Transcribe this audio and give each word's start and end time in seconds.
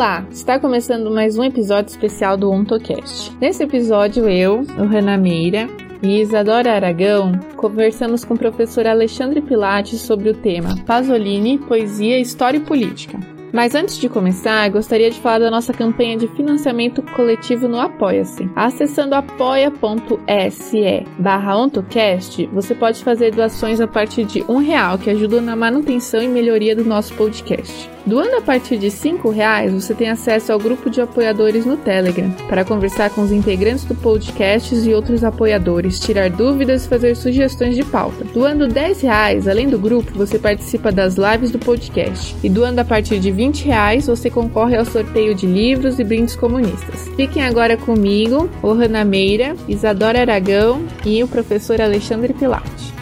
Olá, 0.00 0.24
está 0.30 0.58
começando 0.58 1.10
mais 1.10 1.36
um 1.36 1.44
episódio 1.44 1.90
especial 1.90 2.34
do 2.34 2.50
OntoCast. 2.50 3.36
Nesse 3.38 3.64
episódio, 3.64 4.26
eu, 4.26 4.60
o 4.78 4.86
Rana 4.86 5.18
Meira 5.18 5.68
e 6.02 6.22
Isadora 6.22 6.72
Aragão 6.72 7.38
conversamos 7.54 8.24
com 8.24 8.32
o 8.32 8.38
professor 8.38 8.86
Alexandre 8.86 9.42
Pilates 9.42 10.00
sobre 10.00 10.30
o 10.30 10.34
tema 10.34 10.74
Pasolini, 10.86 11.58
Poesia, 11.58 12.18
História 12.18 12.56
e 12.56 12.62
Política. 12.62 13.18
Mas 13.52 13.74
antes 13.74 13.98
de 13.98 14.08
começar, 14.08 14.70
gostaria 14.70 15.10
de 15.10 15.20
falar 15.20 15.40
da 15.40 15.50
nossa 15.50 15.72
campanha 15.72 16.16
de 16.16 16.28
financiamento 16.28 17.02
coletivo 17.02 17.68
no 17.68 17.78
Apoia-se. 17.78 18.48
Acessando 18.56 19.14
apoia.se 19.14 21.06
barra 21.18 21.58
ontocast, 21.58 22.46
você 22.52 22.74
pode 22.74 23.02
fazer 23.02 23.34
doações 23.34 23.80
a 23.80 23.88
partir 23.88 24.24
de 24.24 24.42
um 24.48 24.58
real, 24.58 24.96
que 24.98 25.10
ajuda 25.10 25.40
na 25.40 25.56
manutenção 25.56 26.22
e 26.22 26.28
melhoria 26.28 26.74
do 26.74 26.84
nosso 26.84 27.12
podcast. 27.14 27.90
Doando 28.10 28.34
a 28.34 28.40
partir 28.40 28.76
de 28.76 28.88
R$ 28.88 29.30
reais, 29.32 29.72
você 29.72 29.94
tem 29.94 30.10
acesso 30.10 30.52
ao 30.52 30.58
grupo 30.58 30.90
de 30.90 31.00
apoiadores 31.00 31.64
no 31.64 31.76
Telegram 31.76 32.28
para 32.48 32.64
conversar 32.64 33.08
com 33.10 33.20
os 33.20 33.30
integrantes 33.30 33.84
do 33.84 33.94
podcast 33.94 34.74
e 34.74 34.92
outros 34.92 35.22
apoiadores, 35.22 36.00
tirar 36.00 36.28
dúvidas 36.28 36.84
e 36.84 36.88
fazer 36.88 37.14
sugestões 37.14 37.76
de 37.76 37.84
pauta. 37.84 38.24
Doando 38.24 38.66
R$ 38.66 38.94
reais, 39.00 39.46
além 39.46 39.68
do 39.68 39.78
grupo, 39.78 40.12
você 40.12 40.40
participa 40.40 40.90
das 40.90 41.14
lives 41.14 41.52
do 41.52 41.60
podcast. 41.60 42.34
E 42.42 42.48
doando 42.48 42.80
a 42.80 42.84
partir 42.84 43.20
de 43.20 43.30
R$ 43.30 43.52
reais, 43.62 44.08
você 44.08 44.28
concorre 44.28 44.76
ao 44.76 44.84
sorteio 44.84 45.32
de 45.32 45.46
livros 45.46 46.00
e 46.00 46.02
brindes 46.02 46.34
comunistas. 46.34 47.08
Fiquem 47.14 47.44
agora 47.44 47.76
comigo, 47.76 48.50
Ohana 48.60 49.04
Meira, 49.04 49.54
Isadora 49.68 50.22
Aragão 50.22 50.82
e 51.06 51.22
o 51.22 51.28
professor 51.28 51.80
Alexandre 51.80 52.32
Pilate. 52.32 52.99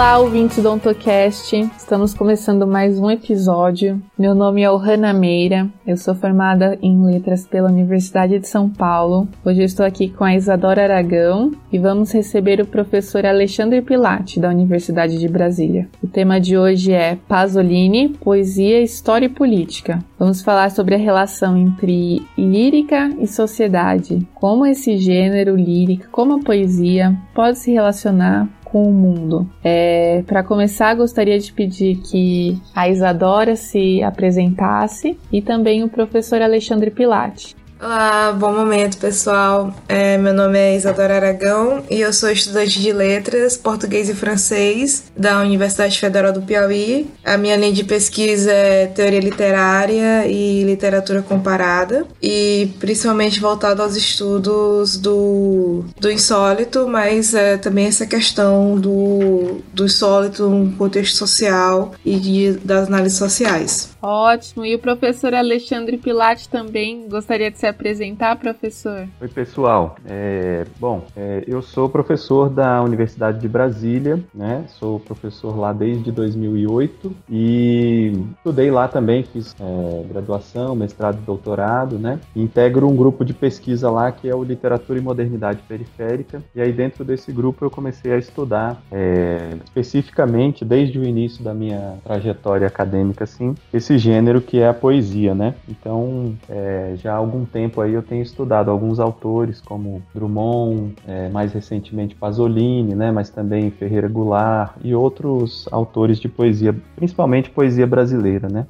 Olá, 0.00 0.18
ouvintes 0.18 0.62
do 0.62 0.70
OntoCast. 0.70 1.54
Estamos 1.76 2.14
começando 2.14 2.66
mais 2.66 2.98
um 2.98 3.10
episódio. 3.10 4.02
Meu 4.18 4.34
nome 4.34 4.62
é 4.62 4.70
Ohana 4.70 5.12
Meira. 5.12 5.68
Eu 5.86 5.94
sou 5.98 6.14
formada 6.14 6.78
em 6.80 7.04
Letras 7.04 7.46
pela 7.46 7.68
Universidade 7.68 8.38
de 8.38 8.48
São 8.48 8.66
Paulo. 8.66 9.28
Hoje 9.44 9.62
estou 9.62 9.84
aqui 9.84 10.08
com 10.08 10.24
a 10.24 10.34
Isadora 10.34 10.84
Aragão 10.84 11.52
e 11.70 11.78
vamos 11.78 12.12
receber 12.12 12.62
o 12.62 12.66
professor 12.66 13.26
Alexandre 13.26 13.82
Pilate, 13.82 14.40
da 14.40 14.48
Universidade 14.48 15.18
de 15.18 15.28
Brasília. 15.28 15.86
O 16.02 16.06
tema 16.06 16.40
de 16.40 16.56
hoje 16.56 16.94
é 16.94 17.18
Pasolini, 17.28 18.08
Poesia, 18.08 18.80
História 18.80 19.26
e 19.26 19.28
Política. 19.28 20.02
Vamos 20.18 20.40
falar 20.40 20.70
sobre 20.70 20.94
a 20.94 20.98
relação 20.98 21.58
entre 21.58 22.22
lírica 22.38 23.10
e 23.18 23.26
sociedade, 23.26 24.26
como 24.34 24.64
esse 24.64 24.96
gênero 24.96 25.56
lírica, 25.56 26.08
como 26.10 26.36
a 26.36 26.40
poesia 26.40 27.14
pode 27.34 27.58
se 27.58 27.70
relacionar 27.70 28.48
com 28.70 28.84
o 28.84 28.92
mundo. 28.92 29.48
É, 29.62 30.22
Para 30.26 30.42
começar, 30.42 30.94
gostaria 30.94 31.38
de 31.38 31.52
pedir 31.52 31.96
que 31.96 32.60
a 32.74 32.88
Isadora 32.88 33.56
se 33.56 34.02
apresentasse 34.02 35.18
e 35.32 35.42
também 35.42 35.82
o 35.82 35.88
professor 35.88 36.40
Alexandre 36.40 36.90
Pilate. 36.90 37.56
Olá, 37.82 38.30
bom 38.38 38.52
momento 38.52 38.98
pessoal. 38.98 39.72
É, 39.88 40.18
meu 40.18 40.34
nome 40.34 40.58
é 40.58 40.76
Isadora 40.76 41.16
Aragão 41.16 41.82
e 41.88 41.98
eu 42.02 42.12
sou 42.12 42.30
estudante 42.30 42.78
de 42.78 42.92
letras, 42.92 43.56
português 43.56 44.10
e 44.10 44.14
francês 44.14 45.10
da 45.16 45.40
Universidade 45.40 45.98
Federal 45.98 46.30
do 46.30 46.42
Piauí. 46.42 47.08
A 47.24 47.38
minha 47.38 47.56
linha 47.56 47.72
de 47.72 47.82
pesquisa 47.82 48.52
é 48.52 48.86
teoria 48.86 49.20
literária 49.20 50.26
e 50.26 50.62
literatura 50.62 51.22
comparada 51.22 52.06
e 52.22 52.68
principalmente 52.78 53.40
voltado 53.40 53.80
aos 53.80 53.96
estudos 53.96 54.98
do, 54.98 55.82
do 55.98 56.10
insólito, 56.10 56.86
mas 56.86 57.32
é, 57.32 57.56
também 57.56 57.86
essa 57.86 58.06
questão 58.06 58.78
do, 58.78 59.62
do 59.72 59.86
insólito 59.86 60.50
no 60.50 60.76
contexto 60.76 61.16
social 61.16 61.92
e 62.04 62.16
de, 62.20 62.52
das 62.58 62.88
análises 62.88 63.16
sociais. 63.16 63.96
Ótimo. 64.02 64.66
E 64.66 64.74
o 64.74 64.78
professor 64.78 65.32
Alexandre 65.32 65.96
Pilate 65.96 66.46
também 66.46 67.08
gostaria 67.08 67.50
de 67.50 67.58
se 67.58 67.69
apresentar, 67.70 68.36
professor? 68.36 69.08
Oi, 69.20 69.28
pessoal. 69.28 69.96
É, 70.06 70.64
bom, 70.78 71.04
é, 71.16 71.44
eu 71.46 71.62
sou 71.62 71.88
professor 71.88 72.48
da 72.50 72.82
Universidade 72.82 73.40
de 73.40 73.48
Brasília, 73.48 74.22
né? 74.34 74.64
Sou 74.68 75.00
professor 75.00 75.58
lá 75.58 75.72
desde 75.72 76.12
2008 76.12 77.12
e 77.28 78.12
estudei 78.36 78.70
lá 78.70 78.88
também, 78.88 79.22
fiz 79.22 79.54
é, 79.58 80.02
graduação, 80.08 80.74
mestrado 80.74 81.18
e 81.22 81.24
doutorado, 81.24 81.98
né? 81.98 82.20
integro 82.34 82.88
um 82.88 82.96
grupo 82.96 83.24
de 83.24 83.32
pesquisa 83.32 83.90
lá 83.90 84.10
que 84.10 84.28
é 84.28 84.34
o 84.34 84.42
Literatura 84.42 84.98
e 84.98 85.02
Modernidade 85.02 85.60
Periférica. 85.68 86.42
E 86.54 86.60
aí 86.60 86.72
dentro 86.72 87.04
desse 87.04 87.32
grupo 87.32 87.64
eu 87.64 87.70
comecei 87.70 88.12
a 88.12 88.18
estudar 88.18 88.82
é, 88.90 89.56
especificamente 89.64 90.64
desde 90.64 90.98
o 90.98 91.04
início 91.04 91.42
da 91.42 91.54
minha 91.54 91.98
trajetória 92.04 92.66
acadêmica, 92.66 93.24
assim, 93.24 93.54
esse 93.72 93.98
gênero 93.98 94.40
que 94.40 94.58
é 94.58 94.68
a 94.68 94.74
poesia, 94.74 95.34
né? 95.34 95.54
Então, 95.68 96.34
é, 96.48 96.94
já 96.96 97.12
há 97.12 97.16
algum 97.16 97.44
tempo 97.44 97.59
aí 97.80 97.92
eu 97.92 98.02
tenho 98.02 98.22
estudado 98.22 98.70
alguns 98.70 99.00
autores 99.00 99.60
como 99.60 100.02
Drummond, 100.14 100.94
é, 101.06 101.28
mais 101.28 101.52
recentemente 101.52 102.14
Pasolini, 102.14 102.94
né? 102.94 103.10
Mas 103.10 103.30
também 103.30 103.70
Ferreira 103.70 104.08
Goulart 104.08 104.76
e 104.82 104.94
outros 104.94 105.66
autores 105.70 106.18
de 106.18 106.28
poesia, 106.28 106.74
principalmente 106.96 107.50
poesia 107.50 107.86
brasileira, 107.86 108.48
né? 108.48 108.66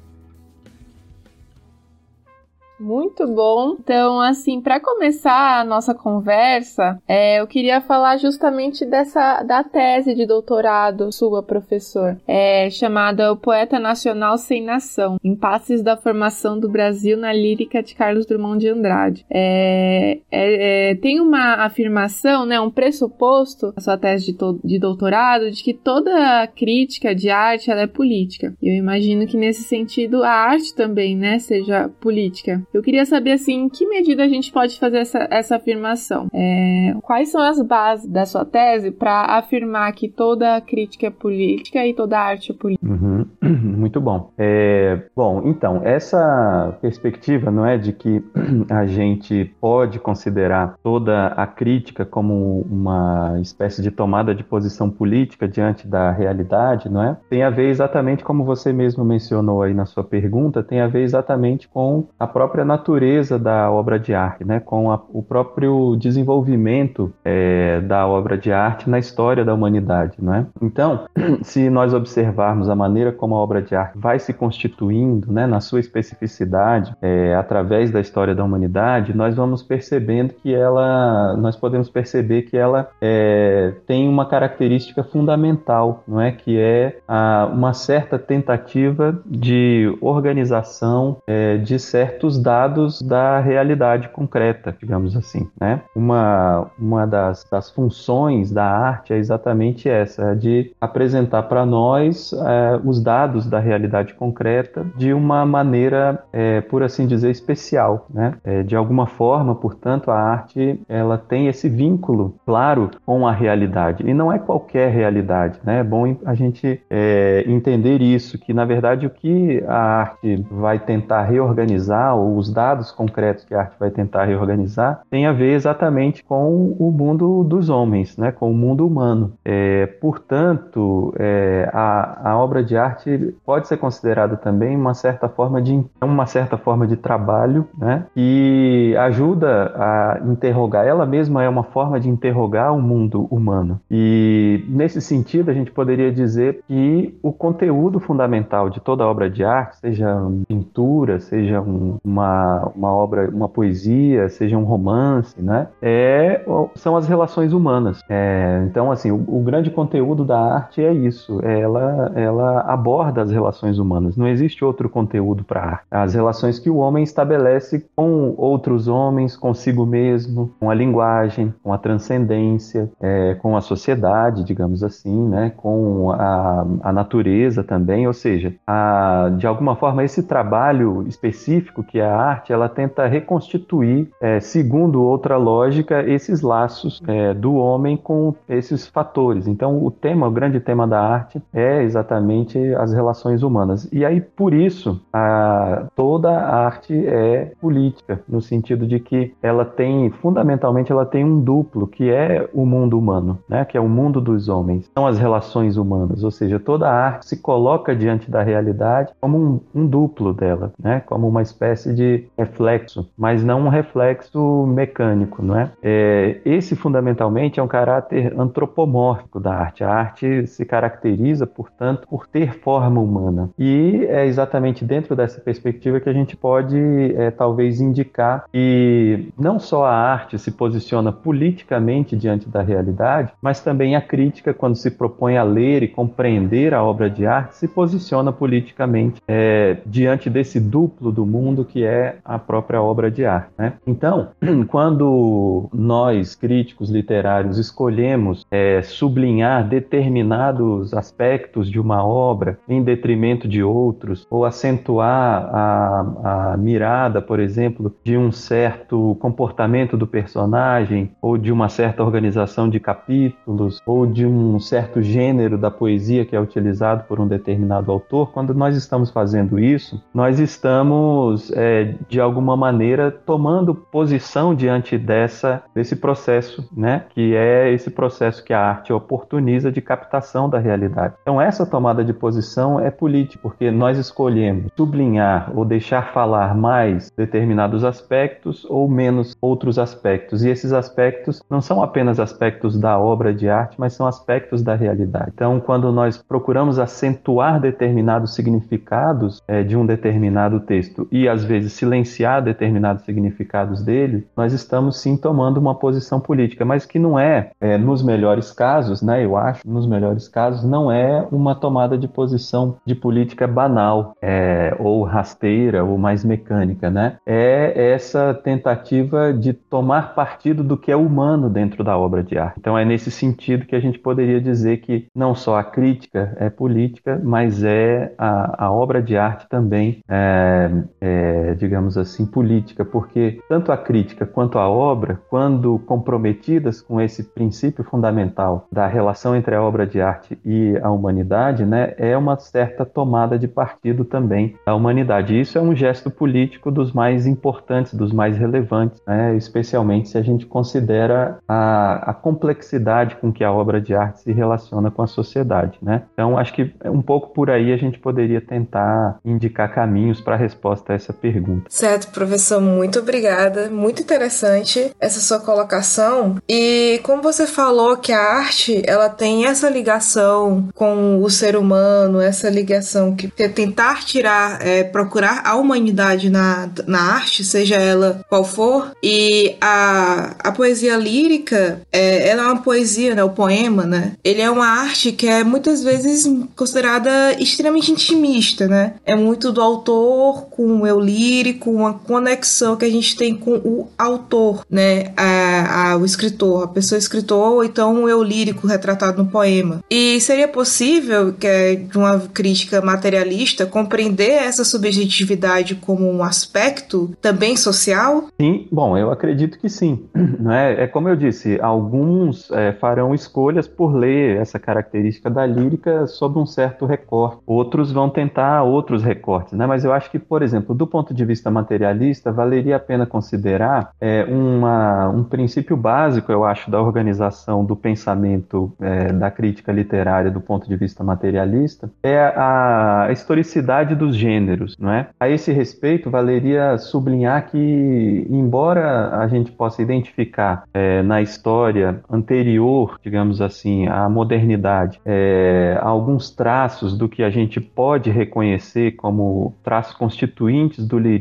Muito 2.80 3.26
bom. 3.26 3.76
Então, 3.78 4.20
assim, 4.20 4.60
para 4.62 4.80
começar 4.80 5.60
a 5.60 5.64
nossa 5.64 5.94
conversa, 5.94 6.98
é, 7.06 7.38
eu 7.38 7.46
queria 7.46 7.82
falar 7.82 8.16
justamente 8.16 8.86
dessa 8.86 9.42
da 9.42 9.62
tese 9.62 10.14
de 10.14 10.26
doutorado 10.26 11.12
sua, 11.12 11.42
professor, 11.42 12.16
é, 12.26 12.70
chamada 12.70 13.32
O 13.32 13.36
Poeta 13.36 13.78
Nacional 13.78 14.38
Sem 14.38 14.64
Nação: 14.64 15.18
Impasses 15.22 15.82
da 15.82 15.94
Formação 15.94 16.58
do 16.58 16.70
Brasil 16.70 17.18
na 17.18 17.32
Lírica 17.34 17.82
de 17.82 17.94
Carlos 17.94 18.24
Drummond 18.24 18.60
de 18.60 18.68
Andrade. 18.68 19.26
É, 19.30 20.20
é, 20.30 20.90
é 20.90 20.94
tem 20.94 21.20
uma 21.20 21.66
afirmação, 21.66 22.46
né, 22.46 22.58
um 22.58 22.70
pressuposto 22.70 23.74
na 23.76 23.82
sua 23.82 23.98
tese 23.98 24.32
de, 24.32 24.38
de 24.64 24.78
doutorado 24.78 25.50
de 25.50 25.62
que 25.62 25.74
toda 25.74 26.46
crítica 26.46 27.14
de 27.14 27.28
arte 27.28 27.70
ela 27.70 27.82
é 27.82 27.86
política. 27.86 28.54
Eu 28.62 28.74
imagino 28.74 29.26
que 29.26 29.36
nesse 29.36 29.64
sentido 29.64 30.24
a 30.24 30.30
arte 30.30 30.74
também, 30.74 31.14
né, 31.14 31.38
seja 31.38 31.90
política. 32.00 32.62
Eu 32.72 32.82
queria 32.82 33.04
saber, 33.04 33.32
assim, 33.32 33.64
em 33.64 33.68
que 33.68 33.86
medida 33.86 34.22
a 34.22 34.28
gente 34.28 34.52
pode 34.52 34.78
fazer 34.78 34.98
essa, 34.98 35.26
essa 35.30 35.56
afirmação? 35.56 36.28
É, 36.32 36.94
quais 37.02 37.30
são 37.30 37.40
as 37.40 37.60
bases 37.60 38.08
da 38.08 38.24
sua 38.24 38.44
tese 38.44 38.92
para 38.92 39.38
afirmar 39.38 39.92
que 39.92 40.08
toda 40.08 40.60
crítica 40.60 41.08
é 41.08 41.10
política 41.10 41.84
e 41.84 41.92
toda 41.92 42.18
arte 42.18 42.52
é 42.52 42.54
política? 42.54 42.86
Uhum. 42.86 43.26
Muito 43.42 44.00
bom. 44.00 44.30
É, 44.38 45.02
bom, 45.16 45.42
então, 45.44 45.80
essa 45.84 46.78
perspectiva, 46.80 47.50
não 47.50 47.66
é, 47.66 47.76
de 47.76 47.92
que 47.92 48.22
a 48.70 48.86
gente 48.86 49.52
pode 49.60 49.98
considerar 49.98 50.76
toda 50.82 51.28
a 51.28 51.46
crítica 51.46 52.04
como 52.04 52.64
uma 52.70 53.38
espécie 53.40 53.82
de 53.82 53.90
tomada 53.90 54.34
de 54.34 54.44
posição 54.44 54.88
política 54.88 55.48
diante 55.48 55.88
da 55.88 56.12
realidade, 56.12 56.88
não 56.88 57.02
é? 57.02 57.16
Tem 57.28 57.42
a 57.42 57.50
ver 57.50 57.68
exatamente 57.68 58.22
como 58.22 58.44
você 58.44 58.72
mesmo 58.72 59.04
mencionou 59.04 59.62
aí 59.62 59.74
na 59.74 59.86
sua 59.86 60.04
pergunta, 60.04 60.62
tem 60.62 60.80
a 60.80 60.86
ver 60.86 61.02
exatamente 61.02 61.68
com 61.68 62.06
a 62.18 62.26
própria 62.26 62.59
própria 62.60 62.64
natureza 62.64 63.38
da 63.38 63.70
obra 63.70 63.98
de 63.98 64.14
arte, 64.14 64.44
né? 64.44 64.60
com 64.60 64.90
a, 64.90 65.00
o 65.12 65.22
próprio 65.22 65.96
desenvolvimento 65.96 67.12
é, 67.24 67.80
da 67.80 68.06
obra 68.06 68.36
de 68.36 68.52
arte 68.52 68.88
na 68.88 68.98
história 68.98 69.44
da 69.44 69.54
humanidade. 69.54 70.16
Não 70.20 70.34
é? 70.34 70.46
Então, 70.62 71.06
se 71.42 71.70
nós 71.70 71.94
observarmos 71.94 72.68
a 72.68 72.74
maneira 72.74 73.12
como 73.12 73.34
a 73.34 73.38
obra 73.38 73.62
de 73.62 73.74
arte 73.74 73.98
vai 73.98 74.18
se 74.18 74.32
constituindo 74.32 75.32
né, 75.32 75.46
na 75.46 75.60
sua 75.60 75.80
especificidade 75.80 76.94
é, 77.00 77.34
através 77.34 77.90
da 77.90 78.00
história 78.00 78.34
da 78.34 78.44
humanidade, 78.44 79.16
nós 79.16 79.34
vamos 79.34 79.62
percebendo 79.62 80.34
que 80.34 80.54
ela, 80.54 81.36
nós 81.36 81.56
podemos 81.56 81.88
perceber 81.88 82.42
que 82.42 82.56
ela 82.56 82.90
é, 83.00 83.72
tem 83.86 84.08
uma 84.08 84.26
característica 84.26 85.02
fundamental, 85.02 86.04
não 86.06 86.20
é? 86.20 86.32
que 86.32 86.58
é 86.58 86.98
a, 87.08 87.48
uma 87.52 87.72
certa 87.72 88.18
tentativa 88.18 89.18
de 89.24 89.96
organização 90.00 91.18
é, 91.26 91.56
de 91.56 91.78
certos 91.78 92.40
dados 92.40 92.49
dados 92.50 93.00
da 93.00 93.38
realidade 93.38 94.08
concreta, 94.08 94.74
digamos 94.76 95.16
assim. 95.16 95.48
Né? 95.60 95.82
Uma, 95.94 96.66
uma 96.76 97.06
das, 97.06 97.46
das 97.48 97.70
funções 97.70 98.50
da 98.50 98.64
arte 98.64 99.12
é 99.12 99.18
exatamente 99.18 99.88
essa, 99.88 100.34
de 100.34 100.72
apresentar 100.80 101.44
para 101.44 101.64
nós 101.64 102.32
é, 102.32 102.80
os 102.84 103.00
dados 103.00 103.46
da 103.46 103.60
realidade 103.60 104.14
concreta 104.14 104.84
de 104.96 105.14
uma 105.14 105.46
maneira, 105.46 106.24
é, 106.32 106.60
por 106.60 106.82
assim 106.82 107.06
dizer, 107.06 107.30
especial. 107.30 108.06
Né? 108.12 108.34
É, 108.42 108.64
de 108.64 108.74
alguma 108.74 109.06
forma, 109.06 109.54
portanto, 109.54 110.10
a 110.10 110.18
arte 110.18 110.80
ela 110.88 111.16
tem 111.16 111.46
esse 111.46 111.68
vínculo 111.68 112.34
claro 112.44 112.90
com 113.06 113.28
a 113.28 113.32
realidade. 113.32 114.02
E 114.04 114.12
não 114.12 114.32
é 114.32 114.40
qualquer 114.40 114.90
realidade. 114.90 115.60
Né? 115.62 115.78
É 115.78 115.84
bom 115.84 116.16
a 116.26 116.34
gente 116.34 116.82
é, 116.90 117.44
entender 117.46 118.02
isso, 118.02 118.36
que 118.40 118.52
na 118.52 118.64
verdade 118.64 119.06
o 119.06 119.10
que 119.10 119.62
a 119.68 120.00
arte 120.00 120.44
vai 120.50 120.80
tentar 120.80 121.22
reorganizar, 121.22 122.16
ou 122.16 122.39
os 122.40 122.52
dados 122.52 122.90
concretos 122.90 123.44
que 123.44 123.54
a 123.54 123.60
arte 123.60 123.76
vai 123.78 123.90
tentar 123.90 124.24
reorganizar, 124.24 125.02
tem 125.10 125.26
a 125.26 125.32
ver 125.32 125.52
exatamente 125.52 126.24
com 126.24 126.74
o 126.78 126.90
mundo 126.90 127.44
dos 127.44 127.68
homens, 127.68 128.16
né? 128.16 128.32
com 128.32 128.50
o 128.50 128.54
mundo 128.54 128.86
humano. 128.86 129.32
É, 129.44 129.86
portanto, 129.86 131.14
é, 131.18 131.70
a, 131.72 132.30
a 132.30 132.38
obra 132.38 132.64
de 132.64 132.76
arte 132.76 133.34
pode 133.44 133.68
ser 133.68 133.76
considerada 133.76 134.36
também 134.36 134.76
uma 134.76 134.94
certa 134.94 135.28
forma 135.28 135.60
de 135.60 135.84
uma 136.02 136.26
certa 136.26 136.56
forma 136.56 136.86
de 136.86 136.96
trabalho, 136.96 137.66
né? 137.76 138.06
E 138.16 138.94
ajuda 138.98 139.72
a 139.76 140.20
interrogar. 140.24 140.86
Ela 140.86 141.06
mesma 141.06 141.42
é 141.42 141.48
uma 141.48 141.64
forma 141.64 142.00
de 142.00 142.08
interrogar 142.08 142.74
o 142.74 142.80
mundo 142.80 143.26
humano. 143.30 143.80
E 143.90 144.64
nesse 144.68 145.00
sentido, 145.00 145.50
a 145.50 145.54
gente 145.54 145.70
poderia 145.70 146.12
dizer 146.12 146.62
que 146.66 147.18
o 147.22 147.32
conteúdo 147.32 148.00
fundamental 148.00 148.70
de 148.70 148.80
toda 148.80 149.06
obra 149.06 149.28
de 149.30 149.44
arte, 149.44 149.76
seja 149.78 150.16
pintura, 150.48 151.20
seja 151.20 151.60
um, 151.60 151.98
uma, 152.04 152.29
uma 152.74 152.92
obra, 152.92 153.28
uma 153.30 153.48
poesia, 153.48 154.28
seja 154.28 154.56
um 154.56 154.64
romance, 154.64 155.40
né? 155.40 155.68
É, 155.82 156.44
são 156.74 156.96
as 156.96 157.06
relações 157.06 157.52
humanas. 157.52 158.00
É, 158.08 158.62
então, 158.66 158.90
assim, 158.90 159.10
o, 159.10 159.24
o 159.28 159.42
grande 159.42 159.70
conteúdo 159.70 160.24
da 160.24 160.38
arte 160.38 160.82
é 160.82 160.92
isso. 160.92 161.40
Ela, 161.42 162.12
ela 162.14 162.60
aborda 162.60 163.22
as 163.22 163.30
relações 163.30 163.78
humanas. 163.78 164.16
Não 164.16 164.28
existe 164.28 164.64
outro 164.64 164.88
conteúdo 164.88 165.44
para 165.44 165.62
arte. 165.62 165.84
As 165.90 166.14
relações 166.14 166.58
que 166.58 166.70
o 166.70 166.76
homem 166.76 167.02
estabelece 167.02 167.86
com 167.94 168.34
outros 168.36 168.88
homens, 168.88 169.36
consigo 169.36 169.84
mesmo, 169.86 170.50
com 170.58 170.70
a 170.70 170.74
linguagem, 170.74 171.54
com 171.62 171.72
a 171.72 171.78
transcendência, 171.78 172.90
é, 173.00 173.34
com 173.34 173.56
a 173.56 173.60
sociedade, 173.60 174.44
digamos 174.44 174.82
assim, 174.82 175.28
né? 175.28 175.52
com 175.56 176.10
a, 176.10 176.66
a 176.82 176.92
natureza 176.92 177.62
também. 177.62 178.06
Ou 178.06 178.12
seja, 178.12 178.54
a, 178.66 179.30
de 179.36 179.46
alguma 179.46 179.76
forma, 179.76 180.04
esse 180.04 180.22
trabalho 180.22 181.04
específico 181.06 181.82
que 181.82 181.98
é 181.98 182.06
a 182.06 182.19
arte, 182.20 182.52
ela 182.52 182.68
tenta 182.68 183.06
reconstituir, 183.06 184.08
é, 184.20 184.40
segundo 184.40 185.02
outra 185.02 185.36
lógica, 185.36 186.02
esses 186.02 186.42
laços 186.42 187.00
é, 187.06 187.34
do 187.34 187.54
homem 187.54 187.96
com 187.96 188.34
esses 188.48 188.86
fatores. 188.86 189.46
Então, 189.46 189.84
o 189.84 189.90
tema, 189.90 190.26
o 190.26 190.30
grande 190.30 190.60
tema 190.60 190.86
da 190.86 191.00
arte 191.00 191.42
é 191.52 191.82
exatamente 191.82 192.58
as 192.74 192.92
relações 192.92 193.42
humanas. 193.42 193.88
E 193.92 194.04
aí, 194.04 194.20
por 194.20 194.54
isso, 194.54 195.00
a, 195.12 195.86
toda 195.94 196.30
a 196.30 196.66
arte 196.66 196.94
é 197.06 197.52
política, 197.60 198.20
no 198.28 198.40
sentido 198.40 198.86
de 198.86 199.00
que 199.00 199.34
ela 199.42 199.64
tem, 199.64 200.10
fundamentalmente, 200.10 200.92
ela 200.92 201.06
tem 201.06 201.24
um 201.24 201.40
duplo, 201.40 201.86
que 201.86 202.10
é 202.10 202.48
o 202.52 202.64
mundo 202.64 202.98
humano, 202.98 203.38
né? 203.48 203.64
que 203.64 203.76
é 203.76 203.80
o 203.80 203.88
mundo 203.88 204.20
dos 204.20 204.48
homens. 204.48 204.90
São 204.94 205.06
as 205.06 205.18
relações 205.18 205.76
humanas, 205.76 206.24
ou 206.24 206.30
seja, 206.30 206.58
toda 206.58 206.88
a 206.88 206.92
arte 206.92 207.28
se 207.28 207.36
coloca 207.36 207.94
diante 207.94 208.30
da 208.30 208.42
realidade 208.42 209.12
como 209.20 209.38
um, 209.38 209.60
um 209.74 209.86
duplo 209.86 210.32
dela, 210.32 210.72
né? 210.82 211.00
como 211.06 211.28
uma 211.28 211.42
espécie 211.42 211.94
de 211.94 212.09
reflexo, 212.36 213.08
mas 213.16 213.42
não 213.44 213.62
um 213.62 213.68
reflexo 213.68 214.66
mecânico. 214.66 215.42
Não 215.42 215.58
é? 215.58 215.70
é 215.82 216.40
esse, 216.44 216.76
fundamentalmente, 216.76 217.60
é 217.60 217.62
um 217.62 217.68
caráter 217.68 218.32
antropomórfico 218.38 219.40
da 219.40 219.54
arte. 219.54 219.84
A 219.84 219.90
arte 219.90 220.46
se 220.46 220.64
caracteriza, 220.64 221.46
portanto, 221.46 222.06
por 222.08 222.26
ter 222.26 222.58
forma 222.58 223.00
humana. 223.00 223.50
E 223.58 224.06
é 224.08 224.26
exatamente 224.26 224.84
dentro 224.84 225.14
dessa 225.14 225.40
perspectiva 225.40 226.00
que 226.00 226.08
a 226.08 226.12
gente 226.12 226.36
pode, 226.36 226.78
é, 227.16 227.30
talvez, 227.30 227.80
indicar 227.80 228.44
que 228.52 229.28
não 229.38 229.58
só 229.58 229.84
a 229.84 229.94
arte 229.94 230.38
se 230.38 230.50
posiciona 230.50 231.12
politicamente 231.12 232.16
diante 232.16 232.48
da 232.48 232.62
realidade, 232.62 233.32
mas 233.40 233.60
também 233.60 233.96
a 233.96 234.00
crítica, 234.00 234.54
quando 234.54 234.76
se 234.76 234.90
propõe 234.90 235.36
a 235.36 235.42
ler 235.42 235.82
e 235.82 235.88
compreender 235.88 236.74
a 236.74 236.82
obra 236.82 237.08
de 237.10 237.26
arte, 237.26 237.56
se 237.56 237.68
posiciona 237.68 238.32
politicamente 238.32 239.20
é, 239.26 239.78
diante 239.86 240.30
desse 240.30 240.60
duplo 240.60 241.12
do 241.12 241.26
mundo 241.26 241.64
que 241.64 241.84
é 241.84 241.99
a 242.24 242.38
própria 242.38 242.82
obra 242.82 243.10
de 243.10 243.24
arte. 243.24 243.50
Né? 243.58 243.74
Então, 243.86 244.28
quando 244.68 245.68
nós, 245.72 246.34
críticos 246.34 246.90
literários, 246.90 247.58
escolhemos 247.58 248.44
é, 248.50 248.82
sublinhar 248.82 249.68
determinados 249.68 250.94
aspectos 250.94 251.70
de 251.70 251.80
uma 251.80 252.04
obra 252.04 252.58
em 252.68 252.82
detrimento 252.82 253.48
de 253.48 253.62
outros, 253.62 254.26
ou 254.30 254.44
acentuar 254.44 255.50
a, 255.54 256.52
a 256.52 256.56
mirada, 256.56 257.20
por 257.20 257.40
exemplo, 257.40 257.94
de 258.04 258.16
um 258.16 258.30
certo 258.30 259.16
comportamento 259.20 259.96
do 259.96 260.06
personagem, 260.06 261.10
ou 261.20 261.36
de 261.36 261.52
uma 261.52 261.68
certa 261.68 262.02
organização 262.02 262.68
de 262.68 262.80
capítulos, 262.80 263.80
ou 263.86 264.06
de 264.06 264.26
um 264.26 264.58
certo 264.58 265.02
gênero 265.02 265.58
da 265.58 265.70
poesia 265.70 266.24
que 266.24 266.36
é 266.36 266.40
utilizado 266.40 267.04
por 267.04 267.20
um 267.20 267.26
determinado 267.26 267.90
autor, 267.90 268.30
quando 268.32 268.54
nós 268.54 268.76
estamos 268.76 269.10
fazendo 269.10 269.58
isso, 269.58 270.02
nós 270.12 270.38
estamos, 270.38 271.50
é, 271.52 271.79
de 271.84 272.20
alguma 272.20 272.56
maneira, 272.56 273.10
tomando 273.10 273.74
posição 273.74 274.54
diante 274.54 274.96
dessa, 274.98 275.62
desse 275.74 275.96
processo, 275.96 276.68
né? 276.76 277.04
que 277.10 277.34
é 277.34 277.72
esse 277.72 277.90
processo 277.90 278.44
que 278.44 278.52
a 278.52 278.60
arte 278.60 278.92
oportuniza 278.92 279.70
de 279.70 279.80
captação 279.80 280.48
da 280.48 280.58
realidade. 280.58 281.14
Então, 281.22 281.40
essa 281.40 281.66
tomada 281.66 282.04
de 282.04 282.12
posição 282.12 282.80
é 282.80 282.90
política, 282.90 283.40
porque 283.42 283.70
nós 283.70 283.98
escolhemos 283.98 284.70
sublinhar 284.76 285.50
ou 285.54 285.64
deixar 285.64 286.12
falar 286.12 286.54
mais 286.54 287.10
determinados 287.16 287.84
aspectos 287.84 288.64
ou 288.68 288.88
menos 288.88 289.36
outros 289.40 289.78
aspectos. 289.78 290.44
E 290.44 290.48
esses 290.48 290.72
aspectos 290.72 291.42
não 291.48 291.60
são 291.60 291.82
apenas 291.82 292.20
aspectos 292.20 292.78
da 292.78 292.98
obra 292.98 293.32
de 293.32 293.48
arte, 293.48 293.76
mas 293.78 293.94
são 293.94 294.06
aspectos 294.06 294.62
da 294.62 294.74
realidade. 294.74 295.30
Então, 295.34 295.60
quando 295.60 295.92
nós 295.92 296.18
procuramos 296.18 296.78
acentuar 296.78 297.60
determinados 297.60 298.34
significados 298.34 299.42
é, 299.46 299.62
de 299.62 299.76
um 299.76 299.86
determinado 299.86 300.60
texto 300.60 301.06
e 301.10 301.28
às 301.28 301.44
vezes 301.44 301.69
silenciar 301.70 302.42
determinados 302.42 303.04
significados 303.04 303.82
dele, 303.82 304.26
nós 304.36 304.52
estamos 304.52 305.00
sim 305.00 305.16
tomando 305.16 305.58
uma 305.58 305.74
posição 305.74 306.20
política, 306.20 306.64
mas 306.64 306.84
que 306.84 306.98
não 306.98 307.18
é, 307.18 307.50
é 307.60 307.78
nos 307.78 308.02
melhores 308.02 308.52
casos, 308.52 309.02
né? 309.02 309.24
Eu 309.24 309.36
acho, 309.36 309.68
nos 309.68 309.86
melhores 309.86 310.28
casos, 310.28 310.64
não 310.64 310.90
é 310.90 311.26
uma 311.30 311.54
tomada 311.54 311.96
de 311.96 312.08
posição 312.08 312.76
de 312.84 312.94
política 312.94 313.46
banal 313.46 314.14
é, 314.20 314.74
ou 314.78 315.02
rasteira 315.02 315.84
ou 315.84 315.96
mais 315.96 316.24
mecânica, 316.24 316.90
né? 316.90 317.16
É 317.26 317.92
essa 317.92 318.34
tentativa 318.34 319.32
de 319.32 319.52
tomar 319.52 320.14
partido 320.14 320.62
do 320.62 320.76
que 320.76 320.90
é 320.90 320.96
humano 320.96 321.48
dentro 321.48 321.84
da 321.84 321.96
obra 321.96 322.22
de 322.22 322.38
arte. 322.38 322.56
Então 322.58 322.76
é 322.76 322.84
nesse 322.84 323.10
sentido 323.10 323.66
que 323.66 323.76
a 323.76 323.80
gente 323.80 323.98
poderia 323.98 324.40
dizer 324.40 324.78
que 324.78 325.06
não 325.14 325.34
só 325.34 325.56
a 325.56 325.64
crítica 325.64 326.36
é 326.38 326.50
política, 326.50 327.20
mas 327.22 327.62
é 327.62 328.12
a, 328.18 328.66
a 328.66 328.72
obra 328.72 329.02
de 329.02 329.16
arte 329.16 329.48
também, 329.48 330.00
é, 330.08 330.70
é, 331.00 331.54
digamos 331.60 331.96
assim, 331.96 332.26
política, 332.26 332.84
porque 332.84 333.38
tanto 333.48 333.70
a 333.70 333.76
crítica 333.76 334.26
quanto 334.26 334.58
a 334.58 334.68
obra, 334.68 335.20
quando 335.28 335.78
comprometidas 335.80 336.80
com 336.80 337.00
esse 337.00 337.22
princípio 337.22 337.84
fundamental 337.84 338.66
da 338.72 338.86
relação 338.86 339.36
entre 339.36 339.54
a 339.54 339.62
obra 339.62 339.86
de 339.86 340.00
arte 340.00 340.38
e 340.44 340.76
a 340.82 340.90
humanidade, 340.90 341.64
né, 341.64 341.94
é 341.98 342.16
uma 342.16 342.38
certa 342.38 342.84
tomada 342.84 343.38
de 343.38 343.46
partido 343.46 344.04
também 344.04 344.56
da 344.64 344.74
humanidade. 344.74 345.38
Isso 345.38 345.58
é 345.58 345.60
um 345.60 345.76
gesto 345.76 346.10
político 346.10 346.70
dos 346.70 346.92
mais 346.92 347.26
importantes, 347.26 347.94
dos 347.94 348.12
mais 348.12 348.36
relevantes, 348.36 349.00
né, 349.06 349.36
especialmente 349.36 350.08
se 350.08 350.16
a 350.16 350.22
gente 350.22 350.46
considera 350.46 351.38
a, 351.46 352.10
a 352.10 352.14
complexidade 352.14 353.16
com 353.16 353.30
que 353.30 353.44
a 353.44 353.52
obra 353.52 353.80
de 353.80 353.94
arte 353.94 354.20
se 354.20 354.32
relaciona 354.32 354.90
com 354.90 355.02
a 355.02 355.06
sociedade. 355.06 355.78
Né? 355.82 356.02
Então, 356.14 356.38
acho 356.38 356.54
que 356.54 356.72
um 356.86 357.02
pouco 357.02 357.34
por 357.34 357.50
aí 357.50 357.72
a 357.72 357.76
gente 357.76 357.98
poderia 357.98 358.40
tentar 358.40 359.18
indicar 359.24 359.72
caminhos 359.74 360.20
para 360.20 360.34
a 360.34 360.38
resposta 360.38 360.92
a 360.92 360.96
essa 360.96 361.12
pergunta. 361.12 361.49
Certo, 361.68 362.08
professor, 362.08 362.60
muito 362.60 362.98
obrigada. 362.98 363.68
Muito 363.70 364.02
interessante 364.02 364.90
essa 365.00 365.20
sua 365.20 365.40
colocação. 365.40 366.36
E 366.48 367.00
como 367.02 367.22
você 367.22 367.46
falou 367.46 367.96
que 367.96 368.12
a 368.12 368.20
arte 368.20 368.82
ela 368.86 369.08
tem 369.08 369.46
essa 369.46 369.68
ligação 369.68 370.68
com 370.74 371.22
o 371.22 371.30
ser 371.30 371.56
humano, 371.56 372.20
essa 372.20 372.48
ligação 372.48 373.14
que 373.14 373.28
tentar 373.48 374.04
tirar, 374.04 374.64
é, 374.66 374.84
procurar 374.84 375.42
a 375.44 375.56
humanidade 375.56 376.30
na, 376.30 376.68
na 376.86 377.00
arte, 377.14 377.44
seja 377.44 377.76
ela 377.76 378.20
qual 378.28 378.44
for, 378.44 378.92
e 379.02 379.56
a, 379.60 380.34
a 380.38 380.52
poesia 380.52 380.96
lírica, 380.96 381.80
é, 381.92 382.28
ela 382.28 382.42
é 382.42 382.46
uma 382.46 382.62
poesia, 382.62 383.14
né, 383.14 383.24
o 383.24 383.30
poema, 383.30 383.84
né? 383.84 384.12
Ele 384.22 384.40
é 384.40 384.50
uma 384.50 384.66
arte 384.66 385.12
que 385.12 385.26
é 385.26 385.42
muitas 385.42 385.82
vezes 385.82 386.30
considerada 386.54 387.32
extremamente 387.38 387.92
intimista, 387.92 388.66
né? 388.68 388.94
É 389.04 389.14
muito 389.14 389.52
do 389.52 389.60
autor 389.60 390.46
com 390.50 390.86
eu 390.86 391.00
li 391.00 391.39
lírico, 391.40 391.70
uma 391.70 391.94
conexão 391.94 392.76
que 392.76 392.84
a 392.84 392.90
gente 392.90 393.16
tem 393.16 393.34
com 393.34 393.52
o 393.56 393.88
autor, 393.96 394.64
né? 394.70 395.12
A, 395.16 395.92
a, 395.92 395.96
o 395.96 396.04
escritor, 396.04 396.64
a 396.64 396.68
pessoa 396.68 396.98
escritor, 396.98 397.54
ou 397.54 397.64
então 397.64 398.04
o 398.04 398.08
eu 398.08 398.22
lírico 398.22 398.66
retratado 398.66 399.22
no 399.22 399.30
poema. 399.30 399.80
E 399.90 400.20
seria 400.20 400.46
possível 400.46 401.32
que, 401.32 401.46
é, 401.46 401.74
de 401.76 401.96
uma 401.96 402.18
crítica 402.20 402.80
materialista, 402.80 403.64
compreender 403.64 404.30
essa 404.30 404.64
subjetividade 404.64 405.74
como 405.76 406.10
um 406.10 406.22
aspecto 406.22 407.10
também 407.20 407.56
social? 407.56 408.28
Sim, 408.40 408.68
bom, 408.70 408.96
eu 408.96 409.10
acredito 409.10 409.58
que 409.58 409.68
sim. 409.68 410.04
É, 410.50 410.84
é 410.84 410.86
como 410.86 411.08
eu 411.08 411.14
disse, 411.14 411.60
alguns 411.60 412.50
é, 412.50 412.72
farão 412.72 413.14
escolhas 413.14 413.68
por 413.68 413.94
ler 413.94 414.38
essa 414.38 414.58
característica 414.58 415.30
da 415.30 415.46
lírica 415.46 416.06
sob 416.08 416.38
um 416.40 416.46
certo 416.46 416.86
recorte. 416.86 417.38
Outros 417.46 417.92
vão 417.92 418.10
tentar 418.10 418.64
outros 418.64 419.02
recortes, 419.02 419.52
né? 419.52 419.64
Mas 419.64 419.84
eu 419.84 419.92
acho 419.92 420.10
que, 420.10 420.18
por 420.18 420.42
exemplo, 420.42 420.74
do 420.74 420.86
ponto 420.86 421.14
de 421.14 421.24
vista 421.30 421.50
materialista, 421.50 422.32
valeria 422.32 422.76
a 422.76 422.80
pena 422.80 423.06
considerar 423.06 423.92
é, 424.00 424.24
uma, 424.24 425.08
um 425.08 425.22
princípio 425.22 425.76
básico, 425.76 426.32
eu 426.32 426.44
acho, 426.44 426.70
da 426.70 426.82
organização 426.82 427.64
do 427.64 427.76
pensamento 427.76 428.72
é, 428.80 429.12
da 429.12 429.30
crítica 429.30 429.70
literária 429.70 430.30
do 430.30 430.40
ponto 430.40 430.68
de 430.68 430.76
vista 430.76 431.04
materialista, 431.04 431.88
é 432.02 432.18
a 432.18 433.08
historicidade 433.12 433.94
dos 433.94 434.16
gêneros, 434.16 434.76
não 434.78 434.92
é? 434.92 435.08
A 435.20 435.28
esse 435.28 435.52
respeito, 435.52 436.10
valeria 436.10 436.76
sublinhar 436.78 437.46
que, 437.48 438.26
embora 438.28 439.16
a 439.18 439.28
gente 439.28 439.52
possa 439.52 439.80
identificar 439.82 440.64
é, 440.74 441.02
na 441.02 441.22
história 441.22 442.00
anterior, 442.10 442.98
digamos 443.02 443.40
assim, 443.40 443.86
à 443.86 444.08
modernidade, 444.08 445.00
é, 445.04 445.78
alguns 445.80 446.30
traços 446.30 446.98
do 446.98 447.08
que 447.08 447.22
a 447.22 447.30
gente 447.30 447.60
pode 447.60 448.10
reconhecer 448.10 448.92
como 448.92 449.54
traços 449.62 449.94
constituintes 449.94 450.86
do 450.86 450.98
lirismo, 450.98 451.19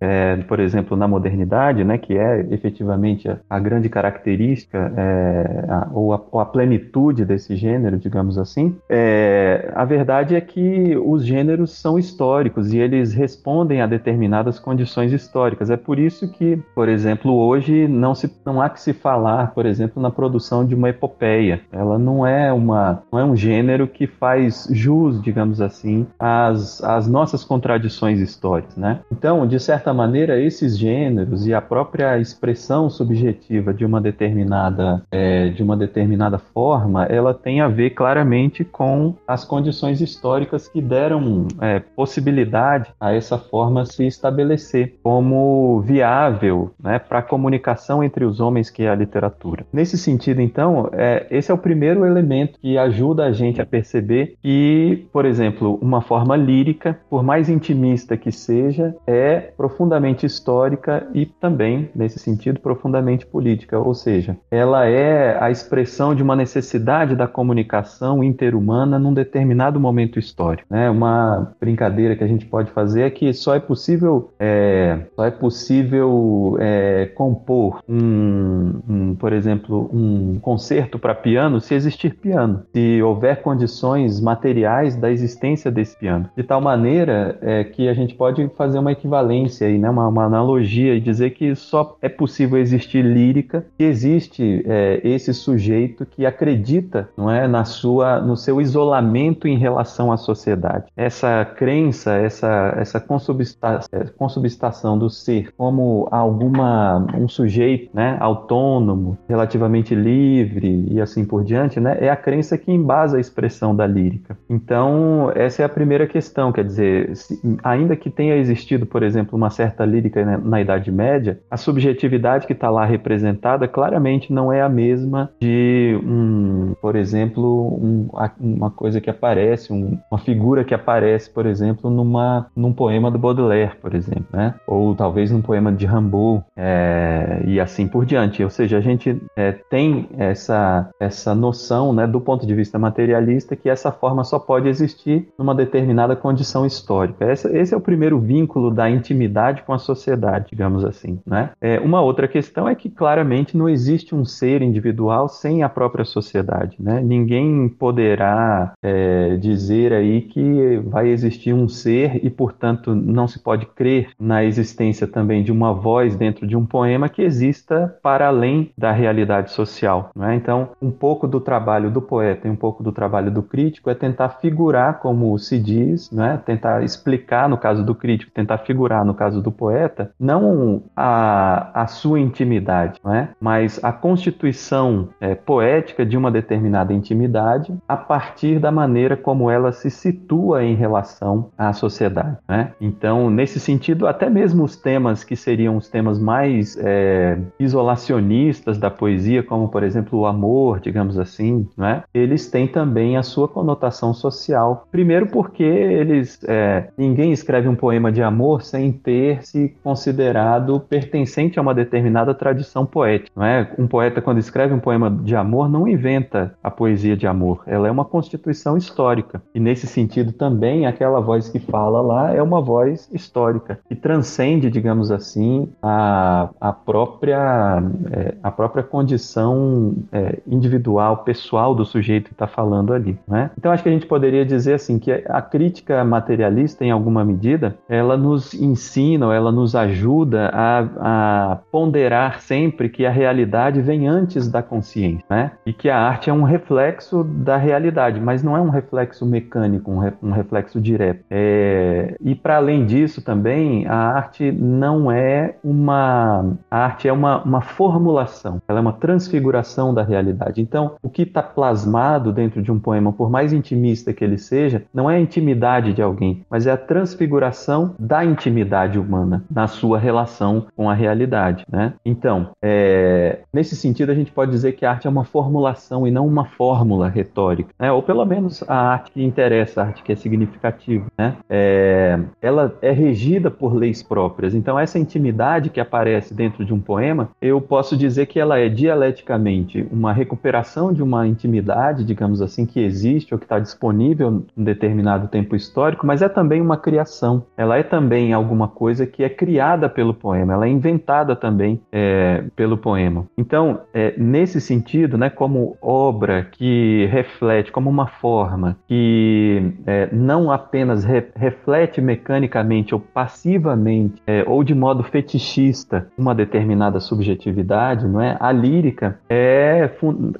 é, 0.00 0.36
por 0.36 0.60
exemplo, 0.60 0.96
na 0.96 1.08
modernidade, 1.08 1.84
né, 1.84 1.98
que 1.98 2.16
é 2.16 2.46
efetivamente 2.50 3.28
a, 3.28 3.38
a 3.48 3.58
grande 3.58 3.88
característica 3.88 4.92
é, 4.96 5.64
a, 5.68 5.88
ou, 5.92 6.12
a, 6.12 6.22
ou, 6.30 6.40
a, 6.40 6.46
plenitude 6.46 7.24
desse 7.24 7.56
gênero, 7.56 7.98
digamos 7.98 8.38
assim, 8.38 8.76
é, 8.88 9.72
a 9.74 9.84
verdade 9.84 10.34
é 10.36 10.40
que 10.40 10.96
os 10.96 11.24
gêneros 11.24 11.72
são 11.72 11.98
históricos 11.98 12.72
e 12.72 12.78
eles 12.78 13.12
respondem 13.12 13.80
a 13.80 13.86
determinadas 13.86 14.58
condições 14.58 15.12
históricas. 15.12 15.70
É 15.70 15.76
por 15.76 15.98
isso 15.98 16.30
que, 16.30 16.56
por 16.74 16.88
exemplo, 16.88 17.34
hoje 17.34 17.88
não, 17.88 18.14
se, 18.14 18.30
não 18.44 18.60
há 18.60 18.68
que 18.68 18.80
se 18.80 18.92
falar, 18.92 19.52
por 19.52 19.66
exemplo, 19.66 20.02
na 20.02 20.10
produção 20.10 20.64
de 20.64 20.74
uma 20.74 20.90
epopeia. 20.90 21.60
Ela 21.72 21.98
não 21.98 22.26
é, 22.26 22.52
uma, 22.52 23.02
não 23.12 23.18
é 23.18 23.24
um 23.24 23.36
gênero 23.36 23.86
que 23.86 24.06
faz 24.06 24.68
jus, 24.70 25.20
digamos 25.22 25.60
assim, 25.60 26.06
às, 26.18 26.82
às 26.82 27.08
nossas 27.08 27.44
contradições 27.44 28.20
históricas. 28.20 28.76
Né? 28.76 29.00
Então, 29.24 29.46
de 29.46 29.58
certa 29.58 29.94
maneira, 29.94 30.38
esses 30.38 30.76
gêneros 30.76 31.46
e 31.46 31.54
a 31.54 31.62
própria 31.62 32.18
expressão 32.18 32.90
subjetiva 32.90 33.72
de 33.72 33.82
uma 33.82 33.98
determinada, 33.98 35.02
é, 35.10 35.48
de 35.48 35.62
uma 35.62 35.74
determinada 35.78 36.36
forma, 36.36 37.06
ela 37.06 37.32
tem 37.32 37.62
a 37.62 37.66
ver 37.66 37.94
claramente 37.94 38.66
com 38.66 39.14
as 39.26 39.42
condições 39.42 40.02
históricas 40.02 40.68
que 40.68 40.82
deram 40.82 41.48
é, 41.58 41.78
possibilidade 41.80 42.92
a 43.00 43.14
essa 43.14 43.38
forma 43.38 43.86
se 43.86 44.06
estabelecer 44.06 44.98
como 45.02 45.80
viável 45.80 46.74
né, 46.78 46.98
para 46.98 47.20
a 47.20 47.22
comunicação 47.22 48.04
entre 48.04 48.26
os 48.26 48.40
homens 48.40 48.68
que 48.68 48.82
é 48.82 48.90
a 48.90 48.94
literatura. 48.94 49.64
Nesse 49.72 49.96
sentido, 49.96 50.42
então, 50.42 50.90
é, 50.92 51.26
esse 51.30 51.50
é 51.50 51.54
o 51.54 51.56
primeiro 51.56 52.04
elemento 52.04 52.58
que 52.60 52.76
ajuda 52.76 53.24
a 53.24 53.32
gente 53.32 53.58
a 53.58 53.64
perceber 53.64 54.34
que, 54.42 55.06
por 55.10 55.24
exemplo, 55.24 55.78
uma 55.80 56.02
forma 56.02 56.36
lírica, 56.36 57.00
por 57.08 57.22
mais 57.22 57.48
intimista 57.48 58.18
que 58.18 58.30
seja, 58.30 58.94
é 59.06 59.52
profundamente 59.56 60.26
histórica 60.26 61.06
e 61.12 61.26
também, 61.26 61.90
nesse 61.94 62.18
sentido, 62.18 62.60
profundamente 62.60 63.26
política. 63.26 63.78
Ou 63.78 63.94
seja, 63.94 64.36
ela 64.50 64.86
é 64.86 65.42
a 65.42 65.50
expressão 65.50 66.14
de 66.14 66.22
uma 66.22 66.36
necessidade 66.36 67.14
da 67.14 67.26
comunicação 67.26 68.22
interhumana 68.22 68.98
num 68.98 69.12
determinado 69.12 69.78
momento 69.78 70.18
histórico. 70.18 70.66
Né? 70.70 70.88
Uma 70.90 71.54
brincadeira 71.60 72.16
que 72.16 72.24
a 72.24 72.26
gente 72.26 72.46
pode 72.46 72.70
fazer 72.70 73.02
é 73.02 73.10
que 73.10 73.32
só 73.32 73.54
é 73.54 73.60
possível, 73.60 74.32
é, 74.38 75.00
só 75.14 75.24
é 75.24 75.30
possível 75.30 76.56
é, 76.60 77.06
compor 77.14 77.80
um, 77.88 78.80
um, 78.88 79.14
por 79.14 79.32
exemplo, 79.32 79.90
um 79.92 80.38
concerto 80.40 80.98
para 80.98 81.14
piano 81.14 81.60
se 81.60 81.74
existir 81.74 82.14
piano, 82.14 82.62
se 82.72 83.02
houver 83.02 83.42
condições 83.42 84.20
materiais 84.20 84.96
da 84.96 85.10
existência 85.10 85.70
desse 85.70 85.96
piano, 85.98 86.28
de 86.36 86.42
tal 86.42 86.60
maneira 86.60 87.38
é, 87.40 87.64
que 87.64 87.88
a 87.88 87.94
gente 87.94 88.14
pode 88.14 88.48
fazer 88.56 88.78
uma 88.78 88.93
equivalência 88.94 89.66
aí, 89.66 89.78
né? 89.78 89.90
uma, 89.90 90.08
uma 90.08 90.24
analogia 90.24 90.94
e 90.94 91.00
dizer 91.00 91.30
que 91.30 91.54
só 91.54 91.96
é 92.00 92.08
possível 92.08 92.58
existir 92.58 93.04
lírica 93.04 93.66
se 93.76 93.84
existe 93.84 94.64
é, 94.66 95.00
esse 95.04 95.32
sujeito 95.34 96.06
que 96.06 96.24
acredita, 96.24 97.08
não 97.16 97.30
é, 97.30 97.46
na 97.46 97.64
sua, 97.64 98.20
no 98.20 98.36
seu 98.36 98.60
isolamento 98.60 99.46
em 99.46 99.58
relação 99.58 100.10
à 100.10 100.16
sociedade. 100.16 100.86
Essa 100.96 101.44
crença, 101.44 102.14
essa 102.14 102.64
essa 102.76 103.00
consubstação, 103.00 103.88
consubstação 104.16 104.98
do 104.98 105.10
ser 105.10 105.52
como 105.56 106.08
alguma 106.10 107.06
um 107.14 107.28
sujeito, 107.28 107.90
né, 107.94 108.16
autônomo, 108.20 109.18
relativamente 109.28 109.94
livre 109.94 110.86
e 110.90 111.00
assim 111.00 111.24
por 111.24 111.44
diante, 111.44 111.80
né, 111.80 111.96
é 112.00 112.10
a 112.10 112.16
crença 112.16 112.56
que 112.56 112.70
embasa 112.70 113.16
a 113.16 113.20
expressão 113.20 113.74
da 113.74 113.86
lírica. 113.86 114.36
Então, 114.48 115.30
essa 115.34 115.62
é 115.62 115.64
a 115.64 115.68
primeira 115.68 116.06
questão, 116.06 116.52
quer 116.52 116.64
dizer, 116.64 117.16
se, 117.16 117.40
ainda 117.62 117.96
que 117.96 118.10
tenha 118.10 118.36
existido, 118.36 118.83
por 118.84 119.02
exemplo, 119.02 119.36
uma 119.36 119.50
certa 119.50 119.84
lírica 119.84 120.24
na, 120.24 120.38
na 120.38 120.60
Idade 120.60 120.90
Média, 120.90 121.40
a 121.50 121.56
subjetividade 121.56 122.46
que 122.46 122.52
está 122.52 122.70
lá 122.70 122.84
representada 122.84 123.66
claramente 123.68 124.32
não 124.32 124.52
é 124.52 124.62
a 124.62 124.68
mesma 124.68 125.30
de 125.40 125.98
um, 126.04 126.74
por 126.80 126.96
exemplo, 126.96 127.78
um, 127.80 128.08
uma 128.40 128.70
coisa 128.70 129.00
que 129.00 129.10
aparece, 129.10 129.72
um, 129.72 129.98
uma 130.10 130.18
figura 130.18 130.64
que 130.64 130.74
aparece, 130.74 131.30
por 131.30 131.46
exemplo, 131.46 131.90
numa, 131.90 132.46
num 132.56 132.72
poema 132.72 133.10
do 133.10 133.18
Baudelaire, 133.18 133.76
por 133.80 133.94
exemplo, 133.94 134.26
né? 134.32 134.54
Ou 134.66 134.94
talvez 134.94 135.30
num 135.30 135.42
poema 135.42 135.72
de 135.72 135.86
Rimbaud 135.86 136.42
é, 136.56 137.42
e 137.46 137.60
assim 137.60 137.86
por 137.86 138.04
diante. 138.04 138.42
Ou 138.42 138.50
seja, 138.50 138.78
a 138.78 138.80
gente 138.80 139.20
é, 139.36 139.52
tem 139.52 140.08
essa, 140.16 140.88
essa 140.98 141.34
noção, 141.34 141.92
né, 141.92 142.06
do 142.06 142.20
ponto 142.20 142.46
de 142.46 142.54
vista 142.54 142.78
materialista, 142.78 143.56
que 143.56 143.68
essa 143.68 143.90
forma 143.92 144.24
só 144.24 144.38
pode 144.38 144.68
existir 144.68 145.28
numa 145.38 145.54
determinada 145.54 146.16
condição 146.16 146.66
histórica. 146.66 147.30
Esse, 147.30 147.48
esse 147.56 147.74
é 147.74 147.76
o 147.76 147.80
primeiro 147.80 148.18
vínculo 148.18 148.70
da 148.74 148.90
intimidade 148.90 149.62
com 149.62 149.72
a 149.72 149.78
sociedade, 149.78 150.46
digamos 150.50 150.84
assim, 150.84 151.20
né? 151.26 151.50
É, 151.60 151.78
uma 151.80 152.00
outra 152.00 152.28
questão 152.28 152.68
é 152.68 152.74
que 152.74 152.90
claramente 152.90 153.56
não 153.56 153.68
existe 153.68 154.14
um 154.14 154.24
ser 154.24 154.62
individual 154.62 155.28
sem 155.28 155.62
a 155.62 155.68
própria 155.68 156.04
sociedade, 156.04 156.76
né? 156.78 157.00
Ninguém 157.00 157.68
poderá 157.68 158.72
é, 158.82 159.36
dizer 159.36 159.92
aí 159.92 160.22
que 160.22 160.78
vai 160.84 161.08
existir 161.08 161.52
um 161.52 161.68
ser 161.68 162.24
e, 162.24 162.30
portanto, 162.30 162.94
não 162.94 163.28
se 163.28 163.38
pode 163.38 163.66
crer 163.66 164.08
na 164.18 164.44
existência 164.44 165.06
também 165.06 165.42
de 165.42 165.52
uma 165.52 165.72
voz 165.72 166.16
dentro 166.16 166.46
de 166.46 166.56
um 166.56 166.66
poema 166.66 167.08
que 167.08 167.22
exista 167.22 167.96
para 168.02 168.28
além 168.28 168.70
da 168.76 168.92
realidade 168.92 169.52
social. 169.52 170.10
Né? 170.14 170.34
Então, 170.34 170.70
um 170.80 170.90
pouco 170.90 171.26
do 171.26 171.40
trabalho 171.40 171.90
do 171.90 172.02
poeta 172.02 172.48
e 172.48 172.50
um 172.50 172.56
pouco 172.56 172.82
do 172.82 172.92
trabalho 172.92 173.30
do 173.30 173.42
crítico 173.42 173.90
é 173.90 173.94
tentar 173.94 174.28
figurar, 174.40 174.98
como 174.98 175.38
se 175.38 175.58
diz, 175.58 176.10
né? 176.10 176.40
tentar 176.44 176.82
explicar, 176.82 177.48
no 177.48 177.58
caso 177.58 177.84
do 177.84 177.94
crítico, 177.94 178.32
tentar 178.32 178.58
figurar, 178.64 179.04
no 179.04 179.14
caso 179.14 179.40
do 179.40 179.50
poeta, 179.50 180.10
não 180.18 180.82
a, 180.96 181.82
a 181.82 181.86
sua 181.86 182.20
intimidade, 182.20 183.00
né? 183.04 183.30
mas 183.40 183.82
a 183.82 183.92
constituição 183.92 185.08
é, 185.20 185.34
poética 185.34 186.04
de 186.04 186.16
uma 186.16 186.30
determinada 186.30 186.92
intimidade 186.92 187.74
a 187.88 187.96
partir 187.96 188.58
da 188.58 188.70
maneira 188.70 189.16
como 189.16 189.50
ela 189.50 189.72
se 189.72 189.90
situa 189.90 190.64
em 190.64 190.74
relação 190.74 191.50
à 191.56 191.72
sociedade. 191.72 192.36
Né? 192.48 192.72
Então, 192.80 193.30
nesse 193.30 193.60
sentido, 193.60 194.06
até 194.06 194.28
mesmo 194.28 194.64
os 194.64 194.76
temas 194.76 195.24
que 195.24 195.36
seriam 195.36 195.76
os 195.76 195.88
temas 195.88 196.18
mais 196.18 196.76
é, 196.80 197.38
isolacionistas 197.58 198.78
da 198.78 198.90
poesia, 198.90 199.42
como 199.42 199.68
por 199.68 199.82
exemplo 199.82 200.20
o 200.20 200.26
amor, 200.26 200.80
digamos 200.80 201.18
assim, 201.18 201.68
né? 201.76 202.02
eles 202.12 202.50
têm 202.50 202.66
também 202.66 203.16
a 203.16 203.22
sua 203.22 203.48
conotação 203.48 204.12
social. 204.12 204.86
Primeiro, 204.90 205.26
porque 205.26 205.62
eles 205.62 206.40
é, 206.46 206.88
ninguém 206.96 207.32
escreve 207.32 207.68
um 207.68 207.74
poema 207.74 208.10
de 208.10 208.22
amor 208.22 208.53
sem 208.62 208.92
ter 208.92 209.44
se 209.44 209.74
considerado 209.82 210.80
pertencente 210.80 211.58
a 211.58 211.62
uma 211.62 211.74
determinada 211.74 212.34
tradição 212.34 212.84
poética. 212.86 213.30
Não 213.34 213.44
é? 213.44 213.70
Um 213.78 213.86
poeta, 213.86 214.20
quando 214.20 214.38
escreve 214.38 214.74
um 214.74 214.80
poema 214.80 215.10
de 215.10 215.34
amor, 215.34 215.68
não 215.68 215.88
inventa 215.88 216.54
a 216.62 216.70
poesia 216.70 217.16
de 217.16 217.26
amor, 217.26 217.62
ela 217.66 217.88
é 217.88 217.90
uma 217.90 218.04
constituição 218.04 218.76
histórica. 218.76 219.42
E 219.54 219.60
nesse 219.60 219.86
sentido 219.86 220.32
também, 220.32 220.86
aquela 220.86 221.20
voz 221.20 221.48
que 221.48 221.58
fala 221.58 222.00
lá 222.00 222.34
é 222.34 222.42
uma 222.42 222.60
voz 222.60 223.08
histórica, 223.12 223.78
que 223.88 223.94
transcende, 223.94 224.70
digamos 224.70 225.10
assim, 225.10 225.68
a, 225.82 226.50
a 226.60 226.72
própria, 226.72 227.82
é, 228.12 228.34
a 228.42 228.50
própria 228.50 228.82
condição 228.82 229.94
é, 230.12 230.38
individual, 230.46 231.18
pessoal 231.18 231.74
do 231.74 231.84
sujeito 231.84 232.28
que 232.28 232.34
está 232.34 232.46
falando 232.46 232.92
ali. 232.92 233.18
Né? 233.26 233.50
Então 233.58 233.72
acho 233.72 233.82
que 233.82 233.88
a 233.88 233.92
gente 233.92 234.06
poderia 234.06 234.44
dizer 234.44 234.74
assim 234.74 234.98
que 234.98 235.10
a 235.12 235.42
crítica 235.42 236.04
materialista, 236.04 236.84
em 236.84 236.90
alguma 236.90 237.24
medida, 237.24 237.76
ela 237.88 238.16
nos 238.16 238.43
ensina, 238.54 239.34
ela 239.34 239.50
nos 239.50 239.74
ajuda 239.74 240.50
a, 240.52 241.52
a 241.52 241.56
ponderar 241.70 242.40
sempre 242.40 242.88
que 242.88 243.06
a 243.06 243.10
realidade 243.10 243.80
vem 243.80 244.06
antes 244.06 244.48
da 244.48 244.62
consciência, 244.62 245.24
né? 245.28 245.52
E 245.64 245.72
que 245.72 245.88
a 245.88 245.98
arte 245.98 246.30
é 246.30 246.32
um 246.32 246.42
reflexo 246.42 247.24
da 247.24 247.56
realidade, 247.56 248.20
mas 248.20 248.42
não 248.42 248.56
é 248.56 248.60
um 248.60 248.70
reflexo 248.70 249.24
mecânico, 249.24 249.90
um, 249.90 249.98
re, 249.98 250.12
um 250.22 250.30
reflexo 250.30 250.80
direto. 250.80 251.24
É, 251.30 252.16
e 252.20 252.34
para 252.34 252.56
além 252.56 252.84
disso 252.84 253.22
também, 253.22 253.86
a 253.86 253.96
arte 253.96 254.50
não 254.52 255.10
é 255.10 255.56
uma. 255.62 256.54
A 256.70 256.78
arte 256.78 257.08
é 257.08 257.12
uma, 257.12 257.42
uma 257.42 257.60
formulação, 257.60 258.60
ela 258.68 258.78
é 258.78 258.82
uma 258.82 258.92
transfiguração 258.92 259.94
da 259.94 260.02
realidade. 260.02 260.60
Então, 260.60 260.96
o 261.02 261.08
que 261.08 261.22
está 261.22 261.42
plasmado 261.42 262.32
dentro 262.32 262.62
de 262.62 262.70
um 262.70 262.78
poema, 262.78 263.12
por 263.12 263.30
mais 263.30 263.52
intimista 263.52 264.12
que 264.12 264.24
ele 264.24 264.38
seja, 264.38 264.82
não 264.92 265.10
é 265.10 265.16
a 265.16 265.20
intimidade 265.20 265.92
de 265.92 266.02
alguém, 266.02 266.44
mas 266.50 266.66
é 266.66 266.72
a 266.72 266.76
transfiguração 266.76 267.94
da 267.98 268.24
intimidade 268.34 268.98
humana 268.98 269.42
na 269.50 269.66
sua 269.66 269.98
relação 269.98 270.66
com 270.76 270.90
a 270.90 270.94
realidade. 270.94 271.64
Né? 271.70 271.94
Então, 272.04 272.50
é, 272.62 273.40
nesse 273.52 273.74
sentido, 273.76 274.10
a 274.10 274.14
gente 274.14 274.30
pode 274.30 274.50
dizer 274.50 274.72
que 274.72 274.84
a 274.84 274.90
arte 274.90 275.06
é 275.06 275.10
uma 275.10 275.24
formulação 275.24 276.06
e 276.06 276.10
não 276.10 276.26
uma 276.26 276.44
fórmula 276.44 277.08
retórica, 277.08 277.70
né? 277.78 277.90
ou 277.90 278.02
pelo 278.02 278.24
menos 278.24 278.62
a 278.68 278.76
arte 278.76 279.12
que 279.12 279.24
interessa, 279.24 279.82
a 279.82 279.86
arte 279.86 280.02
que 280.02 280.12
é 280.12 280.16
significativa. 280.16 281.06
Né? 281.16 281.36
É, 281.48 282.18
ela 282.42 282.76
é 282.82 282.90
regida 282.90 283.50
por 283.50 283.74
leis 283.74 284.02
próprias. 284.02 284.54
Então, 284.54 284.78
essa 284.78 284.98
intimidade 284.98 285.70
que 285.70 285.80
aparece 285.80 286.34
dentro 286.34 286.64
de 286.64 286.74
um 286.74 286.80
poema, 286.80 287.30
eu 287.40 287.60
posso 287.60 287.96
dizer 287.96 288.26
que 288.26 288.40
ela 288.40 288.58
é 288.58 288.68
dialeticamente 288.68 289.86
uma 289.90 290.12
recuperação 290.12 290.92
de 290.92 291.02
uma 291.02 291.26
intimidade, 291.26 292.04
digamos 292.04 292.42
assim, 292.42 292.66
que 292.66 292.80
existe 292.80 293.32
ou 293.32 293.38
que 293.38 293.44
está 293.44 293.58
disponível 293.58 294.44
em 294.56 294.64
determinado 294.64 295.28
tempo 295.28 295.54
histórico, 295.54 296.06
mas 296.06 296.22
é 296.22 296.28
também 296.28 296.60
uma 296.60 296.76
criação. 296.76 297.44
Ela 297.56 297.78
é 297.78 297.82
também 297.82 298.23
alguma 298.32 298.68
coisa 298.68 299.06
que 299.06 299.22
é 299.22 299.28
criada 299.28 299.88
pelo 299.88 300.14
poema, 300.14 300.54
ela 300.54 300.66
é 300.66 300.68
inventada 300.68 301.36
também 301.36 301.80
é, 301.92 302.44
pelo 302.56 302.76
poema. 302.76 303.26
Então, 303.36 303.80
é, 303.92 304.14
nesse 304.16 304.60
sentido, 304.60 305.18
né, 305.18 305.30
como 305.30 305.76
obra 305.80 306.46
que 306.50 307.06
reflete, 307.10 307.72
como 307.72 307.90
uma 307.90 308.06
forma 308.06 308.76
que 308.86 309.72
é, 309.86 310.08
não 310.12 310.50
apenas 310.50 311.04
re 311.04 311.24
reflete 311.34 312.00
mecanicamente 312.00 312.94
ou 312.94 313.00
passivamente 313.00 314.22
é, 314.26 314.44
ou 314.46 314.62
de 314.62 314.74
modo 314.74 315.02
fetichista 315.02 316.08
uma 316.16 316.34
determinada 316.34 317.00
subjetividade, 317.00 318.06
não 318.06 318.20
é? 318.20 318.36
A 318.40 318.52
lírica 318.52 319.18
é 319.28 319.90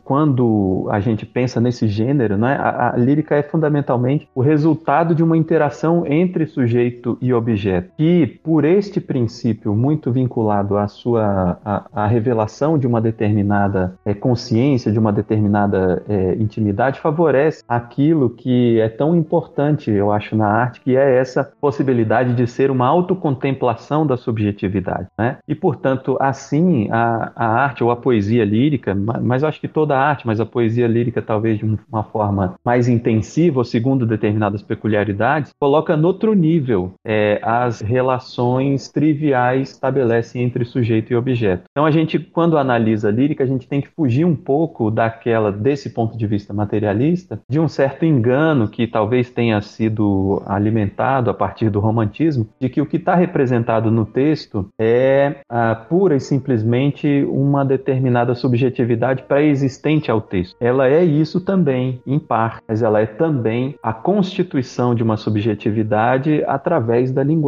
quando 0.03 0.89
a 0.91 1.01
gente 1.01 1.25
pensa 1.25 1.61
nesse 1.61 1.89
gênero, 1.89 2.37
não 2.37 2.49
é? 2.49 2.55
A, 2.57 2.93
a 2.95 2.97
lírica 2.97 3.35
é 3.35 3.43
fundamentalmente 3.43 4.29
o 4.35 4.41
resultado 4.41 5.15
de 5.15 5.23
uma 5.23 5.37
interação 5.37 6.05
entre 6.07 6.47
sujeito 6.47 7.17
e 7.21 7.33
objeto, 7.33 7.64
que 7.97 8.27
por 8.43 8.65
este 8.65 9.01
princípio 9.01 9.75
muito 9.75 10.11
vinculado 10.11 10.77
à 10.77 10.89
sua 10.89 11.59
à, 11.65 11.85
à 11.93 12.07
revelação 12.07 12.79
de 12.79 12.87
uma 12.87 13.01
determinada 13.01 13.99
é, 14.05 14.15
consciência, 14.15 14.91
de 14.91 14.99
uma 14.99 15.13
determinada 15.13 16.03
é, 16.09 16.35
intimidade, 16.35 17.01
favorece 17.01 17.63
aquilo 17.69 18.31
que 18.31 18.81
é 18.81 18.89
tão 18.89 19.15
importante, 19.15 19.91
eu 19.91 20.13
acho, 20.13 20.37
na 20.37 20.47
arte, 20.47 20.81
que 20.81 20.97
é 20.97 21.17
essa 21.17 21.45
possibilidade 21.61 22.35
de 22.35 22.47
ser 22.47 22.71
uma 22.71 22.87
autocontemplação 22.87 24.07
da 24.07 24.17
subjetividade, 24.17 25.09
né? 25.19 25.39
E 25.47 25.55
portanto, 25.55 26.17
assim, 26.21 26.89
a, 26.91 27.33
a 27.35 27.47
arte 27.47 27.83
ou 27.83 27.91
a 27.91 27.97
poesia 27.97 28.45
lírica, 28.45 28.95
mas 28.95 29.43
eu 29.43 29.49
acho 29.49 29.61
que 29.61 29.69
toda 29.69 29.97
a 29.97 30.01
arte, 30.01 30.27
mas 30.27 30.41
a 30.41 30.47
poesia 30.47 30.87
lírica 30.87 31.23
talvez 31.23 31.59
de 31.59 31.65
uma 31.91 32.03
forma 32.05 32.55
mais 32.65 32.89
intensiva 32.89 33.59
ou 33.59 33.65
segundo 33.65 34.07
determinadas 34.07 34.63
peculiaridades, 34.63 35.53
coloca 35.59 35.97
no 35.97 36.09
outro 36.09 36.35
nível 36.35 36.95
é, 37.05 37.41
as 37.63 37.81
relações 37.81 38.89
triviais 38.89 39.71
estabelecem 39.71 40.43
entre 40.43 40.65
sujeito 40.65 41.13
e 41.13 41.17
objeto. 41.17 41.65
Então 41.71 41.87
a 41.87 41.91
gente, 41.91 42.19
quando 42.19 42.59
analisa 42.59 43.09
a 43.09 43.13
lírica, 43.13 43.45
a 43.45 43.47
gente 43.47 43.69
tem 43.69 43.81
que 43.81 43.89
fugir 43.89 44.25
um 44.25 44.35
pouco 44.35 44.91
daquela, 44.91 45.53
desse 45.53 45.91
ponto 45.91 46.17
de 46.17 46.27
vista 46.27 46.53
materialista, 46.53 47.41
de 47.49 47.61
um 47.61 47.69
certo 47.69 48.05
engano 48.05 48.69
que 48.69 48.87
talvez 48.87 49.31
tenha 49.31 49.61
sido 49.61 50.43
alimentado 50.47 51.31
a 51.31 51.35
partir 51.35 51.71
do 51.71 51.81
romantismo, 51.81 52.49
de 52.61 52.69
que 52.69 52.81
o 52.81 52.87
que 52.87 52.97
está 52.97 53.15
representado 53.15 53.91
no 53.91 54.05
texto 54.05 54.69
é 54.79 55.37
ah, 55.49 55.75
pura 55.89 56.17
e 56.17 56.21
simplesmente 56.21 57.25
uma 57.29 57.65
determinada 57.65 58.35
subjetividade 58.35 59.23
pré-existente 59.25 60.11
ao 60.11 60.21
texto. 60.21 60.57
Ela 60.61 60.89
é 60.89 61.05
isso 61.05 61.41
também, 61.41 62.01
em 62.07 62.19
parte, 62.19 62.63
mas 62.67 62.83
ela 62.83 63.01
é 63.01 63.07
também 63.07 63.75
a 63.83 63.93
constituição 63.93 64.95
de 64.95 65.03
uma 65.03 65.17
subjetividade 65.17 66.43
através 66.47 67.13
da 67.13 67.23
linguagem. 67.23 67.44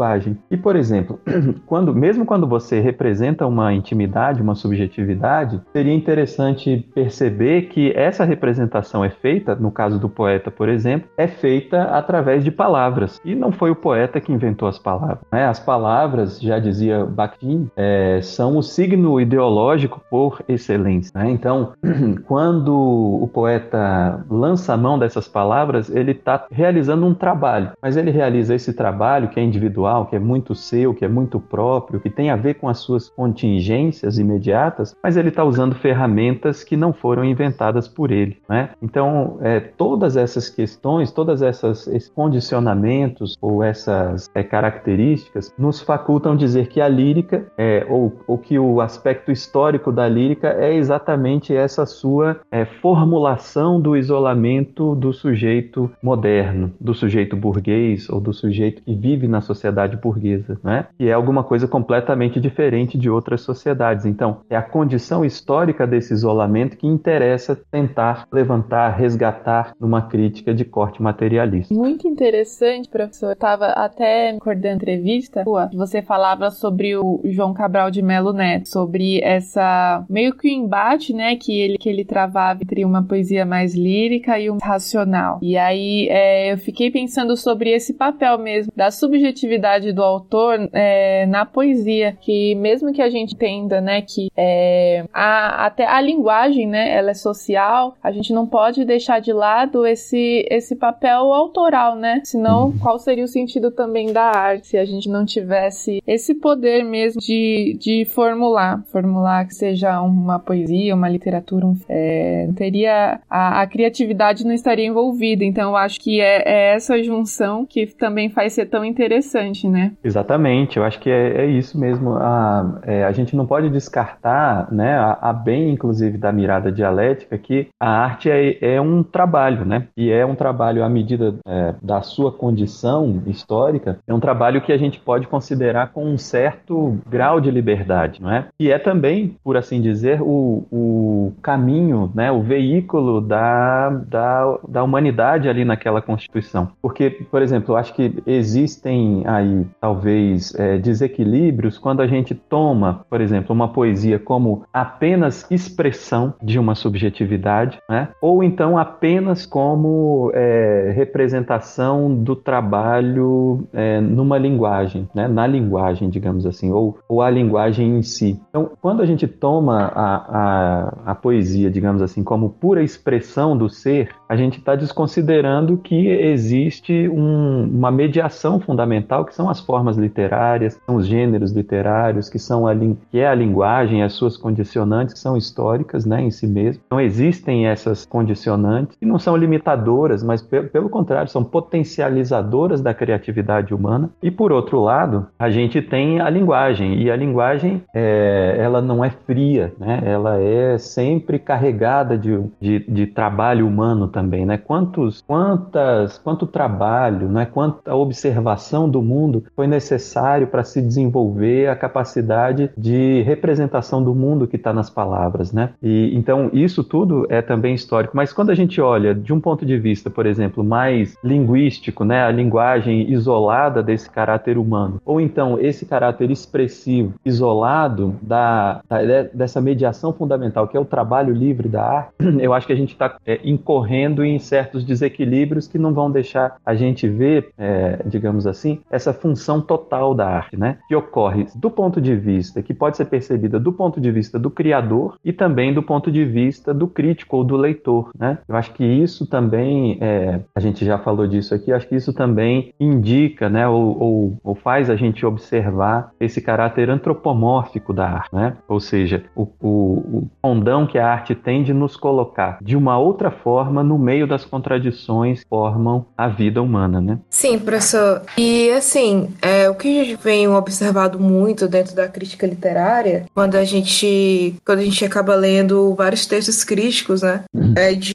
E, 0.51 0.57
por 0.57 0.77
exemplo, 0.77 1.19
quando, 1.67 1.95
mesmo 1.95 2.25
quando 2.25 2.47
você 2.47 2.81
representa 2.81 3.47
uma 3.47 3.73
intimidade, 3.73 4.43
uma 4.43 4.55
subjetividade, 4.55 5.61
seria 5.73 5.95
interessante 5.95 6.89
perceber 6.95 7.63
que 7.63 7.93
essa 7.93 8.25
representação 8.25 9.05
é 9.05 9.11
feita, 9.11 9.55
no 9.55 9.71
caso 9.71 9.99
do 9.99 10.09
poeta, 10.09 10.51
por 10.51 10.69
exemplo, 10.69 11.09
é 11.17 11.27
feita 11.27 11.85
através 11.85 12.45
de 12.45 12.51
palavras. 12.51 13.21
E 13.25 13.35
não 13.35 13.53
foi 13.53 13.71
o 13.71 13.77
poeta 13.77 14.21
que 14.21 14.33
inventou 14.33 14.69
as 14.69 14.79
palavras. 14.79 15.21
Né? 15.33 15.47
As 15.47 15.61
palavras, 15.61 16.41
já 16.41 16.59
dizia 16.59 17.05
Bakhtin, 17.05 17.71
é, 17.77 18.21
são 18.23 18.57
o 18.57 18.63
signo 18.63 19.21
ideológico 19.21 20.01
por 20.11 20.43
excelência. 20.49 21.13
Né? 21.15 21.31
Então, 21.31 21.73
quando 22.27 22.75
o 22.75 23.29
poeta 23.33 24.25
lança 24.31 24.75
a 24.75 24.77
mão 24.77 24.99
dessas 24.99 25.29
palavras, 25.29 25.95
ele 25.95 26.13
está 26.13 26.47
realizando 26.51 27.07
um 27.07 27.15
trabalho. 27.15 27.73
Mas 27.81 27.97
ele 27.97 28.11
realiza 28.11 28.55
esse 28.55 28.73
trabalho 28.73 29.29
que 29.29 29.41
é 29.41 29.43
individual, 29.43 29.86
que 30.07 30.17
é 30.17 30.19
muito 30.19 30.55
seu, 30.55 30.95
que 30.95 31.05
é 31.05 31.09
muito 31.09 31.39
próprio, 31.39 32.01
que 32.01 32.11
tem 32.11 32.31
a 32.31 32.37
ver 32.37 32.55
com 32.55 32.69
as 32.69 32.79
suas 32.79 33.09
contingências 33.09 34.19
imediatas, 34.19 34.97
mas 35.03 35.17
ele 35.17 35.29
está 35.29 35.45
usando 35.45 35.75
ferramentas 35.75 36.65
que 36.65 36.77
não 36.77 36.93
foram 36.93 37.25
inventadas 37.25 37.87
por 37.87 38.11
ele. 38.11 38.39
Né? 38.49 38.71
Então, 38.83 39.39
é, 39.41 39.61
todas 39.61 40.17
essas 40.17 40.49
questões, 40.49 41.13
essas 41.43 41.87
esses 41.87 42.09
condicionamentos 42.09 43.37
ou 43.41 43.63
essas 43.63 44.31
é, 44.35 44.43
características 44.43 45.53
nos 45.59 45.81
facultam 45.81 46.37
dizer 46.37 46.69
que 46.69 46.81
a 46.81 46.89
lírica 46.89 47.47
é, 47.57 47.87
ou, 47.89 48.21
ou 48.27 48.39
que 48.39 48.59
o 48.59 48.81
aspecto 48.81 49.31
histórico 49.31 49.93
da 49.93 50.09
lírica 50.09 50.49
é 50.49 50.75
exatamente 50.75 51.55
essa 51.55 51.87
sua 51.87 52.41
é, 52.51 52.65
formulação 52.65 53.81
do 53.81 53.97
isolamento 53.97 54.95
do 54.95 55.13
sujeito 55.13 55.91
moderno, 56.03 56.73
do 56.81 56.95
sujeito 56.95 57.37
burguês 57.37 58.09
ou 58.09 58.21
do 58.21 58.33
sujeito 58.33 58.83
que 58.83 58.95
vive 58.95 59.29
na 59.29 59.41
sociedade 59.41 59.76
burguesa, 59.97 60.59
né? 60.63 60.87
E 60.99 61.09
é 61.09 61.13
alguma 61.13 61.45
coisa 61.45 61.67
completamente 61.67 62.41
diferente 62.41 62.97
de 62.97 63.11
outras 63.11 63.41
sociedades. 63.41 64.07
Então, 64.07 64.41
é 64.49 64.57
a 64.57 64.63
condição 64.63 65.25
histórica 65.25 65.87
desse 65.87 66.15
isolamento 66.15 66.77
que 66.77 66.87
interessa 66.87 67.59
tentar 67.71 68.27
levantar, 68.33 68.91
resgatar 68.91 69.73
numa 69.81 70.03
crítica 70.03 70.55
de 70.55 70.65
corte 70.65 71.03
materialista. 71.03 71.75
Muito 71.75 72.07
interessante, 72.07 72.89
professor. 72.89 73.27
Eu 73.27 73.33
estava 73.33 73.67
até 73.67 74.33
recordando 74.33 74.77
entrevista, 74.77 75.45
você 75.75 76.01
falava 76.01 76.51
sobre 76.51 76.97
o 76.97 77.21
João 77.25 77.53
Cabral 77.53 77.91
de 77.91 78.03
Melo 78.03 78.33
Neto, 78.33 78.69
sobre 78.69 79.21
essa 79.23 80.05
meio 80.09 80.35
que 80.37 80.49
o 80.49 80.51
embate, 80.51 81.13
né, 81.13 81.37
que 81.37 81.59
ele 81.59 81.77
que 81.79 81.89
ele 81.89 82.05
travava 82.05 82.61
entre 82.63 82.85
uma 82.85 83.03
poesia 83.03 83.45
mais 83.45 83.75
lírica 83.75 84.39
e 84.39 84.51
um 84.51 84.59
racional. 84.63 85.39
E 85.43 85.57
aí 85.57 86.09
é, 86.09 86.53
eu 86.53 86.59
fiquei 86.59 86.91
pensando 86.91 87.37
sobre 87.37 87.71
esse 87.71 87.95
papel 87.95 88.39
mesmo 88.39 88.73
da 88.75 88.91
subjetividade 88.91 89.66
do 89.93 90.03
autor 90.03 90.69
é, 90.73 91.27
na 91.27 91.45
poesia, 91.45 92.17
que 92.21 92.55
mesmo 92.55 92.93
que 92.93 93.03
a 93.03 93.11
gente 93.11 93.35
entenda, 93.35 93.81
né, 93.81 94.03
que 94.03 94.31
é, 94.37 95.05
a, 95.13 95.67
até 95.67 95.87
a 95.87 96.01
linguagem, 96.01 96.67
né, 96.67 96.93
ela 96.93 97.11
é 97.11 97.15
social, 97.15 97.97
a 98.03 98.11
gente 98.11 98.33
não 98.33 98.47
pode 98.47 98.85
deixar 98.85 99.21
de 99.21 99.33
lado 99.33 99.87
esse 99.87 100.47
esse 100.51 100.77
papel 100.77 101.33
autoral, 101.33 101.97
né? 101.97 102.21
Senão, 102.25 102.67
uhum. 102.67 102.79
qual 102.79 102.99
seria 102.99 103.25
o 103.25 103.29
sentido 103.29 103.71
também 103.71 104.13
da 104.13 104.25
arte 104.25 104.67
se 104.67 104.77
a 104.77 104.85
gente 104.85 105.09
não 105.09 105.25
tivesse 105.25 106.03
esse 106.07 106.35
poder 106.35 106.85
mesmo 106.85 107.21
de, 107.21 107.77
de 107.79 108.05
formular, 108.05 108.83
formular 108.91 109.47
que 109.47 109.55
seja 109.55 110.01
uma 110.03 110.39
poesia, 110.39 110.95
uma 110.95 111.09
literatura, 111.09 111.67
um, 111.67 111.77
é, 111.89 112.49
teria 112.57 113.21
a, 113.31 113.63
a, 113.63 113.67
criatividade 113.67 114.45
não 114.45 114.53
estaria 114.53 114.87
envolvida. 114.87 115.45
Então, 115.45 115.71
eu 115.71 115.77
acho 115.77 116.01
que 116.01 116.21
é, 116.21 116.43
é, 116.45 116.75
essa 116.75 117.03
junção 117.03 117.65
que 117.65 117.87
também 117.87 118.29
faz 118.29 118.53
ser 118.53 118.67
tão 118.67 118.85
interessante, 118.85 119.56
né? 119.65 119.93
Exatamente. 120.03 120.77
Eu 120.77 120.85
acho 120.85 120.99
que 120.99 121.11
é, 121.11 121.45
é 121.45 121.47
isso 121.47 121.79
mesmo. 121.79 122.15
A, 122.17 122.81
é, 122.83 123.05
a 123.05 123.13
gente 123.13 123.35
não 123.37 123.47
pode 123.47 123.71
descartar, 123.71 124.73
né, 124.73 124.97
a, 124.97 125.19
a, 125.21 125.33
bem, 125.33 125.71
inclusive, 125.71 126.19
da 126.19 126.33
mirada 126.33 126.71
dialética, 126.71 127.39
que 127.39 127.69
a 127.81 127.89
arte 127.89 128.31
é, 128.31 128.75
é 128.75 128.81
um 128.81 129.03
trabalho, 129.03 129.65
né? 129.65 129.89
E 129.97 130.11
é 130.11 130.25
um 130.25 130.35
trabalho 130.35 130.85
à 130.85 130.89
medida 130.89 131.35
é, 131.47 131.75
da 131.83 132.03
sua 132.03 132.33
condição 132.33 133.23
histórica, 133.27 133.99
é 134.07 134.15
um 134.15 134.21
trabalho 134.21 134.61
que 134.61 134.73
a 134.73 134.77
gente 134.77 134.99
pode 135.01 135.27
considerar 135.27 135.93
com 135.93 136.05
um 136.05 136.19
certo 136.19 136.99
grau 137.09 137.41
de 137.41 137.51
liberdade, 137.51 138.21
não 138.21 138.31
é? 138.31 138.47
E 138.59 138.71
é 138.71 138.79
também, 138.79 139.37
por, 139.43 139.57
assim 139.57 139.81
dizer, 139.81 140.21
o, 140.21 140.67
o 140.71 141.33
caminho, 141.43 142.11
né, 142.15 142.31
o 142.31 142.43
veículo 142.43 143.21
da, 143.21 143.91
da, 143.91 144.59
da 144.69 144.83
humanidade 144.83 145.49
ali 145.49 145.65
naquela 145.65 146.03
Constituição. 146.03 146.71
Porque, 146.81 147.11
por 147.11 147.43
exemplo, 147.43 147.75
eu 147.75 147.77
acho 147.77 147.95
que 147.95 148.23
existem 148.27 149.23
aí, 149.27 149.46
talvez, 149.81 150.55
é, 150.55 150.79
desequilíbrios 150.79 151.79
quando 151.79 152.01
a 152.01 152.07
gente 152.07 152.35
toma, 152.35 153.05
por 153.09 153.21
exemplo, 153.21 153.55
uma 153.55 153.69
poesia 153.69 154.19
como 154.19 154.65
apenas 154.73 155.47
expressão 155.51 156.35
de 156.43 156.59
uma 156.59 156.75
subjetividade, 156.75 157.79
né, 157.89 158.09
ou 158.21 158.43
então 158.43 158.79
apenas 158.79 159.45
como 159.47 160.31
é, 160.35 160.93
representação 160.95 162.15
do 162.15 162.35
trabalho 162.35 163.67
é, 163.73 164.01
numa 164.01 164.39
linguagem, 164.39 165.09
né, 165.15 165.29
na 165.29 165.47
linguagem, 165.47 166.09
digamos 166.09 166.47
assim, 166.47 166.71
ou, 166.71 166.99
ou 167.09 167.23
a 167.23 167.31
linguagem 167.31 167.99
em 167.99 168.03
si. 168.03 168.41
Então, 168.49 168.71
quando 168.81 169.03
a 169.03 169.07
gente 169.07 169.27
toma 169.27 169.93
a, 169.95 170.17
a, 170.17 171.13
a 171.13 171.15
poesia, 171.15 171.71
digamos 171.71 172.03
assim, 172.03 172.23
como 172.23 172.51
pura 172.51 172.83
expressão 172.83 173.57
do 173.57 173.69
ser, 173.69 174.09
a 174.29 174.37
gente 174.37 174.59
está 174.59 174.75
desconsiderando 174.75 175.77
que 175.77 176.09
existe 176.09 177.09
um, 177.09 177.65
uma 177.65 177.91
mediação 177.91 178.61
fundamental, 178.61 179.25
que 179.27 179.35
são 179.35 179.51
as 179.51 179.61
formas 179.61 179.97
literárias, 179.97 180.81
são 180.87 180.97
os 180.97 181.07
gêneros 181.07 181.53
literários, 181.53 182.29
que, 182.29 182.39
são 182.39 182.67
a, 182.67 182.75
que 183.11 183.19
é 183.19 183.27
a 183.27 183.35
linguagem, 183.35 184.03
as 184.03 184.13
suas 184.13 184.37
condicionantes, 184.37 185.15
que 185.15 185.21
são 185.21 185.37
históricas 185.37 186.07
né, 186.07 186.23
em 186.23 186.31
si 186.31 186.47
mesmo. 186.47 186.83
Então, 186.87 187.01
existem 187.01 187.67
essas 187.67 188.07
condicionantes, 188.07 188.97
que 188.97 189.07
não 189.07 189.19
são 189.19 189.37
limitadoras, 189.37 190.23
mas 190.23 190.43
pelo 190.43 190.89
contrário, 190.89 191.31
são 191.31 191.45
potencializadoras 191.45 192.81
da 192.81 192.95
criatividade 192.95 193.75
humana. 193.75 194.11
E, 194.23 194.31
por 194.31 194.53
outro 194.53 194.81
lado, 194.81 195.27
a 195.39 195.51
gente 195.51 195.83
tem 195.83 196.21
a 196.21 196.31
linguagem, 196.31 197.03
e 197.03 197.11
a 197.11 197.17
linguagem 197.17 197.83
é, 197.95 198.57
ela 198.59 198.81
não 198.81 199.05
é 199.05 199.11
fria, 199.11 199.75
né? 199.79 200.01
ela 200.05 200.41
é 200.41 200.79
sempre 200.79 201.39
carregada 201.39 202.17
de, 202.17 202.43
de, 202.61 202.79
de 202.91 203.07
trabalho 203.07 203.67
humano 203.67 204.09
também, 204.09 204.47
né? 204.47 204.57
Quantos, 204.57 205.23
quantas, 205.27 206.19
quanto 206.19 206.47
trabalho, 206.47 207.29
né? 207.29 207.47
Quanta 207.47 207.95
observação 207.95 208.89
do 208.89 209.03
mundo 209.03 209.16
foi 209.55 209.67
necessário 209.67 210.47
para 210.47 210.65
se 210.65 210.81
desenvolver 210.81 211.69
a 211.69 211.77
capacidade 211.77 212.71
de 212.77 213.23
representação 213.23 214.03
do 214.03 214.15
mundo 214.15 214.47
que 214.47 214.57
está 214.57 214.73
nas 214.73 214.91
palavras, 214.91 215.53
né? 215.53 215.71
E 215.83 216.17
então 216.17 216.51
isso 216.53 216.83
tudo 216.83 217.27
é 217.29 217.41
também 217.41 217.75
histórico. 217.75 218.17
Mas 218.17 218.33
quando 218.33 218.51
a 218.51 218.55
gente 218.55 218.81
olha 218.81 219.15
de 219.15 219.33
um 219.33 219.41
ponto 219.41 219.65
de 219.65 219.79
vista, 219.79 220.11
por 220.11 220.27
exemplo, 220.27 220.63
mais 220.63 221.17
linguístico, 221.23 222.05
né? 222.05 222.25
A 222.25 222.31
linguagem 222.31 223.11
isolada 223.11 223.83
desse 223.83 224.11
caráter 224.11 224.59
humano, 224.59 225.01
ou 225.05 225.21
então 225.21 225.59
esse 225.59 225.87
caráter 225.87 226.31
expressivo 226.31 227.15
isolado 227.25 228.15
da, 228.23 228.81
da 228.89 229.23
dessa 229.33 229.61
mediação 229.61 230.13
fundamental 230.13 230.69
que 230.69 230.77
é 230.77 230.81
o 230.81 230.85
trabalho 230.85 231.33
livre 231.33 231.69
da 231.69 231.83
arte, 231.83 232.13
eu 232.41 232.53
acho 232.53 232.67
que 232.67 232.73
a 232.73 232.77
gente 232.77 232.93
está 232.93 233.17
é, 233.27 233.41
incorrendo 233.45 234.25
em 234.25 234.39
certos 234.39 234.85
desequilíbrios 234.85 235.69
que 235.69 235.79
não 235.79 235.93
vão 235.93 236.11
deixar 236.11 236.57
a 236.65 236.75
gente 236.75 237.09
ver, 237.09 237.51
é, 237.59 238.01
digamos 238.05 238.47
assim, 238.47 238.81
essa 238.91 239.06
função 239.13 239.61
total 239.61 240.15
da 240.15 240.27
arte, 240.29 240.57
né? 240.57 240.79
Que 240.89 240.95
ocorre 240.95 241.47
do 241.55 241.71
ponto 241.71 242.01
de 242.01 242.15
vista, 242.15 242.63
que 242.63 242.75
pode 242.75 242.97
ser 242.97 243.07
percebida 243.07 243.59
do 243.59 243.73
ponto 243.73 244.01
de 244.01 244.11
vista 244.11 244.39
do 244.39 244.51
criador 244.51 245.17
e 245.25 245.33
também 245.33 245.73
do 245.73 245.83
ponto 245.83 246.11
de 246.11 246.25
vista 246.25 246.73
do 246.73 246.87
crítico 246.87 247.37
ou 247.37 247.45
do 247.45 247.57
leitor, 247.57 248.11
né? 248.19 248.39
Eu 248.49 248.57
acho 248.57 248.73
que 248.73 248.85
isso 248.85 249.27
também, 249.27 249.99
é, 250.01 250.41
a 250.55 250.61
gente 250.61 250.85
já 250.85 250.99
falou 250.99 251.27
disso 251.27 251.55
aqui, 251.55 251.73
acho 251.73 251.89
que 251.89 251.97
isso 251.97 252.13
também 252.13 252.73
indica, 252.79 253.49
né? 253.49 253.69
Ou, 253.69 253.99
ou, 253.99 254.39
ou 254.43 254.55
faz 254.55 254.91
a 254.91 254.97
gente 254.97 255.25
observar 255.25 256.11
esse 256.19 256.41
caráter 256.41 256.91
antropomórfico 256.91 257.93
da 257.93 258.09
arte, 258.09 258.35
né? 258.35 258.57
Ou 258.69 258.81
seja, 258.81 259.25
o, 259.35 259.49
o, 259.61 259.69
o 259.69 260.31
condão 260.41 260.87
que 260.87 260.99
a 260.99 261.09
arte 261.09 261.35
tem 261.35 261.63
de 261.63 261.73
nos 261.73 261.97
colocar 261.97 262.59
de 262.63 262.77
uma 262.77 262.99
outra 262.99 263.31
forma 263.31 263.83
no 263.83 263.99
meio 263.99 264.27
das 264.27 264.45
contradições 264.45 265.43
que 265.43 265.49
formam 265.49 266.07
a 266.17 266.29
vida 266.29 266.63
humana, 266.63 267.01
né? 267.01 267.19
Sim, 267.29 267.59
professor. 267.59 268.23
E 268.37 268.71
assim, 268.71 268.96
é, 269.43 269.69
o 269.69 269.75
que 269.75 270.01
a 270.01 270.05
gente 270.05 270.23
vem 270.23 270.49
observado 270.49 271.19
muito 271.21 271.69
dentro 271.69 271.95
da 271.95 272.09
crítica 272.09 272.47
literária, 272.47 273.27
quando 273.35 273.57
a 273.57 273.65
gente, 273.65 274.57
quando 274.65 274.81
a 274.81 274.85
gente 274.85 275.05
acaba 275.05 275.35
lendo 275.35 275.95
vários 275.95 276.27
textos 276.27 276.65
críticos, 276.65 277.23
né, 277.23 277.45
uhum. 277.55 277.75
é 277.77 277.95
de 277.95 278.15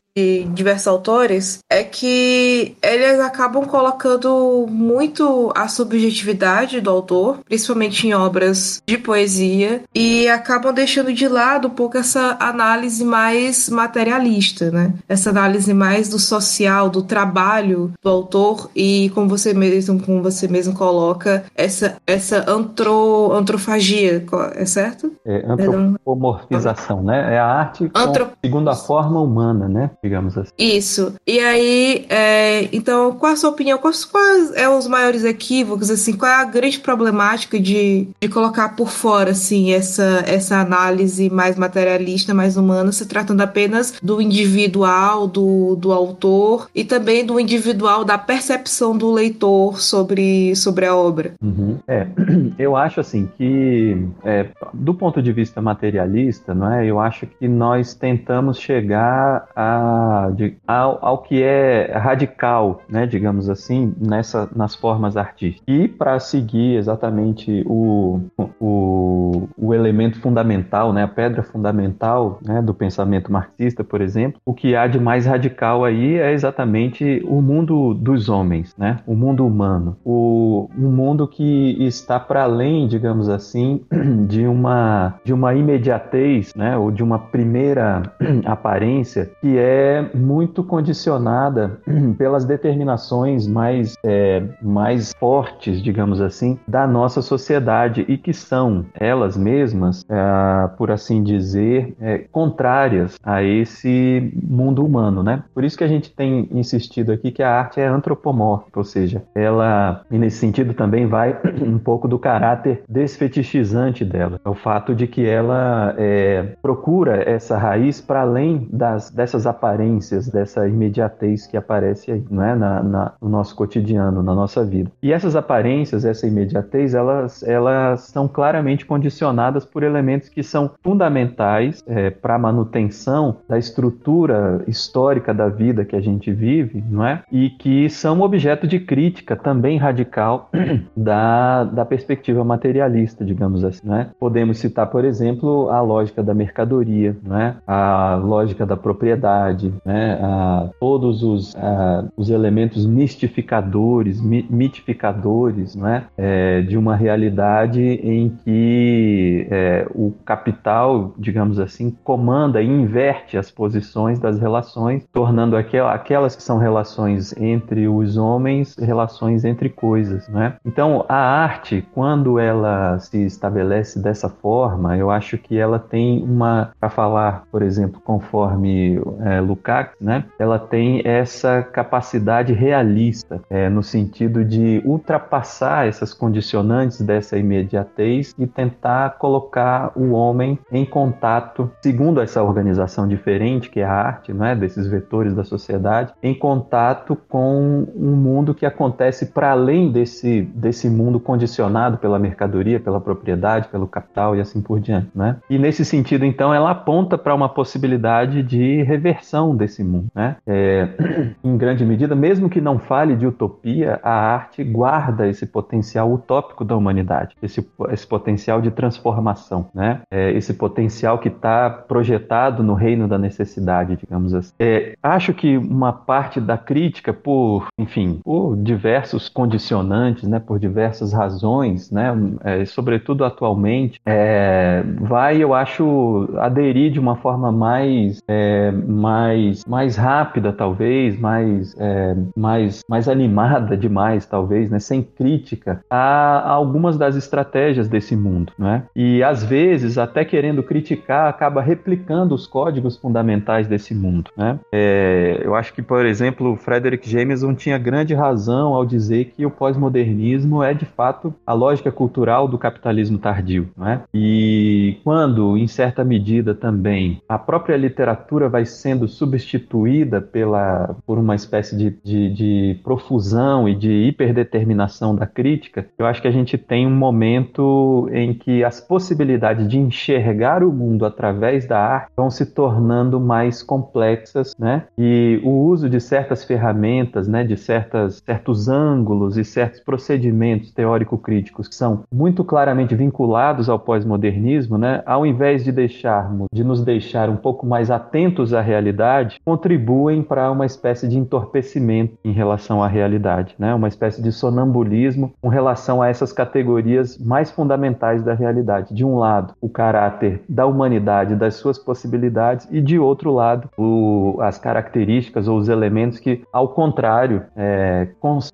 diversos 0.53 0.87
autores, 0.87 1.59
é 1.71 1.85
que 1.85 2.75
eles 2.83 3.17
acabam 3.21 3.65
colocando 3.65 4.67
muito 4.69 5.53
a 5.55 5.69
subjetividade 5.69 6.81
do 6.81 6.89
autor, 6.89 7.39
principalmente 7.45 8.07
em 8.07 8.13
obras 8.13 8.81
de 8.85 8.97
poesia, 8.97 9.83
e 9.95 10.27
acabam 10.27 10.73
deixando 10.73 11.13
de 11.13 11.29
lado 11.29 11.69
um 11.69 11.71
pouco 11.71 11.97
essa 11.97 12.35
análise 12.41 13.05
mais 13.05 13.69
materialista, 13.69 14.69
né? 14.69 14.93
Essa 15.07 15.29
análise 15.29 15.51
análise 15.51 15.73
mais 15.73 16.09
do 16.09 16.17
social, 16.17 16.89
do 16.89 17.03
trabalho 17.03 17.91
do 18.01 18.09
autor 18.09 18.69
e 18.75 19.11
como 19.13 19.27
você 19.27 19.53
mesmo, 19.53 19.99
como 19.99 20.21
você 20.21 20.47
mesmo 20.47 20.70
coloca, 20.71 21.43
essa, 21.55 21.97
essa 22.05 22.49
antro, 22.49 23.31
antrofagia, 23.33 24.25
é 24.55 24.65
certo? 24.65 25.11
É, 25.25 25.45
antropomorfização, 25.47 27.03
né? 27.03 27.35
É 27.35 27.39
a 27.39 27.45
arte 27.45 27.89
Antro... 27.95 28.29
segundo 28.43 28.69
a 28.69 28.75
forma 28.75 29.19
humana, 29.21 29.67
né? 29.67 29.91
Digamos 30.03 30.37
assim. 30.37 30.51
Isso. 30.57 31.13
E 31.25 31.39
aí, 31.39 32.05
é, 32.09 32.69
então, 32.71 33.13
qual 33.13 33.33
a 33.33 33.35
sua 33.35 33.49
opinião? 33.49 33.77
Quais, 33.77 34.05
quais 34.05 34.51
é 34.55 34.69
os 34.69 34.87
maiores 34.87 35.23
equívocos, 35.23 35.89
assim? 35.89 36.13
Qual 36.13 36.29
é 36.29 36.35
a 36.35 36.45
grande 36.45 36.79
problemática 36.79 37.59
de, 37.59 38.07
de 38.19 38.27
colocar 38.27 38.75
por 38.75 38.89
fora, 38.89 39.31
assim, 39.31 39.73
essa, 39.73 40.23
essa 40.25 40.57
análise 40.57 41.29
mais 41.29 41.57
materialista, 41.57 42.33
mais 42.33 42.57
humana, 42.57 42.91
se 42.91 43.05
tratando 43.05 43.41
apenas 43.41 43.93
do 44.01 44.21
individual, 44.21 45.27
do 45.27 45.61
do, 45.75 45.91
autor 45.91 46.69
e 46.73 46.83
também 46.83 47.25
do 47.25 47.39
individual, 47.39 48.03
da 48.03 48.17
percepção 48.17 48.97
do 48.97 49.11
leitor 49.11 49.81
sobre, 49.81 50.55
sobre 50.61 50.85
a 50.85 50.95
obra. 50.95 51.33
Uhum. 51.41 51.77
É, 51.87 52.07
eu 52.57 52.75
acho 52.75 52.99
assim 52.99 53.29
que, 53.37 54.07
é, 54.23 54.47
do 54.73 54.93
ponto 54.93 55.21
de 55.21 55.31
vista 55.31 55.61
materialista, 55.61 56.53
não 56.53 56.71
é? 56.71 56.85
Eu 56.85 56.99
acho 56.99 57.25
que 57.25 57.47
nós 57.47 57.93
tentamos 57.93 58.59
chegar 58.59 59.47
a, 59.55 60.31
de, 60.35 60.55
ao, 60.67 61.03
ao 61.03 61.17
que 61.19 61.41
é 61.41 61.91
radical, 61.97 62.81
né? 62.89 63.05
Digamos 63.05 63.49
assim, 63.49 63.93
nessa, 63.99 64.49
nas 64.55 64.75
formas 64.75 65.17
artísticas. 65.17 65.63
E 65.67 65.87
para 65.87 66.19
seguir 66.19 66.77
exatamente 66.77 67.63
o, 67.65 68.21
o, 68.59 69.47
o 69.57 69.73
elemento 69.73 70.19
fundamental, 70.19 70.93
né? 70.93 71.03
A 71.03 71.07
pedra 71.07 71.43
fundamental 71.43 72.39
né? 72.43 72.61
do 72.61 72.73
pensamento 72.73 73.31
marxista, 73.31 73.83
por 73.83 74.01
exemplo, 74.01 74.39
o 74.45 74.53
que 74.53 74.75
há 74.75 74.87
de 74.87 74.99
mais 74.99 75.25
radical 75.25 75.83
aí 75.83 76.17
é 76.17 76.31
exatamente 76.31 77.21
o 77.25 77.41
mundo 77.41 77.93
dos 77.93 78.29
homens, 78.29 78.75
né? 78.77 78.99
O 79.05 79.15
mundo 79.15 79.45
humano, 79.45 79.97
o 80.03 80.50
um 80.77 80.91
mundo 80.91 81.27
que 81.27 81.75
está 81.85 82.19
para 82.19 82.43
além, 82.43 82.87
digamos 82.87 83.29
assim, 83.29 83.81
de 84.27 84.45
uma 84.45 85.15
de 85.23 85.33
uma 85.33 85.53
imediatez, 85.53 86.53
né? 86.55 86.77
Ou 86.77 86.91
de 86.91 87.03
uma 87.03 87.19
primeira 87.19 88.03
aparência 88.45 89.31
que 89.41 89.57
é 89.57 90.09
muito 90.13 90.63
condicionada 90.63 91.79
pelas 92.17 92.45
determinações 92.45 93.47
mais 93.47 93.95
é, 94.03 94.43
mais 94.61 95.13
fortes, 95.19 95.81
digamos 95.81 96.21
assim, 96.21 96.57
da 96.67 96.87
nossa 96.87 97.21
sociedade 97.21 98.05
e 98.07 98.17
que 98.17 98.33
são 98.33 98.85
elas 98.93 99.37
mesmas, 99.37 100.05
é, 100.09 100.67
por 100.77 100.91
assim 100.91 101.23
dizer, 101.23 101.95
é, 101.99 102.19
contrárias 102.31 103.17
a 103.23 103.43
esse 103.43 104.31
mundo 104.41 104.85
humano, 104.85 105.23
né? 105.23 105.43
Por 105.53 105.63
isso 105.63 105.77
que 105.77 105.83
a 105.83 105.87
gente 105.87 106.11
tem 106.11 106.47
insistido 106.51 107.11
aqui 107.11 107.31
que 107.31 107.43
a 107.43 107.51
arte 107.51 107.79
é 107.79 107.87
antropomórfica, 107.87 108.79
ou 108.79 108.83
seja, 108.83 109.23
ela, 109.33 110.03
nesse 110.09 110.40
sentido 110.41 110.73
também 110.73 111.05
vai 111.05 111.39
um 111.61 111.77
pouco 111.77 112.07
do 112.07 112.17
caráter 112.17 112.83
desfetichizante 112.89 114.03
dela. 114.03 114.39
É 114.43 114.49
o 114.49 114.55
fato 114.55 114.93
de 114.95 115.07
que 115.07 115.25
ela 115.25 115.93
é, 115.97 116.55
procura 116.61 117.23
essa 117.29 117.57
raiz 117.57 118.01
para 118.01 118.21
além 118.21 118.67
das, 118.71 119.11
dessas 119.11 119.45
aparências, 119.45 120.27
dessa 120.27 120.67
imediatez 120.67 121.45
que 121.45 121.55
aparece 121.55 122.11
aí, 122.11 122.23
não 122.29 122.43
é? 122.43 122.55
Na, 122.55 122.83
na, 122.83 123.13
no 123.21 123.29
nosso 123.29 123.55
cotidiano, 123.55 124.23
na 124.23 124.33
nossa 124.33 124.65
vida. 124.65 124.91
E 125.01 125.13
essas 125.13 125.35
aparências, 125.35 126.03
essa 126.03 126.25
imediatez, 126.27 126.95
elas, 126.95 127.43
elas 127.43 128.01
são 128.01 128.27
claramente 128.27 128.85
condicionadas 128.85 129.63
por 129.63 129.83
elementos 129.83 130.27
que 130.27 130.41
são 130.41 130.71
fundamentais 130.83 131.83
é, 131.85 132.09
para 132.09 132.35
a 132.35 132.39
manutenção 132.39 133.37
da 133.47 133.57
estrutura 133.57 134.63
histórica 134.67 135.33
da 135.33 135.47
vida 135.47 135.85
que 135.85 135.95
a 135.95 136.01
gente 136.01 136.31
vive, 136.31 136.83
não 136.89 137.05
é? 137.05 137.23
E 137.31 137.51
que 137.51 137.89
são 137.89 138.21
objeto 138.21 138.67
de 138.67 138.79
crítica 138.79 139.35
também 139.35 139.77
radical 139.77 140.20
da, 140.95 141.63
da 141.63 141.85
perspectiva 141.85 142.43
materialista, 142.43 143.23
digamos 143.23 143.63
assim, 143.63 143.81
não 143.87 143.95
é? 143.95 144.09
Podemos 144.19 144.57
citar, 144.57 144.87
por 144.87 145.05
exemplo, 145.05 145.69
a 145.69 145.81
lógica 145.81 146.21
da 146.21 146.33
mercadoria, 146.33 147.15
não 147.23 147.39
é? 147.39 147.55
A 147.65 148.15
lógica 148.15 148.65
da 148.65 148.77
propriedade, 148.77 149.73
né? 149.85 150.19
A, 150.21 150.69
todos 150.79 151.23
os, 151.23 151.55
a, 151.55 152.05
os 152.15 152.29
elementos 152.29 152.85
mistificadores, 152.85 154.21
mi, 154.21 154.45
mitificadores, 154.49 155.75
não 155.75 155.87
é? 155.87 156.03
é? 156.17 156.61
De 156.61 156.77
uma 156.77 156.95
realidade 156.95 157.81
em 157.81 158.29
que 158.43 159.47
é, 159.49 159.87
o, 159.93 160.13
capital, 160.25 161.13
digamos 161.17 161.59
assim, 161.59 161.95
comanda 162.03 162.61
e 162.61 162.67
inverte 162.67 163.37
as 163.37 163.49
posições 163.49 164.19
das 164.19 164.39
relações, 164.39 165.05
tornando 165.11 165.55
aquelas 165.55 166.35
que 166.35 166.43
são 166.43 166.57
relações 166.57 167.35
entre 167.37 167.87
os 167.87 168.17
homens 168.17 168.75
relações 168.77 169.45
entre 169.45 169.69
coisas, 169.69 170.10
né? 170.29 170.55
Então, 170.65 171.05
a 171.07 171.15
arte, 171.15 171.85
quando 171.93 172.39
ela 172.39 172.99
se 172.99 173.25
estabelece 173.25 173.99
dessa 173.99 174.29
forma, 174.29 174.97
eu 174.97 175.09
acho 175.09 175.37
que 175.37 175.57
ela 175.57 175.79
tem 175.79 176.23
uma, 176.23 176.71
para 176.79 176.89
falar, 176.89 177.43
por 177.51 177.61
exemplo, 177.61 178.01
conforme 178.03 179.01
é, 179.21 179.39
Lukács, 179.41 179.95
né? 179.99 180.25
Ela 180.37 180.59
tem 180.59 181.01
essa 181.05 181.61
capacidade 181.61 182.53
realista, 182.53 183.41
é, 183.49 183.69
no 183.69 183.83
sentido 183.83 184.43
de 184.43 184.81
ultrapassar 184.85 185.87
essas 185.87 186.13
condicionantes 186.13 187.01
dessa 187.01 187.37
imediatez 187.37 188.33
e 188.37 188.47
tentar 188.47 189.17
colocar 189.17 189.91
o 189.95 190.11
homem 190.11 190.59
em 190.71 190.85
contato, 190.85 191.71
segundo 191.81 192.21
essa 192.21 192.43
organização 192.43 193.07
diferente 193.07 193.69
que 193.69 193.79
é 193.79 193.85
a 193.85 193.91
arte, 193.91 194.33
não 194.33 194.45
é, 194.45 194.55
desses 194.55 194.87
vetores 194.87 195.33
da 195.33 195.43
sociedade, 195.43 196.13
em 196.21 196.33
contato 196.33 197.15
com 197.29 197.87
um 197.95 198.15
mundo 198.15 198.53
que 198.53 198.65
acontece 198.65 199.27
para 199.27 199.51
além 199.51 199.91
desse 200.01 200.41
desse 200.41 200.89
mundo 200.89 201.19
condicionado 201.19 201.97
pela 201.97 202.17
mercadoria, 202.17 202.79
pela 202.79 202.99
propriedade, 202.99 203.67
pelo 203.67 203.87
capital 203.87 204.35
e 204.35 204.41
assim 204.41 204.61
por 204.61 204.79
diante, 204.79 205.09
né? 205.13 205.37
E 205.49 205.57
nesse 205.57 205.85
sentido, 205.85 206.25
então, 206.25 206.53
ela 206.53 206.71
aponta 206.71 207.17
para 207.17 207.33
uma 207.33 207.49
possibilidade 207.49 208.41
de 208.43 208.81
reversão 208.83 209.55
desse 209.55 209.83
mundo, 209.83 210.07
né? 210.13 210.37
É, 210.45 210.87
em 211.43 211.57
grande 211.57 211.85
medida, 211.85 212.15
mesmo 212.15 212.49
que 212.49 212.59
não 212.59 212.79
fale 212.79 213.15
de 213.15 213.27
utopia, 213.27 213.99
a 214.03 214.11
arte 214.11 214.63
guarda 214.63 215.27
esse 215.27 215.45
potencial 215.45 216.11
utópico 216.11 216.65
da 216.65 216.75
humanidade, 216.75 217.35
esse, 217.41 217.65
esse 217.89 218.07
potencial 218.07 218.61
de 218.61 218.71
transformação, 218.71 219.67
né? 219.73 220.01
É, 220.11 220.31
esse 220.31 220.53
potencial 220.53 221.19
que 221.19 221.27
está 221.27 221.69
projetado 221.69 222.63
no 222.63 222.73
reino 222.73 223.07
da 223.07 223.17
necessidade, 223.17 223.95
digamos 223.95 224.33
assim. 224.33 224.53
É, 224.59 224.93
acho 225.01 225.33
que 225.33 225.57
uma 225.57 225.93
parte 225.93 226.39
da 226.39 226.57
crítica, 226.57 227.13
por, 227.13 227.67
enfim, 227.77 228.19
por 228.23 228.55
diversos 228.57 229.29
condicionantes, 229.29 229.90
né? 230.27 230.39
Por 230.39 230.59
diversas 230.59 231.13
razões, 231.13 231.91
né? 231.91 232.11
É, 232.43 232.65
sobretudo 232.65 233.25
atualmente, 233.25 233.99
é, 234.05 234.83
vai, 234.99 235.37
eu 235.37 235.53
acho, 235.53 236.29
aderir 236.37 236.91
de 236.91 236.99
uma 236.99 237.15
forma 237.15 237.51
mais, 237.51 238.21
é, 238.27 238.71
mais, 238.71 239.65
mais 239.65 239.95
rápida, 239.95 240.53
talvez, 240.53 241.19
mais, 241.19 241.75
é, 241.79 242.15
mais, 242.35 242.81
mais 242.89 243.07
animada 243.07 243.75
demais, 243.75 244.25
talvez, 244.25 244.69
né? 244.69 244.79
sem 244.79 245.01
crítica 245.01 245.83
a, 245.89 245.97
a 245.97 246.49
algumas 246.51 246.97
das 246.97 247.15
estratégias 247.15 247.87
desse 247.87 248.15
mundo. 248.15 248.53
Né? 248.57 248.83
E 248.95 249.23
às 249.23 249.43
vezes, 249.43 249.97
até 249.97 250.23
querendo 250.23 250.63
criticar, 250.63 251.29
acaba 251.29 251.61
replicando 251.61 252.35
os 252.35 252.47
códigos 252.47 252.97
fundamentais 252.97 253.67
desse 253.67 253.93
mundo. 253.93 254.31
Né? 254.35 254.59
É, 254.71 255.41
eu 255.43 255.55
acho 255.55 255.73
que, 255.73 255.81
por 255.81 256.05
exemplo, 256.05 256.55
Frederick 256.55 257.09
Jameson 257.09 257.53
tinha 257.53 257.77
grande 257.77 258.13
razão 258.13 258.73
ao 258.73 258.85
dizer 258.85 259.33
que 259.35 259.45
o 259.45 259.51
pós-modernismo 259.81 260.61
é 260.61 260.73
de 260.73 260.85
fato 260.85 261.33
a 261.45 261.53
lógica 261.53 261.91
cultural 261.91 262.47
do 262.47 262.57
capitalismo 262.57 263.17
tardio. 263.17 263.69
Né? 263.75 264.01
E 264.13 264.99
quando, 265.03 265.57
em 265.57 265.67
certa 265.67 266.03
medida 266.03 266.53
também, 266.53 267.21
a 267.27 267.39
própria 267.39 267.75
literatura 267.75 268.47
vai 268.47 268.65
sendo 268.65 269.07
substituída 269.07 270.21
pela, 270.21 270.95
por 271.05 271.17
uma 271.17 271.35
espécie 271.35 271.75
de, 271.75 271.97
de, 272.03 272.29
de 272.33 272.79
profusão 272.83 273.67
e 273.67 273.75
de 273.75 273.91
hiperdeterminação 274.07 275.15
da 275.15 275.25
crítica, 275.25 275.87
eu 275.97 276.05
acho 276.05 276.21
que 276.21 276.27
a 276.27 276.31
gente 276.31 276.57
tem 276.57 276.85
um 276.85 276.95
momento 276.95 278.07
em 278.11 278.33
que 278.33 278.63
as 278.63 278.79
possibilidades 278.79 279.67
de 279.67 279.79
enxergar 279.79 280.63
o 280.63 280.71
mundo 280.71 281.05
através 281.05 281.65
da 281.65 281.79
arte 281.79 282.11
vão 282.15 282.29
se 282.29 282.45
tornando 282.45 283.19
mais 283.19 283.63
complexas, 283.63 284.55
né? 284.59 284.83
E 284.97 285.39
o 285.43 285.49
uso 285.49 285.89
de 285.89 285.99
certas 285.99 286.43
ferramentas, 286.43 287.27
né, 287.27 287.43
de 287.43 287.57
certas, 287.57 288.21
certos 288.25 288.67
ângulos 288.67 289.37
e 289.37 289.43
certos 289.71 289.79
procedimentos 289.79 290.71
teórico-críticos 290.71 291.67
que 291.67 291.75
são 291.75 292.03
muito 292.11 292.43
claramente 292.43 292.93
vinculados 292.93 293.69
ao 293.69 293.79
pós-modernismo, 293.79 294.77
né, 294.77 295.01
ao 295.05 295.25
invés 295.25 295.63
de 295.63 295.71
deixarmos, 295.71 296.47
de 296.51 296.63
nos 296.63 296.83
deixar 296.83 297.29
um 297.29 297.35
pouco 297.35 297.65
mais 297.65 297.89
atentos 297.89 298.53
à 298.53 298.61
realidade, 298.61 299.39
contribuem 299.45 300.21
para 300.21 300.51
uma 300.51 300.65
espécie 300.65 301.07
de 301.07 301.17
entorpecimento 301.17 302.17
em 302.23 302.31
relação 302.31 302.83
à 302.83 302.87
realidade, 302.87 303.55
né, 303.57 303.73
uma 303.73 303.87
espécie 303.87 304.21
de 304.21 304.31
sonambulismo 304.31 305.33
com 305.41 305.47
relação 305.47 306.01
a 306.01 306.09
essas 306.09 306.33
categorias 306.33 307.17
mais 307.17 307.49
fundamentais 307.49 308.23
da 308.23 308.33
realidade. 308.33 308.93
De 308.93 309.05
um 309.05 309.17
lado, 309.17 309.53
o 309.61 309.69
caráter 309.69 310.41
da 310.49 310.65
humanidade, 310.65 311.35
das 311.35 311.55
suas 311.55 311.77
possibilidades, 311.77 312.67
e 312.71 312.81
de 312.81 312.99
outro 312.99 313.31
lado, 313.33 313.69
o, 313.77 314.37
as 314.41 314.57
características 314.57 315.47
ou 315.47 315.57
os 315.57 315.69
elementos 315.69 316.19
que, 316.19 316.41
ao 316.51 316.69
contrário, 316.69 317.43
é, 317.55 318.07
cons, 318.19 318.51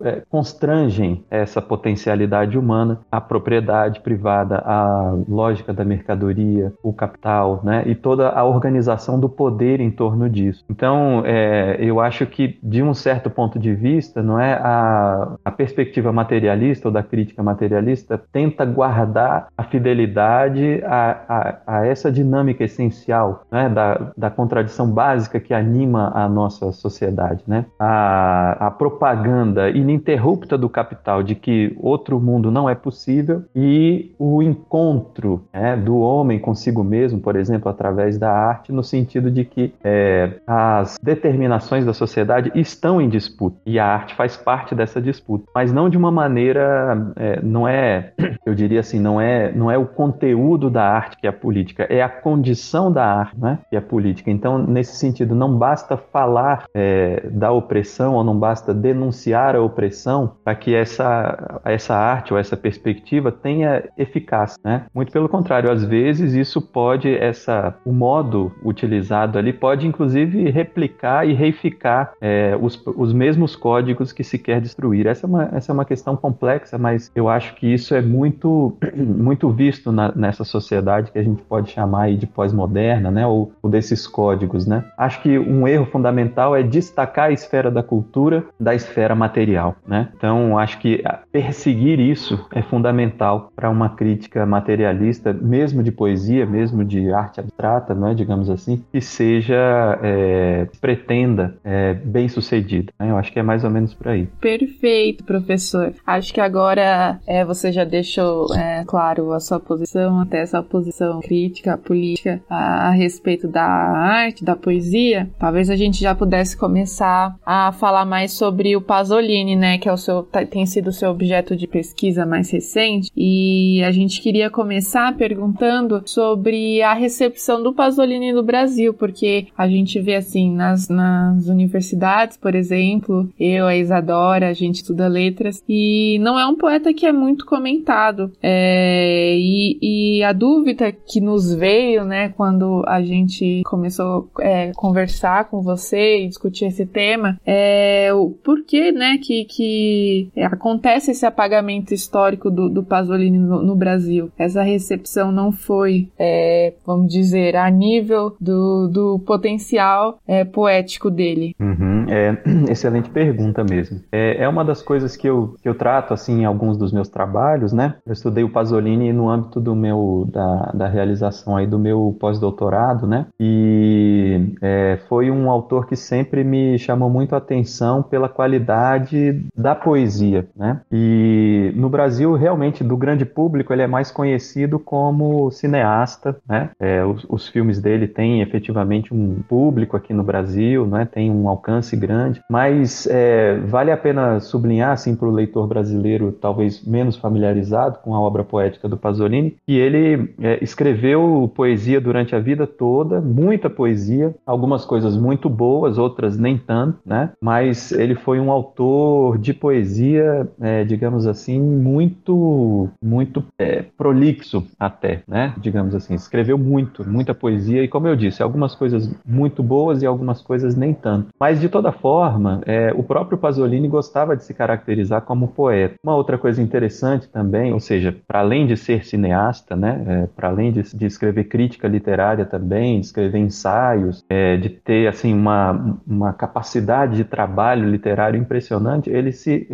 constrangem 1.07 1.23
essa 1.29 1.61
potencialidade 1.61 2.57
humana, 2.57 2.99
a 3.11 3.21
propriedade 3.21 4.01
privada, 4.01 4.57
a 4.65 5.15
lógica 5.27 5.73
da 5.73 5.85
mercadoria, 5.85 6.73
o 6.83 6.91
capital, 6.91 7.61
né, 7.63 7.83
e 7.85 7.95
toda 7.95 8.29
a 8.29 8.43
organização 8.43 9.19
do 9.19 9.29
poder 9.29 9.79
em 9.79 9.91
torno 9.91 10.29
disso. 10.29 10.65
Então, 10.69 11.23
é, 11.25 11.77
eu 11.79 11.99
acho 11.99 12.25
que, 12.25 12.59
de 12.61 12.83
um 12.83 12.93
certo 12.93 13.29
ponto 13.29 13.57
de 13.59 13.73
vista, 13.73 14.21
não 14.21 14.39
é 14.39 14.53
a, 14.53 15.35
a 15.45 15.51
perspectiva 15.51 16.11
materialista 16.11 16.87
ou 16.87 16.91
da 16.91 17.03
crítica 17.03 17.41
materialista 17.41 18.19
tenta 18.31 18.65
guardar 18.65 19.47
a 19.57 19.63
fidelidade 19.63 20.81
a, 20.85 21.17
a, 21.27 21.79
a 21.79 21.85
essa 21.85 22.11
dinâmica 22.11 22.63
essencial 22.63 23.43
né, 23.51 23.69
da, 23.69 24.11
da 24.17 24.29
contradição 24.29 24.89
básica 24.89 25.39
que 25.39 25.53
anima 25.53 26.11
a 26.13 26.27
nossa 26.27 26.71
sociedade. 26.71 27.43
Né? 27.47 27.65
A, 27.79 28.67
a 28.67 28.71
propaganda 28.71 29.69
ininterrupta 29.69 30.57
do 30.57 30.69
capital 30.69 30.96
de 31.25 31.35
que 31.35 31.75
outro 31.79 32.19
mundo 32.19 32.51
não 32.51 32.69
é 32.69 32.75
possível 32.75 33.43
e 33.55 34.11
o 34.19 34.41
encontro 34.41 35.43
né, 35.53 35.75
do 35.75 35.97
homem 35.99 36.39
consigo 36.39 36.83
mesmo, 36.83 37.19
por 37.19 37.35
exemplo, 37.35 37.69
através 37.69 38.17
da 38.17 38.31
arte, 38.31 38.71
no 38.71 38.83
sentido 38.83 39.31
de 39.31 39.45
que 39.45 39.73
é, 39.83 40.39
as 40.45 40.97
determinações 41.01 41.85
da 41.85 41.93
sociedade 41.93 42.51
estão 42.55 43.01
em 43.01 43.09
disputa 43.09 43.57
e 43.65 43.79
a 43.79 43.85
arte 43.85 44.15
faz 44.15 44.37
parte 44.37 44.75
dessa 44.75 45.01
disputa, 45.01 45.45
mas 45.53 45.71
não 45.71 45.89
de 45.89 45.97
uma 45.97 46.11
maneira, 46.11 47.11
é, 47.15 47.41
não 47.41 47.67
é, 47.67 48.13
eu 48.45 48.53
diria 48.53 48.79
assim, 48.79 48.99
não 48.99 49.19
é, 49.19 49.51
não 49.51 49.71
é 49.71 49.77
o 49.77 49.85
conteúdo 49.85 50.69
da 50.69 50.83
arte 50.83 51.17
que 51.17 51.27
é 51.27 51.29
a 51.29 51.33
política, 51.33 51.83
é 51.89 52.01
a 52.01 52.09
condição 52.09 52.91
da 52.91 53.05
arte, 53.05 53.39
né, 53.39 53.59
que 53.69 53.75
é 53.75 53.79
a 53.79 53.81
política. 53.81 54.31
Então, 54.31 54.57
nesse 54.57 54.97
sentido, 54.97 55.35
não 55.35 55.57
basta 55.57 55.97
falar 55.97 56.65
é, 56.73 57.23
da 57.31 57.51
opressão 57.51 58.15
ou 58.15 58.23
não 58.23 58.37
basta 58.37 58.73
denunciar 58.73 59.55
a 59.55 59.61
opressão 59.61 60.33
para 60.43 60.55
que 60.55 60.75
essa, 60.87 61.61
essa 61.65 61.95
arte 61.95 62.33
ou 62.33 62.39
essa 62.39 62.55
perspectiva 62.55 63.31
tenha 63.31 63.83
eficácia, 63.97 64.57
né? 64.63 64.85
Muito 64.93 65.11
pelo 65.11 65.27
contrário, 65.27 65.71
às 65.71 65.83
vezes 65.83 66.33
isso 66.33 66.61
pode 66.61 67.13
essa 67.13 67.75
o 67.85 67.91
modo 67.91 68.51
utilizado 68.63 69.37
ali 69.37 69.51
pode 69.53 69.85
inclusive 69.87 70.49
replicar 70.49 71.27
e 71.27 71.33
reificar 71.33 72.13
é, 72.21 72.57
os, 72.59 72.81
os 72.85 73.13
mesmos 73.13 73.55
códigos 73.55 74.11
que 74.11 74.23
se 74.23 74.37
quer 74.37 74.61
destruir. 74.61 75.07
Essa 75.07 75.25
é, 75.25 75.29
uma, 75.29 75.49
essa 75.53 75.71
é 75.71 75.73
uma 75.73 75.85
questão 75.85 76.15
complexa, 76.15 76.77
mas 76.77 77.11
eu 77.15 77.27
acho 77.27 77.55
que 77.55 77.71
isso 77.71 77.93
é 77.93 78.01
muito, 78.01 78.77
muito 78.95 79.49
visto 79.49 79.91
na, 79.91 80.11
nessa 80.15 80.43
sociedade 80.43 81.11
que 81.11 81.19
a 81.19 81.23
gente 81.23 81.41
pode 81.43 81.71
chamar 81.71 82.11
de 82.15 82.27
pós-moderna, 82.27 83.11
né? 83.11 83.25
Ou, 83.25 83.51
ou, 83.61 83.69
desses 83.69 84.07
códigos, 84.07 84.65
né? 84.65 84.83
Acho 84.97 85.21
que 85.21 85.37
um 85.37 85.67
erro 85.67 85.85
fundamental 85.85 86.55
é 86.55 86.63
destacar 86.63 87.29
a 87.29 87.31
esfera 87.31 87.69
da 87.69 87.83
cultura 87.83 88.45
da 88.59 88.73
esfera 88.73 89.15
material, 89.15 89.75
né? 89.85 90.09
Então, 90.15 90.57
acho 90.57 90.66
que 90.75 91.03
perseguir 91.31 91.99
isso 91.99 92.45
é 92.53 92.61
fundamental 92.61 93.51
para 93.55 93.69
uma 93.69 93.89
crítica 93.89 94.45
materialista, 94.45 95.33
mesmo 95.33 95.83
de 95.83 95.91
poesia, 95.91 96.45
mesmo 96.45 96.83
de 96.83 97.11
arte 97.11 97.39
abstrata, 97.39 97.93
né? 97.93 98.13
Digamos 98.13 98.49
assim, 98.49 98.83
que 98.91 99.01
seja, 99.01 99.99
é, 100.01 100.67
pretenda 100.79 101.55
é, 101.63 101.93
bem 101.93 102.27
sucedida. 102.27 102.91
Né? 102.99 103.11
Eu 103.11 103.17
acho 103.17 103.31
que 103.31 103.39
é 103.39 103.43
mais 103.43 103.63
ou 103.63 103.69
menos 103.69 103.93
por 103.93 104.07
aí. 104.07 104.27
Perfeito, 104.39 105.23
professor. 105.23 105.93
Acho 106.05 106.33
que 106.33 106.41
agora 106.41 107.19
é, 107.27 107.43
você 107.45 107.71
já 107.71 107.83
deixou 107.83 108.53
é, 108.55 108.83
claro 108.85 109.31
a 109.33 109.39
sua 109.39 109.59
posição, 109.59 110.19
até 110.19 110.39
essa 110.39 110.61
posição 110.61 111.19
crítica, 111.19 111.77
política 111.77 112.41
a, 112.49 112.87
a, 112.87 112.91
respeito 112.91 113.47
da 113.47 113.63
arte, 113.63 114.43
da 114.43 114.55
poesia. 114.55 115.29
Talvez 115.39 115.69
a 115.69 115.75
gente 115.75 115.99
já 115.99 116.13
pudesse 116.15 116.55
começar 116.57 117.35
a 117.45 117.71
falar 117.71 118.05
mais 118.05 118.33
sobre 118.33 118.75
o 118.75 118.81
Pasolini, 118.81 119.55
né, 119.55 119.77
que 119.77 119.89
é 119.89 119.93
o 119.93 119.97
seu, 119.97 120.23
tá, 120.23 120.45
tem 120.57 120.65
sido 120.65 120.91
seu 120.91 121.11
objeto 121.11 121.55
de 121.55 121.67
pesquisa 121.67 122.25
mais 122.25 122.49
recente. 122.49 123.11
E 123.15 123.79
a 123.83 123.91
gente 123.91 124.19
queria 124.19 124.49
começar 124.49 125.15
perguntando 125.15 126.01
sobre 126.03 126.81
a 126.81 126.95
recepção 126.95 127.61
do 127.61 127.73
Pasolini 127.73 128.33
no 128.33 128.41
Brasil, 128.41 128.91
porque 128.91 129.45
a 129.55 129.67
gente 129.67 129.99
vê 129.99 130.15
assim 130.15 130.51
nas, 130.51 130.89
nas 130.89 131.47
universidades, 131.47 132.37
por 132.37 132.55
exemplo, 132.55 133.29
eu, 133.39 133.67
a 133.67 133.75
Isadora, 133.75 134.49
a 134.49 134.53
gente 134.53 134.77
estuda 134.77 135.07
letras, 135.07 135.63
e 135.69 136.17
não 136.21 136.39
é 136.39 136.47
um 136.47 136.55
poeta 136.55 136.91
que 136.91 137.05
é 137.05 137.11
muito 137.11 137.45
comentado. 137.45 138.31
É, 138.41 139.35
e, 139.37 139.77
e, 139.79 140.23
a 140.23 140.33
dúvida 140.33 140.91
que 140.91 141.21
nos 141.21 141.53
veio, 141.53 142.03
né, 142.03 142.29
quando 142.29 142.83
a 142.87 142.99
gente 143.03 143.61
começou 143.63 144.27
a 144.39 144.43
é, 144.43 144.71
conversar 144.75 145.49
com 145.49 145.61
você 145.61 146.23
e 146.23 146.27
discutir 146.27 146.65
esse 146.65 146.87
tema, 146.87 147.39
é 147.45 148.11
o 148.11 148.31
porquê, 148.31 148.91
né, 148.91 149.19
que, 149.21 149.45
que 149.45 150.31
acontece 150.53 151.11
esse 151.11 151.25
apagamento 151.25 151.93
histórico 151.93 152.49
do, 152.49 152.69
do 152.69 152.83
Pasolini 152.83 153.37
no, 153.37 153.61
no 153.61 153.75
Brasil. 153.75 154.31
Essa 154.37 154.63
recepção 154.63 155.31
não 155.31 155.51
foi, 155.51 156.09
é, 156.17 156.73
vamos 156.85 157.11
dizer, 157.11 157.55
a 157.55 157.69
nível 157.69 158.35
do, 158.39 158.87
do 158.87 159.19
potencial 159.25 160.19
é, 160.27 160.43
poético 160.43 161.09
dele. 161.09 161.55
Uhum, 161.59 162.05
é, 162.09 162.37
excelente 162.71 163.09
pergunta 163.09 163.63
mesmo. 163.63 163.99
É, 164.11 164.43
é 164.43 164.49
uma 164.49 164.63
das 164.63 164.81
coisas 164.81 165.15
que 165.15 165.27
eu, 165.27 165.55
que 165.61 165.67
eu 165.67 165.75
trato, 165.75 166.13
assim, 166.13 166.41
em 166.41 166.45
alguns 166.45 166.77
dos 166.77 166.91
meus 166.91 167.09
trabalhos, 167.09 167.73
né? 167.73 167.95
Eu 168.05 168.13
estudei 168.13 168.43
o 168.43 168.49
Pasolini 168.49 169.11
no 169.13 169.29
âmbito 169.29 169.59
do 169.59 169.75
meu, 169.75 170.27
da, 170.31 170.71
da 170.73 170.87
realização 170.87 171.55
aí 171.55 171.67
do 171.67 171.79
meu 171.79 172.15
pós-doutorado, 172.19 173.07
né? 173.07 173.27
E 173.39 174.53
é, 174.61 174.99
foi 175.07 175.29
um 175.31 175.49
autor 175.49 175.87
que 175.87 175.95
sempre 175.95 176.43
me 176.43 176.77
chamou 176.77 177.09
muito 177.09 177.35
a 177.35 177.37
atenção 177.37 178.01
pela 178.03 178.29
qualidade 178.29 179.45
da 179.55 179.75
poesia, 179.75 180.36
né? 180.55 180.81
E 180.91 181.71
no 181.75 181.89
Brasil, 181.89 182.33
realmente, 182.33 182.83
do 182.83 182.97
grande 182.97 183.25
público, 183.25 183.73
ele 183.73 183.81
é 183.81 183.87
mais 183.87 184.11
conhecido 184.11 184.79
como 184.79 185.49
cineasta, 185.51 186.37
né? 186.47 186.69
É, 186.79 187.03
os, 187.03 187.25
os, 187.29 187.47
filmes 187.47 187.79
dele 187.79 188.07
têm 188.07 188.41
efetivamente 188.41 189.13
um 189.13 189.41
público 189.47 189.95
aqui 189.95 190.13
no 190.13 190.23
Brasil, 190.23 190.85
né? 190.85 191.07
Tem 191.11 191.31
um 191.31 191.47
alcance 191.47 191.95
grande, 191.95 192.41
mas 192.49 193.07
é, 193.09 193.57
vale 193.59 193.91
a 193.91 193.97
pena 193.97 194.39
sublinhar, 194.39 194.91
assim, 194.91 195.15
para 195.15 195.27
o 195.27 195.31
leitor 195.31 195.67
brasileiro, 195.67 196.31
talvez 196.31 196.85
menos 196.85 197.15
familiarizado 197.15 197.99
com 197.99 198.13
a 198.13 198.19
obra 198.19 198.43
poética 198.43 198.87
do 198.87 198.97
Pasolini, 198.97 199.55
que 199.65 199.77
ele 199.77 200.33
é, 200.41 200.63
escreveu 200.63 201.51
poesia 201.55 202.01
durante 202.01 202.35
a 202.35 202.39
vida 202.39 202.67
toda, 202.67 203.21
muita 203.21 203.69
poesia, 203.69 204.35
algumas 204.45 204.85
coisas 204.85 205.15
muito 205.15 205.49
boas, 205.49 205.97
outras 205.97 206.37
nem 206.37 206.57
tanto, 206.57 206.99
né? 207.05 207.31
Mas 207.41 207.91
ele 207.91 208.15
foi 208.15 208.39
um 208.39 208.51
autor 208.51 209.37
de 209.37 209.53
poesia, 209.53 210.26
é, 210.61 210.83
digamos 210.83 211.25
assim, 211.27 211.59
muito, 211.59 212.89
muito 213.01 213.43
é, 213.57 213.83
prolixo 213.97 214.65
até, 214.79 215.21
né? 215.27 215.53
Digamos 215.57 215.95
assim, 215.95 216.13
escreveu 216.13 216.57
muito, 216.57 217.07
muita 217.07 217.33
poesia 217.33 217.83
e, 217.83 217.87
como 217.87 218.07
eu 218.07 218.15
disse, 218.15 218.43
algumas 218.43 218.75
coisas 218.75 219.13
muito 219.25 219.63
boas 219.63 220.01
e 220.01 220.05
algumas 220.05 220.41
coisas 220.41 220.75
nem 220.75 220.93
tanto. 220.93 221.29
Mas 221.39 221.59
de 221.59 221.69
toda 221.69 221.91
forma, 221.91 222.61
é, 222.65 222.91
o 222.95 223.03
próprio 223.03 223.37
Pasolini 223.37 223.87
gostava 223.87 224.35
de 224.35 224.43
se 224.43 224.53
caracterizar 224.53 225.21
como 225.21 225.47
poeta. 225.47 225.95
Uma 226.03 226.15
outra 226.15 226.37
coisa 226.37 226.61
interessante 226.61 227.27
também, 227.29 227.73
ou 227.73 227.79
seja, 227.79 228.15
para 228.27 228.39
além 228.39 228.65
de 228.65 228.77
ser 228.77 229.05
cineasta, 229.05 229.75
né? 229.75 230.03
É, 230.07 230.27
para 230.27 230.49
além 230.49 230.71
de, 230.71 230.81
de, 230.83 231.05
escrever 231.05 231.45
crítica 231.45 231.87
literária 231.87 232.45
também, 232.45 232.99
de 232.99 233.07
escrever 233.07 233.39
ensaios, 233.39 234.23
é, 234.29 234.57
de 234.57 234.69
ter 234.69 235.07
assim 235.07 235.33
uma, 235.33 235.97
uma 236.05 236.33
capacidade 236.33 237.15
de 237.15 237.23
trabalho 237.23 237.89
literário 237.89 238.39
impressionante, 238.39 239.09
ele 239.09 239.31
se 239.31 239.67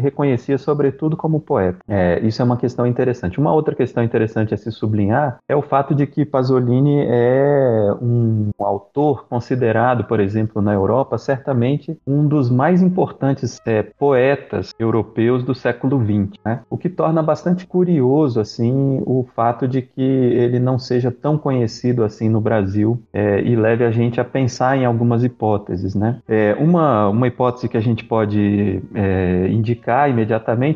sobretudo 0.57 1.15
como 1.15 1.39
poeta. 1.39 1.79
É, 1.87 2.19
isso 2.23 2.41
é 2.41 2.45
uma 2.45 2.57
questão 2.57 2.85
interessante. 2.85 3.39
Uma 3.39 3.53
outra 3.53 3.75
questão 3.75 4.03
interessante 4.03 4.53
a 4.53 4.57
se 4.57 4.71
sublinhar 4.71 5.37
é 5.47 5.55
o 5.55 5.61
fato 5.61 5.95
de 5.95 6.05
que 6.05 6.25
Pasolini 6.25 7.05
é 7.07 7.93
um 8.01 8.49
autor 8.59 9.25
considerado, 9.27 10.03
por 10.03 10.19
exemplo, 10.19 10.61
na 10.61 10.73
Europa, 10.73 11.17
certamente 11.17 11.97
um 12.05 12.27
dos 12.27 12.49
mais 12.49 12.81
importantes 12.81 13.59
é, 13.65 13.83
poetas 13.83 14.71
europeus 14.77 15.43
do 15.43 15.55
século 15.55 15.99
XX, 15.99 16.39
né? 16.45 16.61
o 16.69 16.77
que 16.77 16.89
torna 16.89 17.21
bastante 17.21 17.65
curioso 17.65 18.39
assim 18.39 19.01
o 19.05 19.25
fato 19.35 19.67
de 19.67 19.81
que 19.81 20.01
ele 20.01 20.59
não 20.59 20.77
seja 20.77 21.11
tão 21.11 21.37
conhecido 21.37 22.03
assim 22.03 22.29
no 22.29 22.41
Brasil 22.41 23.01
é, 23.13 23.41
e 23.41 23.55
leve 23.55 23.83
a 23.83 23.91
gente 23.91 24.19
a 24.19 24.25
pensar 24.25 24.77
em 24.77 24.85
algumas 24.85 25.23
hipóteses. 25.23 25.95
Né? 25.95 26.19
É, 26.27 26.55
uma, 26.59 27.09
uma 27.09 27.27
hipótese 27.27 27.69
que 27.69 27.77
a 27.77 27.81
gente 27.81 28.03
pode 28.03 28.81
é, 28.93 29.47
indicar 29.49 30.09
imediatamente 30.09 30.32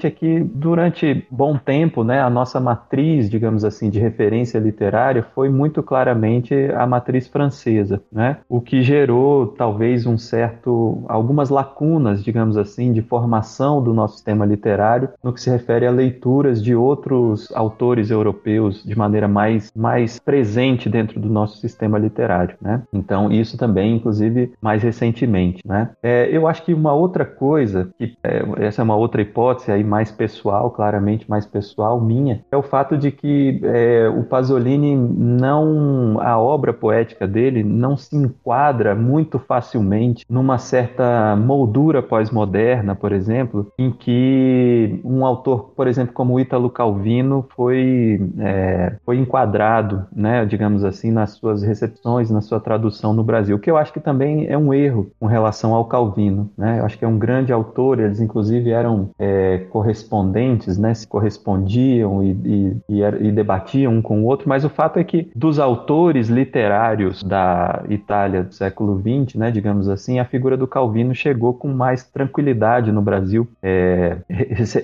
é 0.08 0.12
que 0.12 0.40
durante 0.40 1.26
bom 1.30 1.58
tempo 1.58 2.04
né, 2.04 2.22
a 2.22 2.30
nossa 2.30 2.60
matriz, 2.60 3.30
digamos 3.30 3.64
assim, 3.64 3.90
de 3.90 4.00
referência 4.00 4.60
literária 4.60 5.26
foi 5.34 5.50
muito 5.50 5.82
claramente 5.82 6.54
a 6.76 6.86
matriz 6.86 7.28
francesa, 7.28 8.02
né? 8.12 8.38
o 8.50 8.62
que 8.62 8.82
gerou 8.82 9.48
talvez 9.48 10.06
um 10.06 10.18
certo 10.18 11.04
algumas 11.08 11.50
lacunas, 11.50 12.24
digamos 12.24 12.58
assim, 12.58 12.92
de 12.92 13.02
formação 13.02 13.82
do 13.82 13.94
nosso 13.94 14.16
sistema 14.16 14.46
literário 14.46 15.10
no 15.24 15.34
que 15.34 15.42
se 15.42 15.50
refere 15.50 15.86
a 15.86 15.92
leituras 15.92 16.64
de 16.64 16.76
outros 16.76 17.52
autores 17.54 18.10
europeus 18.10 18.84
de 18.84 18.98
maneira 18.98 19.28
mais, 19.28 19.72
mais 19.76 20.20
presente 20.20 20.90
dentro 20.90 21.20
do 21.20 21.30
nosso 21.30 21.58
sistema 21.58 21.98
literário, 21.98 22.56
né? 22.62 22.84
Então, 22.92 23.32
isso 23.32 23.58
também, 23.58 23.96
inclusive, 23.96 24.54
mais 24.62 24.84
recentemente, 24.84 25.62
né? 25.66 25.90
É, 26.02 26.30
eu 26.32 26.48
acho 26.48 26.64
que 26.64 26.74
uma 26.74 26.94
outra 26.94 27.26
coisa, 27.26 27.90
que 27.98 28.16
é, 28.24 28.44
essa 28.66 28.82
é 28.82 28.84
uma 28.84 28.96
outra 28.96 29.22
hipótese 29.22 29.47
aí 29.72 29.84
mais 29.84 30.12
pessoal, 30.12 30.72
claramente 30.72 31.30
mais 31.30 31.46
pessoal 31.46 32.00
minha, 32.00 32.44
é 32.52 32.58
o 32.58 32.64
fato 32.64 32.98
de 32.98 33.12
que 33.12 33.60
é, 33.64 34.08
o 34.10 34.24
Pasolini 34.24 34.96
não, 34.96 36.20
a 36.20 36.38
obra 36.38 36.74
poética 36.74 37.28
dele 37.28 37.64
não 37.64 37.98
se 37.98 38.16
enquadra 38.16 38.96
muito 38.96 39.40
facilmente 39.40 40.26
numa 40.30 40.58
certa 40.58 41.36
moldura 41.36 42.02
pós-moderna, 42.02 42.96
por 42.96 43.12
exemplo, 43.12 43.72
em 43.78 43.92
que 43.92 45.00
um 45.04 45.26
autor, 45.26 45.72
por 45.76 45.88
exemplo, 45.88 46.14
como 46.14 46.40
Ítalo 46.40 46.70
Calvino 46.70 47.46
foi, 47.56 48.20
é, 48.40 48.96
foi 49.06 49.18
enquadrado, 49.18 50.06
né, 50.16 50.46
digamos 50.46 50.84
assim, 50.84 51.12
nas 51.12 51.32
suas 51.32 51.64
recepções, 51.64 52.30
na 52.30 52.42
sua 52.42 52.60
tradução 52.60 53.14
no 53.14 53.24
Brasil, 53.24 53.60
que 53.60 53.70
eu 53.70 53.78
acho 53.78 53.94
que 53.94 54.00
também 54.00 54.48
é 54.48 54.58
um 54.58 54.74
erro 54.74 55.12
com 55.20 55.26
relação 55.26 55.74
ao 55.74 55.86
Calvino. 55.86 56.50
Né? 56.58 56.80
Eu 56.80 56.86
acho 56.86 56.98
que 56.98 57.06
é 57.06 57.08
um 57.08 57.18
grande 57.18 57.52
autor, 57.52 58.00
eles 58.00 58.20
inclusive 58.20 58.72
eram 58.72 59.10
é, 59.18 59.27
correspondentes, 59.70 60.78
né, 60.78 60.94
se 60.94 61.08
correspondiam 61.08 62.24
e, 62.24 62.32
e, 62.32 62.78
e, 62.90 63.02
e 63.02 63.32
debatiam 63.32 63.94
um 63.94 64.02
com 64.02 64.22
o 64.22 64.26
outro, 64.26 64.48
mas 64.48 64.64
o 64.64 64.70
fato 64.70 65.00
é 65.00 65.04
que 65.04 65.30
dos 65.36 65.60
autores 65.60 66.28
literários 66.28 67.24
da 67.24 67.84
Itália 67.90 68.44
do 68.44 68.54
século 68.54 69.00
XX, 69.00 69.36
né, 69.36 69.52
digamos 69.52 69.90
assim, 69.90 70.20
a 70.20 70.26
figura 70.26 70.58
do 70.58 70.68
Calvino 70.68 71.14
chegou 71.14 71.54
com 71.54 71.68
mais 71.70 72.04
tranquilidade 72.04 72.92
no 72.92 73.02
Brasil, 73.02 73.48
é, 73.62 74.18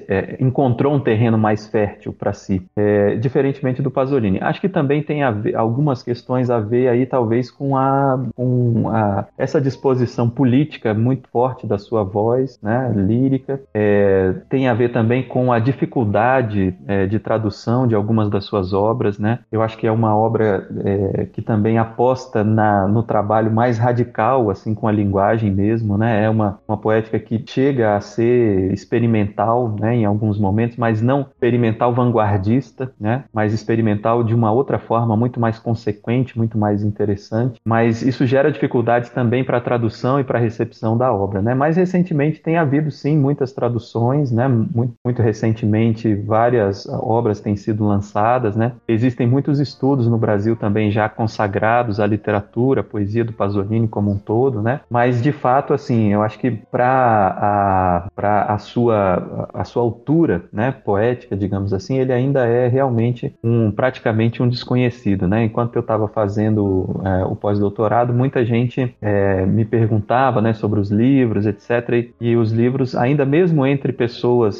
é, 0.07 0.37
encontrou 0.39 0.93
um 0.93 0.99
terreno 0.99 1.37
mais 1.37 1.67
fértil 1.67 2.13
para 2.13 2.33
si, 2.33 2.61
é, 2.75 3.15
diferentemente 3.15 3.81
do 3.81 3.91
Pasolini. 3.91 4.39
Acho 4.41 4.61
que 4.61 4.69
também 4.69 5.01
tem 5.01 5.23
ver, 5.31 5.55
algumas 5.55 6.03
questões 6.03 6.49
a 6.49 6.59
ver 6.59 6.87
aí, 6.87 7.05
talvez, 7.05 7.49
com, 7.49 7.77
a, 7.77 8.19
com 8.35 8.89
a, 8.89 9.25
essa 9.37 9.59
disposição 9.61 10.29
política 10.29 10.93
muito 10.93 11.29
forte 11.29 11.65
da 11.67 11.77
sua 11.77 12.03
voz, 12.03 12.59
né, 12.61 12.91
lírica. 12.95 13.61
É, 13.73 14.32
tem 14.33 14.67
a 14.67 14.73
ver 14.73 14.91
também 14.91 15.23
com 15.23 15.51
a 15.51 15.59
dificuldade 15.59 16.75
é, 16.87 17.05
de 17.05 17.19
tradução 17.19 17.87
de 17.87 17.95
algumas 17.95 18.29
das 18.29 18.45
suas 18.45 18.73
obras. 18.73 19.17
Né? 19.17 19.39
Eu 19.51 19.61
acho 19.61 19.77
que 19.77 19.87
é 19.87 19.91
uma 19.91 20.15
obra 20.15 20.67
é, 20.83 21.25
que 21.25 21.41
também 21.41 21.77
aposta 21.77 22.43
na, 22.43 22.87
no 22.87 23.03
trabalho 23.03 23.51
mais 23.51 23.77
radical, 23.77 24.49
assim, 24.49 24.73
com 24.73 24.87
a 24.87 24.91
linguagem 24.91 25.51
mesmo. 25.51 25.97
Né? 25.97 26.23
É 26.23 26.29
uma, 26.29 26.59
uma 26.67 26.77
poética 26.77 27.19
que 27.19 27.43
chega 27.47 27.95
a 27.95 28.01
ser 28.01 28.71
experimental 28.73 29.75
né, 29.79 29.95
em 29.95 30.05
alguns 30.05 30.39
momentos, 30.39 30.77
mas 30.77 31.01
não 31.01 31.21
experimental 31.21 31.93
vanguardista, 31.93 32.91
né? 32.99 33.23
mas 33.33 33.53
experimental 33.53 34.23
de 34.23 34.33
uma 34.33 34.51
outra 34.51 34.79
forma 34.79 35.15
muito 35.15 35.39
mais 35.39 35.59
consequente, 35.59 36.37
muito 36.37 36.57
mais 36.57 36.83
interessante. 36.83 37.59
Mas 37.65 38.01
isso 38.01 38.25
gera 38.25 38.51
dificuldades 38.51 39.09
também 39.09 39.43
para 39.43 39.57
a 39.57 39.61
tradução 39.61 40.19
e 40.19 40.23
para 40.23 40.39
a 40.39 40.41
recepção 40.41 40.97
da 40.97 41.13
obra. 41.13 41.41
Né? 41.41 41.53
Mais 41.53 41.77
recentemente 41.77 42.41
tem 42.41 42.57
havido 42.57 42.91
sim 42.91 43.17
muitas 43.17 43.51
traduções, 43.51 44.22
né? 44.31 44.47
muito, 44.47 44.93
muito 45.03 45.21
recentemente 45.21 46.13
várias 46.15 46.87
obras 46.87 47.39
têm 47.39 47.55
sido 47.55 47.85
lançadas. 47.85 48.55
Né? 48.55 48.73
Existem 48.87 49.27
muitos 49.27 49.59
estudos 49.59 50.07
no 50.07 50.17
Brasil 50.17 50.55
também 50.55 50.91
já 50.91 51.07
consagrados 51.09 51.99
à 51.99 52.05
literatura, 52.05 52.81
à 52.81 52.83
poesia 52.83 53.23
do 53.23 53.33
Pasolini 53.33 53.87
como 53.87 54.11
um 54.11 54.17
todo, 54.17 54.61
né? 54.61 54.81
mas 54.89 55.21
de 55.21 55.31
fato, 55.31 55.73
assim, 55.73 56.13
eu 56.13 56.21
acho 56.21 56.39
que 56.39 56.51
para 56.51 58.09
a, 58.17 58.53
a, 58.53 58.57
sua, 58.57 59.49
a 59.53 59.63
sua 59.63 59.81
altura 59.81 60.43
né, 60.51 60.71
poética, 60.71 61.35
digamos 61.35 61.73
assim, 61.73 61.97
ele 61.97 62.13
ainda 62.13 62.45
é 62.45 62.67
realmente 62.67 63.33
um 63.43 63.71
praticamente 63.71 64.41
um 64.41 64.49
desconhecido, 64.49 65.27
né? 65.27 65.43
Enquanto 65.43 65.75
eu 65.75 65.81
estava 65.81 66.07
fazendo 66.07 67.01
é, 67.03 67.25
o 67.25 67.35
pós-doutorado, 67.35 68.13
muita 68.13 68.45
gente 68.45 68.95
é, 69.01 69.45
me 69.45 69.65
perguntava, 69.65 70.41
né, 70.41 70.53
sobre 70.53 70.79
os 70.79 70.89
livros, 70.89 71.45
etc. 71.45 71.89
E, 71.91 72.13
e, 72.19 72.35
os 72.35 72.51
livros, 72.51 72.95
ainda 72.95 73.25
mesmo 73.25 73.65
entre 73.65 73.91
pessoas, 73.91 74.12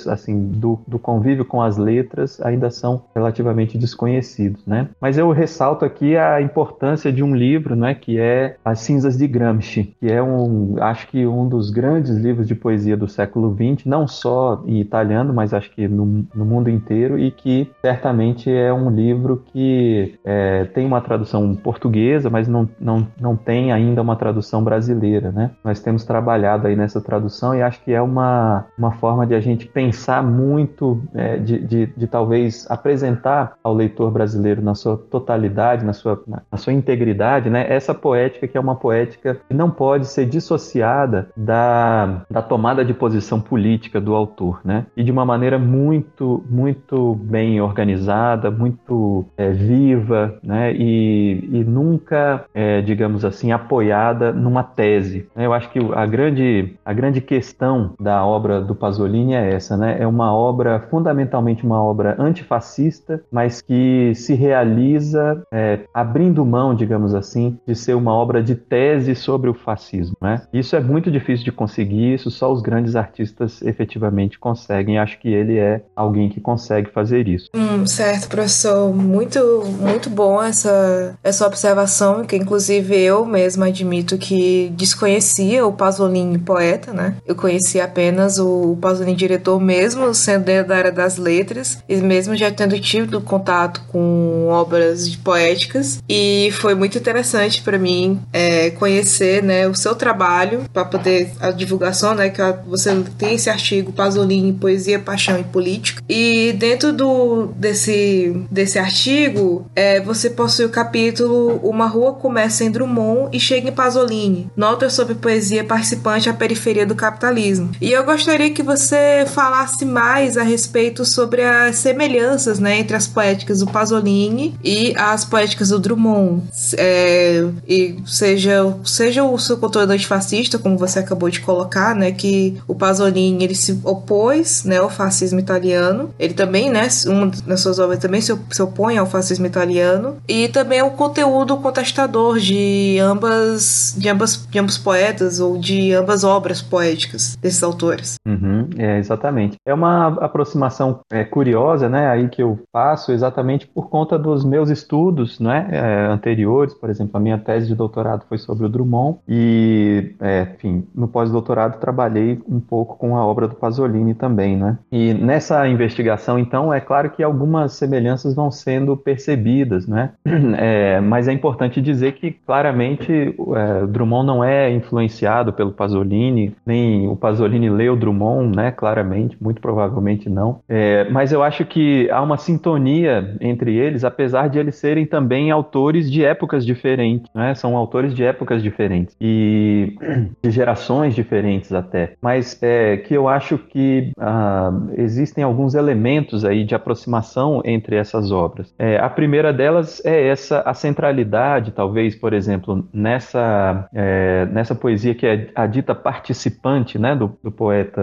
assim, 0.08 0.50
do, 0.50 0.80
do 0.88 0.98
convívio 0.98 1.46
com 1.46 1.62
as 1.62 1.78
letras, 1.78 2.39
ainda 2.42 2.70
são 2.70 3.04
relativamente 3.14 3.78
desconhecidos, 3.78 4.66
né? 4.66 4.89
Mas 4.99 5.18
eu 5.18 5.32
ressalto 5.32 5.86
aqui 5.86 6.16
a 6.18 6.41
importância 6.41 7.12
de 7.12 7.24
um 7.24 7.36
livro, 7.36 7.76
né, 7.76 7.93
que 7.93 8.20
é 8.20 8.58
As 8.64 8.80
Cinzas 8.80 9.18
de 9.18 9.28
Gramsci, 9.28 9.95
que 9.99 10.12
é 10.12 10.22
um, 10.22 10.76
acho 10.80 11.08
que 11.08 11.26
um 11.26 11.47
dos 11.47 11.70
grandes 11.70 12.16
livros 12.16 12.47
de 12.47 12.56
poesia 12.56 12.95
do 12.95 13.08
século 13.08 13.56
XX, 13.56 13.86
não 13.86 14.08
só 14.08 14.64
em 14.66 14.80
italiano, 14.80 15.34
mas 15.34 15.54
acho 15.54 15.72
que 15.72 15.88
no, 15.88 16.26
no 16.34 16.45
mundo 16.45 16.70
inteiro, 16.70 17.20
e 17.20 17.32
que 17.32 17.70
certamente 17.82 18.51
é 18.51 18.74
um 18.74 18.89
livro 18.89 19.43
que 19.51 20.16
é, 20.24 20.66
tem 20.66 20.86
uma 20.86 21.01
tradução 21.01 21.56
portuguesa, 21.56 22.30
mas 22.30 22.47
não, 22.47 22.68
não, 22.80 23.08
não 23.20 23.36
tem 23.36 23.72
ainda 23.72 24.01
uma 24.01 24.16
tradução 24.16 24.64
brasileira, 24.64 25.32
né? 25.32 25.51
Nós 25.64 25.80
temos 25.80 26.04
trabalhado 26.04 26.68
aí 26.68 26.76
nessa 26.76 27.01
tradução 27.01 27.56
e 27.56 27.62
acho 27.62 27.84
que 27.84 27.91
é 27.91 28.01
uma, 28.01 28.66
uma 28.78 28.91
forma 28.93 29.26
de 29.26 29.36
a 29.36 29.39
gente 29.44 29.68
pensar 29.68 30.24
muito, 30.24 31.02
é, 31.14 31.38
de, 31.38 31.60
de, 31.60 31.86
de, 31.96 32.08
talvez 32.08 32.70
apresentar 32.70 33.56
ao 33.64 33.74
leitor 33.74 34.12
brasileiro 34.12 34.62
na 34.62 34.76
sua 34.76 34.98
totalidade, 34.98 35.86
na 35.86 35.94
sua, 35.94 36.22
na 36.28 36.58
sua 36.58 36.74
integridade, 36.74 37.50
né? 37.50 37.66
Essa 37.70 37.94
poética 37.94 38.48
que 38.48 38.58
é 38.58 38.60
uma 38.60 38.76
poética 38.76 39.39
que 39.48 39.54
não 39.54 39.70
pode 39.70 40.08
ser 40.08 40.26
dissociada 40.26 41.30
da, 41.36 42.26
da 42.30 42.41
tomada 42.41 42.84
de 42.84 42.94
posição 42.94 43.39
política 43.39 44.00
do 44.00 44.16
autor, 44.16 44.62
né? 44.64 44.86
E 44.96 45.04
de 45.04 45.12
uma 45.12 45.26
maneira 45.26 45.60
muito, 45.60 46.44
muito 46.50 47.16
bem 47.16 47.62
organizada, 47.62 48.50
muito 48.50 49.26
é, 49.38 49.52
viva, 49.52 50.39
né? 50.44 50.74
E, 50.74 51.50
e 51.52 51.64
nunca, 51.64 52.46
é, 52.54 52.82
digamos 52.82 53.26
assim, 53.26 53.52
apoiada 53.52 54.32
numa 54.32 54.64
tese. 54.64 55.28
Eu 55.36 55.54
acho 55.54 55.70
que 55.70 55.80
a 55.94 56.06
grande, 56.06 56.76
a 56.86 56.94
grande 56.94 57.22
questão 57.22 57.94
da 58.00 58.26
obra 58.26 58.62
do 58.62 58.76
Pasolini 58.76 59.33
é 59.36 59.54
essa, 59.54 59.78
né? 59.78 59.98
É 60.00 60.08
uma 60.08 60.34
obra, 60.34 60.80
fundamentalmente 60.90 61.66
uma 61.66 61.82
obra 61.82 62.16
antifascista, 62.20 63.22
mas 63.32 63.62
que 63.62 64.14
se 64.16 64.34
realiza 64.34 65.42
é, 65.52 65.80
abrindo 65.94 66.46
mão, 66.46 66.76
digamos 66.76 67.14
assim, 67.14 67.58
de 67.66 67.76
ser 67.76 67.96
uma 67.96 68.14
obra 68.14 68.42
de 68.42 68.56
tese 68.56 69.16
sobre 69.16 69.50
o 69.50 69.54
fascismo, 69.54 70.16
né? 70.22 70.42
Isso 70.54 70.76
é 70.76 70.80
muito 70.80 71.12
difícil 71.12 71.46
de 71.46 71.52
conseguir, 71.52 72.16
isso 72.16 72.30
só 72.32 72.52
os 72.52 72.62
grandes 72.62 72.96
artistas 72.96 73.62
efetivamente 73.62 74.40
conseguem. 74.40 74.98
Acho 74.98 75.20
que 75.20 75.30
ele 75.30 75.58
é 75.58 75.82
alguém 75.96 76.30
que 76.30 76.40
consegue 76.40 76.90
fazer 76.92 77.28
isso. 77.28 77.50
Hum, 77.56 77.86
certo, 77.86 78.28
professor. 78.28 78.94
Muito, 78.94 79.40
muito 79.80 80.10
bom 80.10 80.42
essa, 80.42 81.16
essa 81.24 81.46
observação, 81.46 82.24
que 82.24 82.36
inclusive 82.36 82.96
eu 82.96 83.26
mesma 83.26 83.68
admito 83.68 84.18
que 84.18 84.72
desconhecia 84.76 85.66
o 85.66 85.74
Pasolini 85.74 86.38
poeta, 86.38 86.94
né? 86.94 87.16
Eu 87.26 87.36
conhecia 87.36 87.84
apenas 87.86 88.40
o 88.40 88.78
Pasolini 88.82 89.16
diretor 89.24 89.59
mesmo, 89.59 90.13
sendo 90.13 90.43
da 90.67 90.76
área 90.76 90.91
das 90.91 91.17
letras, 91.17 91.80
e 91.88 91.95
mesmo 91.95 92.36
já 92.36 92.51
tendo 92.51 92.80
tido 92.80 93.21
contato 93.21 93.82
com 93.88 94.47
obras 94.49 95.15
poéticas. 95.15 96.03
E 96.07 96.49
foi 96.53 96.76
muito 96.76 96.97
interessante 96.97 97.61
para 97.61 97.80
mim 97.80 98.21
é, 98.32 98.71
conhecer 98.71 99.41
né, 99.41 99.67
o 99.67 99.76
seu 99.76 99.95
trabalho, 99.95 100.65
para 100.71 100.86
poder 100.86 101.32
a 101.39 101.51
divulgação, 101.51 102.13
né? 102.13 102.30
Que 102.30 102.41
você 102.67 102.91
tem 103.17 103.36
esse 103.36 103.49
artigo 103.49 103.93
Pasolini, 103.93 104.53
Poesia, 104.53 104.99
Paixão 104.99 105.39
e 105.39 105.43
Política. 105.43 106.01
E 106.09 106.53
dentro 106.53 106.91
do, 106.91 107.47
desse, 107.55 108.45
desse 108.51 108.78
artigo, 108.78 109.65
é, 109.76 110.01
você 110.01 110.30
possui 110.30 110.65
o 110.65 110.69
capítulo 110.69 111.59
Uma 111.63 111.88
Rua 111.88 112.13
Começa 112.13 112.63
em 112.63 112.71
Drummond 112.71 113.30
e 113.36 113.39
Chega 113.39 113.69
em 113.69 113.74
Pasolini. 113.74 114.49
Notas 114.55 114.93
sobre 114.93 115.15
poesia 115.15 115.63
participante 115.63 116.30
à 116.30 116.34
periferia 116.34 116.86
do 116.86 116.95
capitalismo. 116.95 117.71
E 117.80 117.91
eu 117.91 118.03
gostaria 118.03 118.49
que 118.51 118.63
você 118.63 118.95
falasse 119.26 119.86
mais 119.86 120.38
a 120.38 120.43
respeito 120.43 121.05
sobre 121.05 121.43
as 121.43 121.78
semelhanças 121.78 122.59
né, 122.59 122.80
entre 122.80 122.95
as 122.95 123.07
poéticas 123.07 123.59
do 123.59 123.68
Pasolini 123.68 124.55
e 124.64 124.93
as 124.97 125.26
poéticas 125.26 125.70
do 125.70 125.80
Drummond. 125.80 126.43
É, 126.78 127.47
e 127.68 127.97
seja, 128.05 128.76
seja 128.84 129.24
o 129.24 129.38
seu 129.38 129.57
conteúdo 129.57 129.91
antifascista, 129.91 130.57
como 130.57 130.78
você 130.78 130.99
acabou 130.99 131.30
de 131.30 131.39
colocar, 131.41 131.95
né, 131.95 132.11
que 132.11 132.57
o 132.68 132.76
Pasolini 132.76 133.43
ele 133.43 133.55
se 133.55 133.80
opôs 133.84 134.64
né, 134.64 134.78
ao 134.78 134.89
fascismo 134.89 135.39
italiano. 135.39 136.09
Ele 136.20 136.34
também, 136.34 136.70
né, 136.70 136.88
uma 137.07 137.28
das 137.45 137.61
suas 137.61 137.80
obras 137.80 137.99
também 137.99 138.22
se, 138.22 138.34
opõe 138.61 138.97
ao 138.97 139.05
fascismo 139.05 139.45
italiano. 139.45 140.18
E 140.28 140.47
também 140.47 140.82
o 140.82 140.91
conteúdo 140.91 141.57
contestador 141.57 142.39
de 142.39 142.97
ambas, 142.99 143.95
de 143.97 144.09
ambas, 144.09 144.47
de 144.49 144.59
ambos 144.59 144.78
poetas 144.78 145.39
ou 145.39 145.57
de 145.57 145.93
ambas 145.93 146.24
obras 146.24 146.61
poéticas 146.61 147.38
desses 147.41 147.64
autores. 147.64 148.16
Uhum, 148.26 148.70
é, 148.78 148.93
exatamente. 148.98 149.58
É 149.66 149.74
uma 149.74 150.08
aproximação 150.08 151.00
é, 151.12 151.24
curiosa, 151.24 151.89
né, 151.89 152.08
aí 152.10 152.30
que 152.30 152.41
eu 152.41 152.60
faço 152.72 153.12
exatamente 153.12 153.68
por 153.68 153.89
conta 153.89 154.18
dos 154.18 154.44
meus 154.44 154.70
estudos, 154.70 155.39
né, 155.39 155.68
é, 155.72 156.06
anteriores. 156.08 156.74
Por 156.74 156.89
exemplo, 156.89 157.18
a 157.18 157.20
minha 157.20 157.38
tese 157.38 157.68
de 157.68 157.76
doutorado 157.76 158.26
foi 158.28 158.38
sobre 158.38 158.66
o 158.66 158.70
Drummond 158.70 159.20
e, 159.28 160.16
é, 160.20 160.48
enfim, 160.56 160.88
no 160.94 161.08
pós-doutorado 161.08 161.80
trabalhei 161.80 162.41
um 162.48 162.60
pouco 162.60 162.98
com 162.98 163.18
a 163.18 163.26
obra 163.26 163.48
do 163.48 163.56
Pasolini 163.56 164.14
também, 164.14 164.58
né. 164.58 164.78
E 164.91 165.14
nessa 165.14 165.68
investigação, 165.68 166.38
então, 166.39 166.74
é 166.74 166.80
claro 166.80 167.10
que 167.10 167.24
algumas 167.24 167.74
semelhanças 167.74 168.34
vão 168.34 168.52
sendo 168.52 168.96
percebidas, 168.96 169.88
né, 169.88 170.12
é, 170.58 171.00
mas 171.02 171.28
é 171.28 171.34
importante 171.34 171.82
dizer 171.82 172.14
que 172.14 172.32
claramente 172.32 173.12
é, 173.12 173.86
Drummond 173.88 174.26
não 174.26 174.44
é 174.44 174.72
influenciado 174.72 175.54
pelo 175.54 175.72
Pasolini, 175.72 176.56
nem 176.66 177.08
o 177.08 177.16
Pasolini 177.16 177.70
leu 177.70 177.96
Drummond, 177.96 178.56
né? 178.56 178.72
Claramente, 178.84 179.38
muito 179.40 179.62
provavelmente 179.62 180.30
não. 180.30 180.60
É, 180.68 181.10
mas 181.10 181.32
eu 181.32 181.42
acho 181.42 181.64
que 181.64 182.10
há 182.12 182.22
uma 182.22 182.36
sintonia 182.36 183.34
entre 183.40 183.74
eles, 183.74 184.04
apesar 184.04 184.50
de 184.50 184.60
eles 184.60 184.76
serem 184.76 185.06
também 185.06 185.52
autores 185.52 186.12
de 186.12 186.26
épocas 186.26 186.66
diferentes, 186.66 187.32
né? 187.34 187.56
São 187.56 187.78
autores 187.78 188.14
de 188.14 188.26
épocas 188.26 188.62
diferentes 188.62 189.16
e 189.22 189.96
de 190.44 190.52
gerações 190.52 191.16
diferentes 191.16 191.72
até. 191.72 192.16
Mas 192.22 192.62
é, 192.62 192.98
que 192.98 193.14
eu 193.14 193.30
acho 193.30 193.58
que 193.58 194.12
ah, 194.20 194.74
existem 194.98 195.46
alguns 195.46 195.76
elementos 195.76 196.44
aí 196.44 196.66
de 196.66 196.76
aproximação 196.76 197.62
entre 197.64 197.96
essas 197.96 198.34
obras. 198.34 198.76
É, 198.78 198.98
a 198.98 199.10
primeira 199.10 199.54
delas 199.54 200.04
é 200.04 200.28
essa 200.28 200.60
a 200.66 200.74
centralidade, 200.74 201.72
talvez, 201.72 202.16
por 202.16 202.34
exemplo, 202.34 202.86
nessa 202.92 203.88
é, 203.94 204.46
nessa 204.48 204.76
poesia 204.76 205.16
que 205.16 205.26
é 205.26 205.48
a 205.56 205.66
dita 205.68 205.96
participante, 205.96 207.00
né, 207.00 207.16
do, 207.16 207.38
do, 207.42 207.50
poeta 207.50 207.94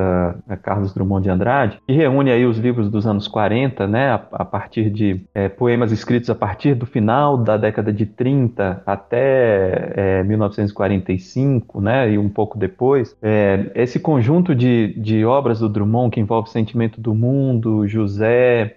Carlos 0.70 0.94
Drummond 0.94 1.24
de 1.24 1.30
Andrade, 1.30 1.80
que 1.84 1.92
reúne 1.92 2.30
aí 2.30 2.46
os 2.46 2.56
livros 2.56 2.88
dos 2.88 3.04
anos 3.04 3.26
40, 3.26 3.88
né, 3.88 4.10
a, 4.10 4.22
a 4.34 4.44
partir 4.44 4.88
de 4.88 5.20
é, 5.34 5.48
poemas 5.48 5.90
escritos 5.90 6.30
a 6.30 6.34
partir 6.34 6.74
do 6.74 6.86
final 6.86 7.36
da 7.36 7.56
década 7.56 7.92
de 7.92 8.06
30 8.06 8.80
até 8.86 10.22
1945, 10.22 11.78
é, 11.78 11.82
né, 11.82 12.12
e 12.12 12.18
um 12.18 12.28
pouco 12.28 12.56
depois. 12.56 13.16
É, 13.20 13.72
esse 13.74 13.98
conjunto 13.98 14.54
de, 14.54 14.94
de 14.96 15.24
obras 15.24 15.58
do 15.58 15.68
Drummond 15.68 16.12
que 16.12 16.20
envolve 16.20 16.48
sentimento 16.50 17.00
do 17.00 17.16
mundo, 17.16 17.88
José, 17.88 18.76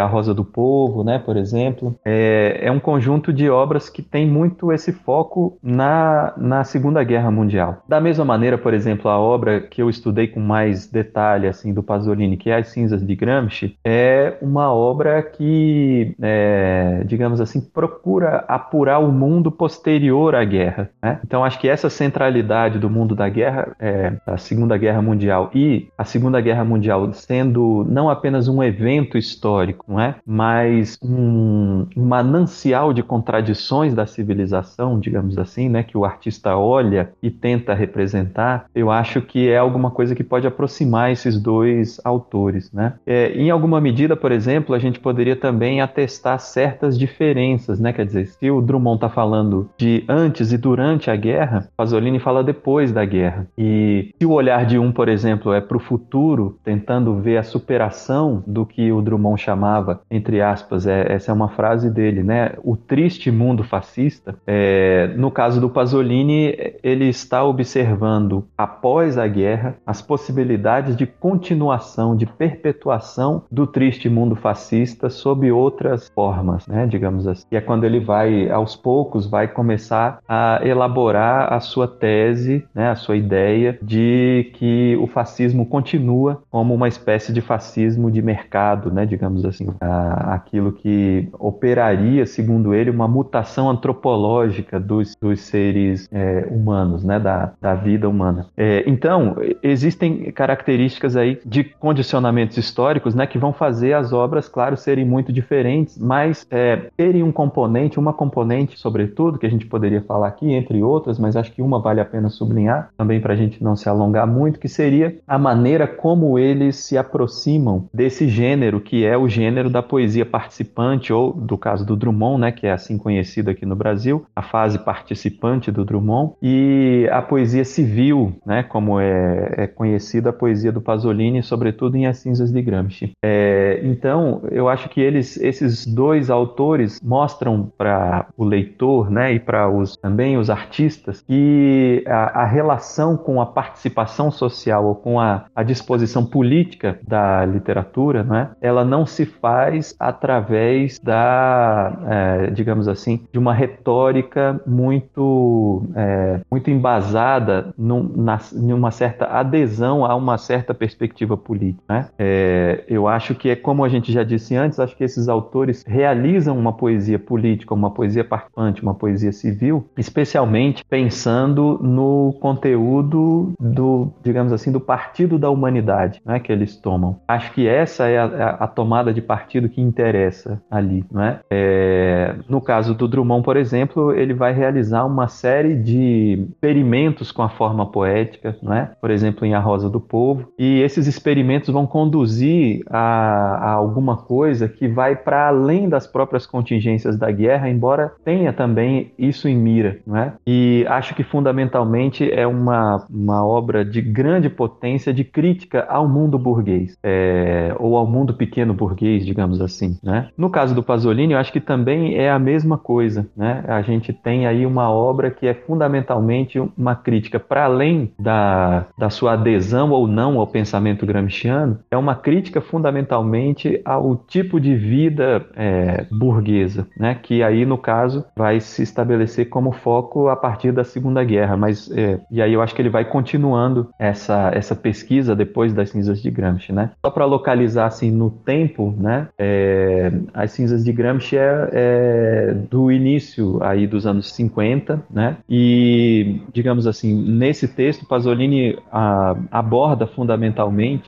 a 0.00 0.06
Rosa 0.06 0.32
do 0.32 0.44
Povo, 0.44 1.04
né, 1.04 1.18
por 1.18 1.36
exemplo, 1.36 1.98
é, 2.02 2.70
um 2.72 2.80
conjunto 2.80 3.30
de 3.30 3.50
obras 3.50 3.90
que 3.90 4.00
tem 4.00 4.26
muito 4.26 4.72
esse 4.72 4.90
foco 4.90 5.58
na, 5.62 6.32
na 6.38 6.64
Segunda 6.64 7.04
Guerra 7.04 7.30
Mundial. 7.30 7.82
Da 7.86 8.00
mesma 8.00 8.24
maneira, 8.24 8.56
por 8.56 8.72
exemplo, 8.72 9.10
a 9.10 9.18
obra 9.18 9.60
que 9.60 9.82
eu 9.82 9.90
estudei 9.90 10.28
com 10.28 10.40
mais 10.40 10.86
detalhe 11.26 11.48
assim 11.48 11.74
do 11.74 11.82
Pasolini, 11.82 12.36
que 12.36 12.50
é 12.50 12.56
As 12.56 12.68
Cinzas 12.68 13.04
de 13.04 13.14
Gramsci, 13.14 13.76
é 13.84 14.36
uma 14.40 14.72
obra 14.72 15.22
que, 15.22 16.14
é, 16.20 17.02
digamos 17.04 17.40
assim, 17.40 17.60
procura 17.60 18.44
apurar 18.48 18.98
o 18.98 19.10
mundo 19.10 19.50
posterior 19.50 20.34
à 20.34 20.44
guerra. 20.44 20.90
Né? 21.02 21.18
Então, 21.24 21.44
acho 21.44 21.58
que 21.58 21.68
essa 21.68 21.90
centralidade 21.90 22.78
do 22.78 22.88
mundo 22.88 23.14
da 23.14 23.28
guerra, 23.28 23.74
é, 23.80 24.12
a 24.26 24.36
Segunda 24.36 24.76
Guerra 24.76 25.02
Mundial 25.02 25.50
e 25.54 25.88
a 25.98 26.04
Segunda 26.04 26.40
Guerra 26.40 26.64
Mundial 26.64 27.12
sendo 27.12 27.84
não 27.88 28.08
apenas 28.08 28.48
um 28.48 28.62
evento 28.62 29.18
histórico, 29.18 29.84
não 29.88 30.00
é? 30.00 30.16
mas 30.24 30.96
um, 31.02 31.86
um 31.96 32.04
manancial 32.04 32.92
de 32.92 33.02
contradições 33.02 33.94
da 33.94 34.06
civilização, 34.06 34.98
digamos 35.00 35.38
assim, 35.38 35.68
né? 35.68 35.82
que 35.82 35.96
o 35.96 36.04
artista 36.04 36.56
olha 36.56 37.10
e 37.22 37.30
tenta 37.30 37.74
representar, 37.74 38.66
eu 38.74 38.90
acho 38.90 39.20
que 39.20 39.48
é 39.48 39.58
alguma 39.58 39.90
coisa 39.90 40.14
que 40.14 40.24
pode 40.24 40.46
aproximar 40.46 41.10
esses 41.16 41.40
dois 41.40 42.00
autores. 42.04 42.72
Né? 42.72 42.94
É, 43.06 43.32
em 43.32 43.50
alguma 43.50 43.80
medida, 43.80 44.16
por 44.16 44.30
exemplo, 44.30 44.74
a 44.74 44.78
gente 44.78 45.00
poderia 45.00 45.36
também 45.36 45.80
atestar 45.80 46.38
certas 46.38 46.98
diferenças, 46.98 47.80
né? 47.80 47.92
quer 47.92 48.06
dizer, 48.06 48.26
se 48.26 48.50
o 48.50 48.60
Drummond 48.60 48.96
está 48.96 49.08
falando 49.08 49.68
de 49.76 50.04
antes 50.08 50.52
e 50.52 50.58
durante 50.58 51.10
a 51.10 51.16
guerra, 51.16 51.68
Pasolini 51.76 52.18
fala 52.18 52.44
depois 52.44 52.92
da 52.92 53.04
guerra. 53.04 53.46
E 53.56 54.14
se 54.18 54.26
o 54.26 54.32
olhar 54.32 54.64
de 54.66 54.78
um, 54.78 54.92
por 54.92 55.08
exemplo, 55.08 55.52
é 55.52 55.60
para 55.60 55.76
o 55.76 55.80
futuro, 55.80 56.58
tentando 56.64 57.14
ver 57.16 57.38
a 57.38 57.42
superação 57.42 58.42
do 58.46 58.66
que 58.66 58.92
o 58.92 59.00
Drummond 59.00 59.40
chamava, 59.40 60.00
entre 60.10 60.40
aspas, 60.40 60.86
é, 60.86 61.12
essa 61.12 61.30
é 61.30 61.34
uma 61.34 61.48
frase 61.48 61.90
dele, 61.90 62.22
né? 62.22 62.52
O 62.62 62.76
triste 62.76 63.30
mundo 63.30 63.64
fascista. 63.64 64.36
É, 64.46 65.12
no 65.16 65.30
caso 65.30 65.60
do 65.60 65.70
Pasolini, 65.70 66.54
ele 66.82 67.08
está 67.08 67.44
observando, 67.44 68.46
após 68.56 69.16
a 69.18 69.26
guerra, 69.26 69.76
as 69.86 70.02
possibilidades 70.02 70.96
de 70.96 71.05
continuação, 71.06 72.16
de 72.16 72.26
perpetuação 72.26 73.44
do 73.50 73.66
triste 73.66 74.08
mundo 74.08 74.36
fascista 74.36 75.08
sob 75.08 75.50
outras 75.50 76.08
formas, 76.08 76.66
né, 76.66 76.86
digamos 76.86 77.26
assim. 77.26 77.46
E 77.50 77.56
é 77.56 77.60
quando 77.60 77.84
ele 77.84 78.00
vai, 78.00 78.50
aos 78.50 78.76
poucos, 78.76 79.26
vai 79.26 79.48
começar 79.48 80.18
a 80.28 80.60
elaborar 80.64 81.52
a 81.52 81.60
sua 81.60 81.86
tese, 81.86 82.64
né, 82.74 82.90
a 82.90 82.96
sua 82.96 83.16
ideia 83.16 83.78
de 83.82 84.50
que 84.54 84.96
o 85.00 85.06
fascismo 85.06 85.66
continua 85.66 86.42
como 86.50 86.74
uma 86.74 86.88
espécie 86.88 87.32
de 87.32 87.40
fascismo 87.40 88.10
de 88.10 88.22
mercado, 88.22 88.92
né, 88.92 89.06
digamos 89.06 89.44
assim, 89.44 89.66
aquilo 89.80 90.72
que 90.72 91.28
operaria, 91.38 92.26
segundo 92.26 92.74
ele, 92.74 92.90
uma 92.90 93.08
mutação 93.08 93.70
antropológica 93.70 94.78
dos, 94.80 95.16
dos 95.20 95.40
seres 95.40 96.08
é, 96.12 96.46
humanos, 96.50 97.04
né, 97.04 97.18
da, 97.18 97.52
da 97.60 97.74
vida 97.74 98.08
humana. 98.08 98.46
É, 98.56 98.84
então, 98.86 99.36
existem 99.62 100.30
características 100.32 100.95
aí 101.16 101.38
de 101.44 101.64
condicionamentos 101.64 102.56
históricos, 102.56 103.14
né, 103.14 103.26
que 103.26 103.38
vão 103.38 103.52
fazer 103.52 103.92
as 103.92 104.12
obras, 104.12 104.48
claro, 104.48 104.76
serem 104.76 105.04
muito 105.04 105.32
diferentes, 105.32 105.98
mas 105.98 106.46
é, 106.50 106.88
terem 106.96 107.22
um 107.22 107.32
componente, 107.32 107.98
uma 107.98 108.12
componente, 108.12 108.78
sobretudo, 108.78 109.38
que 109.38 109.46
a 109.46 109.50
gente 109.50 109.66
poderia 109.66 110.00
falar 110.02 110.28
aqui, 110.28 110.52
entre 110.52 110.82
outras, 110.82 111.18
mas 111.18 111.36
acho 111.36 111.52
que 111.52 111.62
uma 111.62 111.80
vale 111.80 112.00
a 112.00 112.04
pena 112.04 112.28
sublinhar, 112.28 112.90
também 112.96 113.20
para 113.20 113.34
a 113.34 113.36
gente 113.36 113.62
não 113.62 113.76
se 113.76 113.88
alongar 113.88 114.26
muito, 114.26 114.58
que 114.58 114.68
seria 114.68 115.18
a 115.26 115.38
maneira 115.38 115.86
como 115.86 116.38
eles 116.38 116.76
se 116.76 116.96
aproximam 116.96 117.88
desse 117.92 118.28
gênero 118.28 118.80
que 118.80 119.04
é 119.04 119.16
o 119.16 119.28
gênero 119.28 119.68
da 119.68 119.82
poesia 119.82 120.24
participante, 120.24 121.12
ou 121.12 121.32
do 121.32 121.58
caso 121.58 121.84
do 121.84 121.96
Drummond, 121.96 122.40
né, 122.40 122.52
que 122.52 122.66
é 122.66 122.72
assim 122.72 122.96
conhecido 122.96 123.50
aqui 123.50 123.66
no 123.66 123.74
Brasil, 123.74 124.24
a 124.34 124.42
fase 124.42 124.78
participante 124.78 125.70
do 125.70 125.84
Drummond, 125.84 126.34
e 126.40 127.08
a 127.10 127.20
poesia 127.20 127.64
civil, 127.64 128.34
né, 128.46 128.62
como 128.62 129.00
é, 129.00 129.54
é 129.56 129.66
conhecida 129.66 130.30
a 130.30 130.32
poesia 130.32 130.70
do 130.70 130.80
Pasolini, 130.86 131.42
sobretudo 131.42 131.96
em 131.96 132.06
As 132.06 132.18
Cinzas 132.18 132.52
de 132.52 132.62
Gramsci. 132.62 133.12
É, 133.22 133.80
então, 133.82 134.42
eu 134.52 134.68
acho 134.68 134.88
que 134.88 135.00
eles, 135.00 135.36
esses 135.38 135.84
dois 135.84 136.30
autores 136.30 137.00
mostram 137.02 137.72
para 137.76 138.26
o 138.36 138.44
leitor, 138.44 139.10
né, 139.10 139.32
e 139.32 139.40
para 139.40 139.68
os 139.68 139.96
também 139.96 140.38
os 140.38 140.48
artistas 140.48 141.22
que 141.26 142.04
a, 142.06 142.42
a, 142.42 142.46
relação 142.46 143.16
com 143.16 143.40
a 143.40 143.46
participação 143.46 144.30
social 144.30 144.86
ou 144.86 144.94
com 144.94 145.18
a, 145.18 145.46
a 145.54 145.62
disposição 145.64 146.24
política 146.24 146.98
da 147.06 147.44
literatura, 147.44 148.22
né, 148.22 148.50
ela 148.60 148.84
não 148.84 149.04
se 149.04 149.26
faz 149.26 149.94
através 149.98 151.00
da, 151.00 151.98
é, 152.06 152.50
digamos 152.50 152.86
assim, 152.86 153.24
de 153.32 153.38
uma 153.38 153.52
retórica 153.52 154.60
muito, 154.66 155.82
é, 155.96 156.40
muito 156.50 156.70
embasada 156.70 157.74
num, 157.76 158.02
na, 158.16 158.38
numa 158.52 158.90
certa 158.92 159.26
adesão 159.26 160.04
a 160.04 160.14
uma 160.14 160.38
certa 160.38 160.75
perspectiva 160.76 161.36
política. 161.36 161.82
Né? 161.88 162.08
É, 162.18 162.84
eu 162.88 163.08
acho 163.08 163.34
que 163.34 163.48
é 163.48 163.56
como 163.56 163.84
a 163.84 163.88
gente 163.88 164.12
já 164.12 164.22
disse 164.22 164.54
antes, 164.54 164.78
acho 164.78 164.96
que 164.96 165.04
esses 165.04 165.28
autores 165.28 165.84
realizam 165.86 166.58
uma 166.58 166.72
poesia 166.72 167.18
política, 167.18 167.74
uma 167.74 167.90
poesia 167.90 168.24
participante, 168.24 168.82
uma 168.82 168.94
poesia 168.94 169.32
civil, 169.32 169.88
especialmente 169.96 170.84
pensando 170.84 171.78
no 171.82 172.34
conteúdo 172.40 173.52
do, 173.58 174.12
digamos 174.22 174.52
assim, 174.52 174.70
do 174.70 174.80
partido 174.80 175.38
da 175.38 175.50
humanidade 175.50 176.20
né, 176.24 176.38
que 176.38 176.52
eles 176.52 176.76
tomam. 176.76 177.20
Acho 177.26 177.52
que 177.52 177.66
essa 177.66 178.08
é 178.08 178.18
a, 178.18 178.50
a 178.60 178.66
tomada 178.66 179.12
de 179.12 179.22
partido 179.22 179.68
que 179.68 179.80
interessa 179.80 180.62
ali. 180.70 181.04
Né? 181.10 181.40
É, 181.50 182.34
no 182.48 182.60
caso 182.60 182.94
do 182.94 183.08
Drummond, 183.08 183.44
por 183.44 183.56
exemplo, 183.56 184.12
ele 184.12 184.34
vai 184.34 184.52
realizar 184.52 185.04
uma 185.04 185.28
série 185.28 185.74
de 185.74 186.46
experimentos 186.50 187.32
com 187.32 187.42
a 187.42 187.48
forma 187.48 187.86
poética, 187.86 188.56
né? 188.62 188.90
por 189.00 189.10
exemplo, 189.10 189.46
em 189.46 189.54
A 189.54 189.60
Rosa 189.60 189.88
do 189.88 190.00
Povo, 190.00 190.52
e 190.58 190.80
esses 190.80 191.06
experimentos 191.06 191.68
vão 191.70 191.86
conduzir 191.86 192.82
a, 192.88 192.98
a 192.98 193.70
alguma 193.72 194.16
coisa 194.16 194.68
que 194.68 194.88
vai 194.88 195.16
para 195.16 195.48
além 195.48 195.88
das 195.88 196.06
próprias 196.06 196.46
contingências 196.46 197.16
da 197.18 197.30
guerra, 197.30 197.68
embora 197.68 198.12
tenha 198.24 198.52
também 198.52 199.12
isso 199.18 199.48
em 199.48 199.56
mira. 199.56 199.98
Né? 200.06 200.32
E 200.46 200.84
acho 200.88 201.14
que 201.14 201.22
fundamentalmente 201.22 202.30
é 202.30 202.46
uma, 202.46 203.04
uma 203.10 203.44
obra 203.44 203.84
de 203.84 204.00
grande 204.00 204.48
potência 204.48 205.12
de 205.12 205.24
crítica 205.24 205.86
ao 205.88 206.08
mundo 206.08 206.38
burguês, 206.38 206.96
é, 207.02 207.74
ou 207.78 207.96
ao 207.96 208.06
mundo 208.06 208.34
pequeno 208.34 208.72
burguês, 208.72 209.24
digamos 209.24 209.60
assim. 209.60 209.98
Né? 210.02 210.28
No 210.36 210.50
caso 210.50 210.74
do 210.74 210.82
Pasolini, 210.82 211.34
eu 211.34 211.38
acho 211.38 211.52
que 211.52 211.60
também 211.60 212.16
é 212.16 212.30
a 212.30 212.38
mesma 212.38 212.78
coisa. 212.78 213.26
Né? 213.36 213.64
A 213.68 213.82
gente 213.82 214.12
tem 214.12 214.46
aí 214.46 214.64
uma 214.64 214.90
obra 214.90 215.30
que 215.30 215.46
é 215.46 215.54
fundamentalmente 215.54 216.58
uma 216.76 216.94
crítica 216.94 217.38
para 217.38 217.64
além 217.64 218.12
da, 218.18 218.86
da 218.96 219.10
sua 219.10 219.34
adesão 219.34 219.90
ou 219.90 220.06
não 220.06 220.36
ao 220.46 220.52
pensamento 220.52 221.04
gramsciano, 221.04 221.80
é 221.90 221.96
uma 221.96 222.14
crítica 222.14 222.60
fundamentalmente 222.60 223.80
ao 223.84 224.16
tipo 224.16 224.60
de 224.60 224.74
vida 224.76 225.44
é, 225.56 226.06
burguesa, 226.10 226.86
né? 226.96 227.18
que 227.20 227.42
aí, 227.42 227.66
no 227.66 227.76
caso, 227.76 228.24
vai 228.36 228.60
se 228.60 228.82
estabelecer 228.82 229.48
como 229.48 229.72
foco 229.72 230.28
a 230.28 230.36
partir 230.36 230.72
da 230.72 230.84
Segunda 230.84 231.22
Guerra. 231.24 231.56
Mas, 231.56 231.90
é, 231.90 232.20
e 232.30 232.40
aí 232.40 232.52
eu 232.52 232.62
acho 232.62 232.74
que 232.74 232.80
ele 232.80 232.88
vai 232.88 233.04
continuando 233.04 233.88
essa, 233.98 234.50
essa 234.54 234.74
pesquisa 234.74 235.34
depois 235.34 235.74
das 235.74 235.90
cinzas 235.90 236.22
de 236.22 236.30
Gramsci. 236.30 236.72
Né? 236.72 236.90
Só 237.04 237.10
para 237.10 237.24
localizar 237.24 237.86
assim, 237.86 238.10
no 238.10 238.30
tempo, 238.30 238.94
né? 238.96 239.28
É, 239.38 240.12
as 240.32 240.52
cinzas 240.52 240.84
de 240.84 240.92
Gramsci 240.92 241.36
é, 241.36 241.68
é 241.72 242.54
do 242.70 242.92
início 242.92 243.62
aí 243.62 243.86
dos 243.86 244.06
anos 244.06 244.32
50, 244.34 245.02
né? 245.10 245.36
E, 245.48 246.40
digamos 246.52 246.86
assim, 246.86 247.14
nesse 247.14 247.66
texto, 247.68 248.06
Pasolini 248.06 248.78
a, 248.92 249.36
aborda 249.50 250.06
fundamentalmente 250.06 250.35